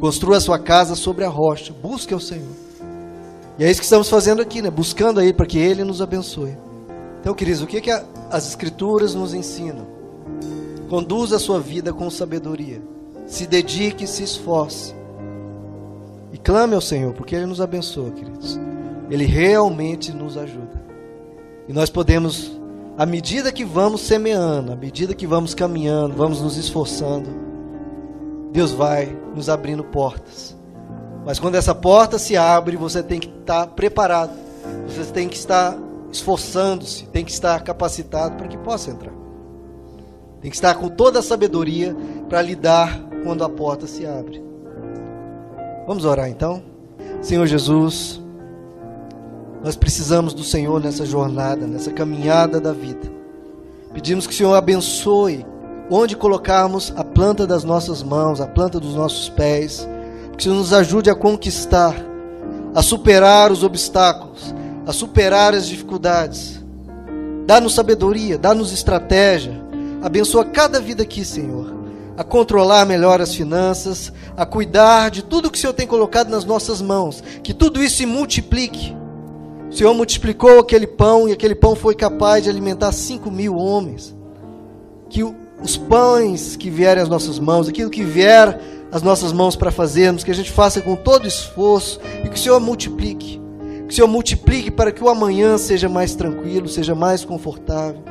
Construa 0.05 0.37
a 0.37 0.41
sua 0.41 0.59
casa 0.59 0.95
sobre 0.95 1.25
a 1.25 1.31
rocha. 1.31 1.73
Busque 1.73 2.13
ao 2.13 2.21
Senhor. 2.21 2.55
E 3.59 3.65
é 3.65 3.71
isso 3.71 3.81
que 3.81 3.87
estamos 3.87 4.07
fazendo 4.07 4.43
aqui, 4.43 4.61
né? 4.61 4.69
Buscando 4.69 5.19
a 5.19 5.25
Ele 5.25 5.33
para 5.33 5.47
que 5.47 5.59
Ele 5.59 5.83
nos 5.83 6.03
abençoe. 6.03 6.59
Então, 7.23 7.33
queridos, 7.33 7.63
o 7.63 7.67
que, 7.67 7.81
que 7.81 7.91
a, 7.91 8.05
as 8.31 8.47
Escrituras 8.47 9.15
nos 9.15 9.33
ensinam? 9.33 9.87
Conduza 10.91 11.37
a 11.37 11.39
sua 11.39 11.59
vida 11.59 11.91
com 11.91 12.11
sabedoria. 12.11 12.83
Se 13.27 13.47
dedique, 13.47 14.07
se 14.07 14.23
esforce. 14.23 14.95
E 16.35 16.37
clame 16.37 16.75
ao 16.75 16.83
Senhor, 16.83 17.15
porque 17.15 17.35
Ele 17.35 17.47
nos 17.47 17.63
abençoa, 17.63 18.11
queridos. 18.11 18.61
Ele 19.11 19.25
realmente 19.25 20.13
nos 20.13 20.37
ajuda. 20.37 20.85
E 21.67 21.73
nós 21.73 21.89
podemos, 21.89 22.61
à 22.99 23.07
medida 23.07 23.51
que 23.51 23.65
vamos 23.65 24.03
semeando, 24.03 24.71
à 24.71 24.77
medida 24.77 25.15
que 25.15 25.27
vamos 25.27 25.55
caminhando, 25.55 26.15
vamos 26.15 26.43
nos 26.43 26.59
esforçando, 26.59 27.44
Deus 28.55 28.71
vai 28.71 29.19
nos 29.35 29.49
abrindo 29.49 29.83
portas. 29.83 30.57
Mas 31.27 31.41
quando 31.41 31.57
essa 31.57 31.75
porta 31.75 32.21
se 32.21 32.37
abre, 32.37 32.77
você 32.77 33.03
tem 33.03 33.19
que 33.19 33.27
estar 33.27 33.67
preparado. 33.67 34.31
Você 34.87 35.11
tem 35.13 35.29
que 35.29 35.37
estar 35.37 35.77
esforçando-se, 36.13 37.05
tem 37.07 37.25
que 37.25 37.33
estar 37.33 37.65
capacitado 37.65 38.37
para 38.37 38.47
que 38.47 38.57
possa 38.57 38.93
entrar. 38.93 39.13
Tem 40.41 40.53
que 40.53 40.57
estar 40.57 40.77
com 40.77 40.89
toda 40.89 41.19
a 41.19 41.23
sabedoria 41.23 41.97
para 42.29 42.41
lidar 42.41 43.03
quando 43.25 43.43
a 43.43 43.49
porta 43.49 43.89
se 43.89 44.07
abre. 44.07 44.41
Vamos 45.85 46.05
orar 46.05 46.29
então? 46.29 46.63
Senhor 47.23 47.49
Jesus, 47.49 48.23
nós 49.65 49.75
precisamos 49.75 50.33
do 50.33 50.45
Senhor 50.45 50.81
nessa 50.81 51.05
jornada, 51.05 51.67
nessa 51.67 51.91
caminhada 51.91 52.61
da 52.61 52.73
vida. 52.73 53.11
Pedimos 53.93 54.29
que 54.29 54.33
o 54.33 54.37
Senhor 54.37 54.55
abençoe 54.55 55.45
onde 55.91 56.17
colocarmos 56.17 56.93
a 56.97 57.05
planta 57.05 57.47
das 57.47 57.65
nossas 57.65 58.03
mãos, 58.03 58.41
a 58.41 58.47
planta 58.47 58.81
dos 58.81 58.95
nossos 58.95 59.29
pés, 59.29 59.87
que 60.33 60.39
o 60.39 60.43
Senhor 60.43 60.57
nos 60.57 60.73
ajude 60.73 61.11
a 61.11 61.15
conquistar, 61.15 61.95
a 62.75 62.83
superar 62.83 63.53
os 63.53 63.63
obstáculos, 63.63 64.55
a 64.87 64.93
superar 64.93 65.55
as 65.55 65.67
dificuldades. 65.67 66.63
Dá-nos 67.47 67.75
sabedoria, 67.75 68.39
dá-nos 68.39 68.73
estratégia. 68.73 69.63
Abençoa 70.03 70.45
cada 70.45 70.81
vida 70.81 71.03
aqui, 71.03 71.25
Senhor. 71.25 71.73
A 72.17 72.25
controlar 72.25 72.87
melhor 72.87 73.21
as 73.21 73.35
finanças, 73.35 74.13
a 74.37 74.47
cuidar 74.47 75.11
de 75.11 75.23
tudo 75.23 75.51
que 75.51 75.59
o 75.59 75.61
Senhor 75.61 75.73
tem 75.73 75.87
colocado 75.87 76.29
nas 76.31 76.45
nossas 76.45 76.81
mãos. 76.81 77.23
Que 77.43 77.53
tudo 77.53 77.83
isso 77.83 77.97
se 77.97 78.07
multiplique. 78.07 78.97
O 79.71 79.75
Senhor 79.75 79.93
multiplicou 79.95 80.61
aquele 80.61 80.87
pão 80.87 81.29
e 81.29 81.33
aquele 81.33 81.55
pão 81.55 81.75
foi 81.75 81.95
capaz 81.95 82.45
de 82.45 82.51
alimentar 82.51 82.93
cinco 82.93 83.31
mil 83.31 83.57
homens. 83.57 84.15
Que 85.11 85.23
os 85.65 85.79
pães 85.79 86.57
que 86.57 86.69
vierem 86.69 87.03
às 87.03 87.09
nossas 87.09 87.39
mãos, 87.39 87.67
aquilo 87.67 87.89
que 87.89 88.05
vier 88.05 88.61
às 88.93 89.01
nossas 89.01 89.33
mãos 89.33 89.57
para 89.57 89.71
fazermos, 89.71 90.23
que 90.23 90.31
a 90.31 90.35
gente 90.35 90.53
faça 90.53 90.83
com 90.83 90.95
todo 90.95 91.27
esforço 91.27 91.99
e 92.23 92.29
que 92.29 92.37
o 92.37 92.39
Senhor 92.39 92.61
multiplique. 92.61 93.41
Que 93.89 93.93
o 93.93 93.97
Senhor 93.97 94.07
multiplique 94.07 94.71
para 94.71 94.93
que 94.93 95.03
o 95.03 95.09
amanhã 95.09 95.57
seja 95.57 95.89
mais 95.89 96.15
tranquilo, 96.15 96.69
seja 96.69 96.95
mais 96.95 97.25
confortável. 97.25 98.03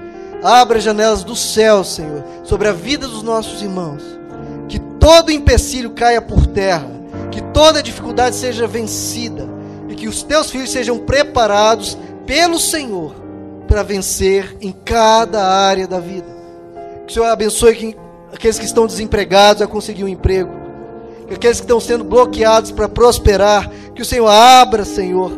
Abra 0.44 0.80
as 0.80 0.84
janelas 0.84 1.24
do 1.24 1.36
céu, 1.36 1.84
Senhor, 1.84 2.24
sobre 2.44 2.68
a 2.68 2.74
vida 2.74 3.08
dos 3.08 3.22
nossos 3.22 3.62
irmãos. 3.62 4.04
Que 4.68 4.80
todo 5.00 5.32
empecilho 5.32 5.92
caia 5.92 6.22
por 6.22 6.48
terra. 6.48 6.90
Que 7.30 7.42
toda 7.54 7.84
dificuldade 7.84 8.36
seja 8.36 8.66
vencida. 8.66 9.48
E 9.88 9.94
que 9.94 10.08
os 10.08 10.24
teus 10.24 10.50
filhos 10.50 10.72
sejam 10.72 10.98
preparados 10.98 11.98
pelo 12.26 12.60
Senhor 12.60 13.14
para 13.68 13.84
vencer 13.84 14.58
em 14.60 14.72
cada 14.72 15.46
área 15.46 15.88
da 15.88 16.00
vida. 16.00 16.43
O 17.14 17.16
Senhor 17.16 17.28
abençoe 17.28 17.96
aqueles 18.34 18.58
que 18.58 18.66
estão 18.66 18.88
desempregados 18.88 19.62
a 19.62 19.68
conseguir 19.68 20.04
um 20.04 20.08
emprego. 20.08 20.50
Que 21.28 21.36
aqueles 21.36 21.60
que 21.60 21.64
estão 21.64 21.80
sendo 21.80 22.04
bloqueados 22.04 22.72
para 22.72 22.90
prosperar. 22.90 23.70
Que 23.94 24.02
o 24.02 24.06
Senhor 24.06 24.28
abra, 24.28 24.84
Senhor, 24.84 25.32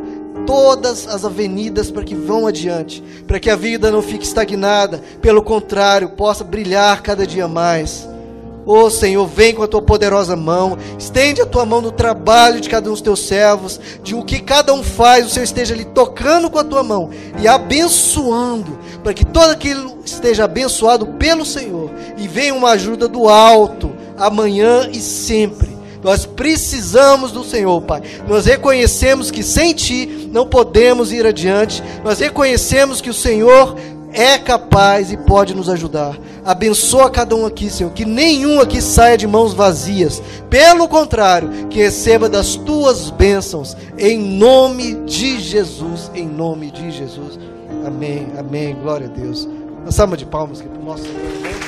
todas 0.47 1.05
as 1.05 1.25
avenidas 1.25 1.91
para 1.91 2.05
que 2.05 2.15
vão 2.15 2.47
adiante, 2.47 3.03
para 3.27 3.41
que 3.41 3.49
a 3.49 3.57
vida 3.57 3.91
não 3.91 4.01
fique 4.01 4.23
estagnada, 4.23 5.01
pelo 5.21 5.43
contrário, 5.43 6.11
possa 6.11 6.45
brilhar 6.45 7.01
cada 7.01 7.27
dia 7.27 7.45
mais. 7.45 8.07
Oh 8.65 8.89
Senhor, 8.89 9.27
vem 9.27 9.53
com 9.53 9.61
a 9.61 9.67
tua 9.67 9.81
poderosa 9.81 10.35
mão, 10.35 10.75
estende 10.97 11.39
a 11.39 11.45
tua 11.45 11.65
mão 11.67 11.81
no 11.81 11.91
trabalho 11.91 12.59
de 12.59 12.67
cada 12.67 12.89
um 12.89 12.93
dos 12.93 13.01
teus 13.01 13.27
servos, 13.27 13.79
de 14.01 14.15
o 14.15 14.23
que 14.23 14.39
cada 14.39 14.73
um 14.73 14.81
faz, 14.81 15.27
o 15.27 15.29
Senhor 15.29 15.43
esteja 15.43 15.75
ali 15.75 15.85
tocando 15.85 16.49
com 16.49 16.57
a 16.57 16.63
tua 16.63 16.81
mão 16.81 17.11
e 17.39 17.47
abençoando, 17.47 18.79
para 19.05 19.13
que 19.13 19.23
todo 19.23 19.51
aquilo 19.51 19.99
esteja 20.03 20.45
abençoado 20.45 21.05
pelo 21.05 21.45
Senhor 21.45 21.91
e 22.17 22.27
venha 22.27 22.55
uma 22.55 22.71
ajuda 22.71 23.07
do 23.07 23.29
alto, 23.29 23.91
amanhã 24.17 24.89
e 24.91 24.99
sempre. 24.99 25.69
Nós 26.03 26.25
precisamos 26.25 27.31
do 27.31 27.43
Senhor, 27.43 27.79
Pai. 27.83 28.01
Nós 28.27 28.47
reconhecemos 28.47 29.29
que 29.29 29.43
sem 29.43 29.75
Ti 29.75 30.27
não 30.31 30.47
podemos 30.47 31.11
ir 31.11 31.23
adiante. 31.23 31.83
Nós 32.03 32.17
reconhecemos 32.17 32.99
que 32.99 33.11
o 33.11 33.13
Senhor 33.13 33.75
é 34.11 34.39
capaz 34.39 35.11
e 35.11 35.17
pode 35.17 35.53
nos 35.53 35.69
ajudar. 35.69 36.17
Abençoa 36.43 37.07
cada 37.07 37.35
um 37.35 37.45
aqui, 37.45 37.69
Senhor. 37.69 37.93
Que 37.93 38.05
nenhum 38.05 38.59
aqui 38.59 38.81
saia 38.81 39.19
de 39.19 39.27
mãos 39.27 39.53
vazias. 39.53 40.19
Pelo 40.49 40.87
contrário, 40.87 41.67
que 41.69 41.77
receba 41.77 42.27
das 42.27 42.55
tuas 42.55 43.11
bênçãos. 43.11 43.77
Em 43.99 44.17
nome 44.17 44.95
de 45.05 45.39
Jesus. 45.39 46.09
Em 46.15 46.27
nome 46.27 46.71
de 46.71 46.89
Jesus. 46.89 47.37
Amém. 47.85 48.27
Amém. 48.37 48.75
Glória 48.75 49.07
a 49.07 49.09
Deus. 49.09 49.45
Uma 49.81 49.91
salva 49.91 50.17
de 50.17 50.25
palmas 50.25 50.59
aqui 50.59 50.69
para 50.69 50.81
o 50.81 50.85
nosso 50.85 51.03
Senhor. 51.03 51.64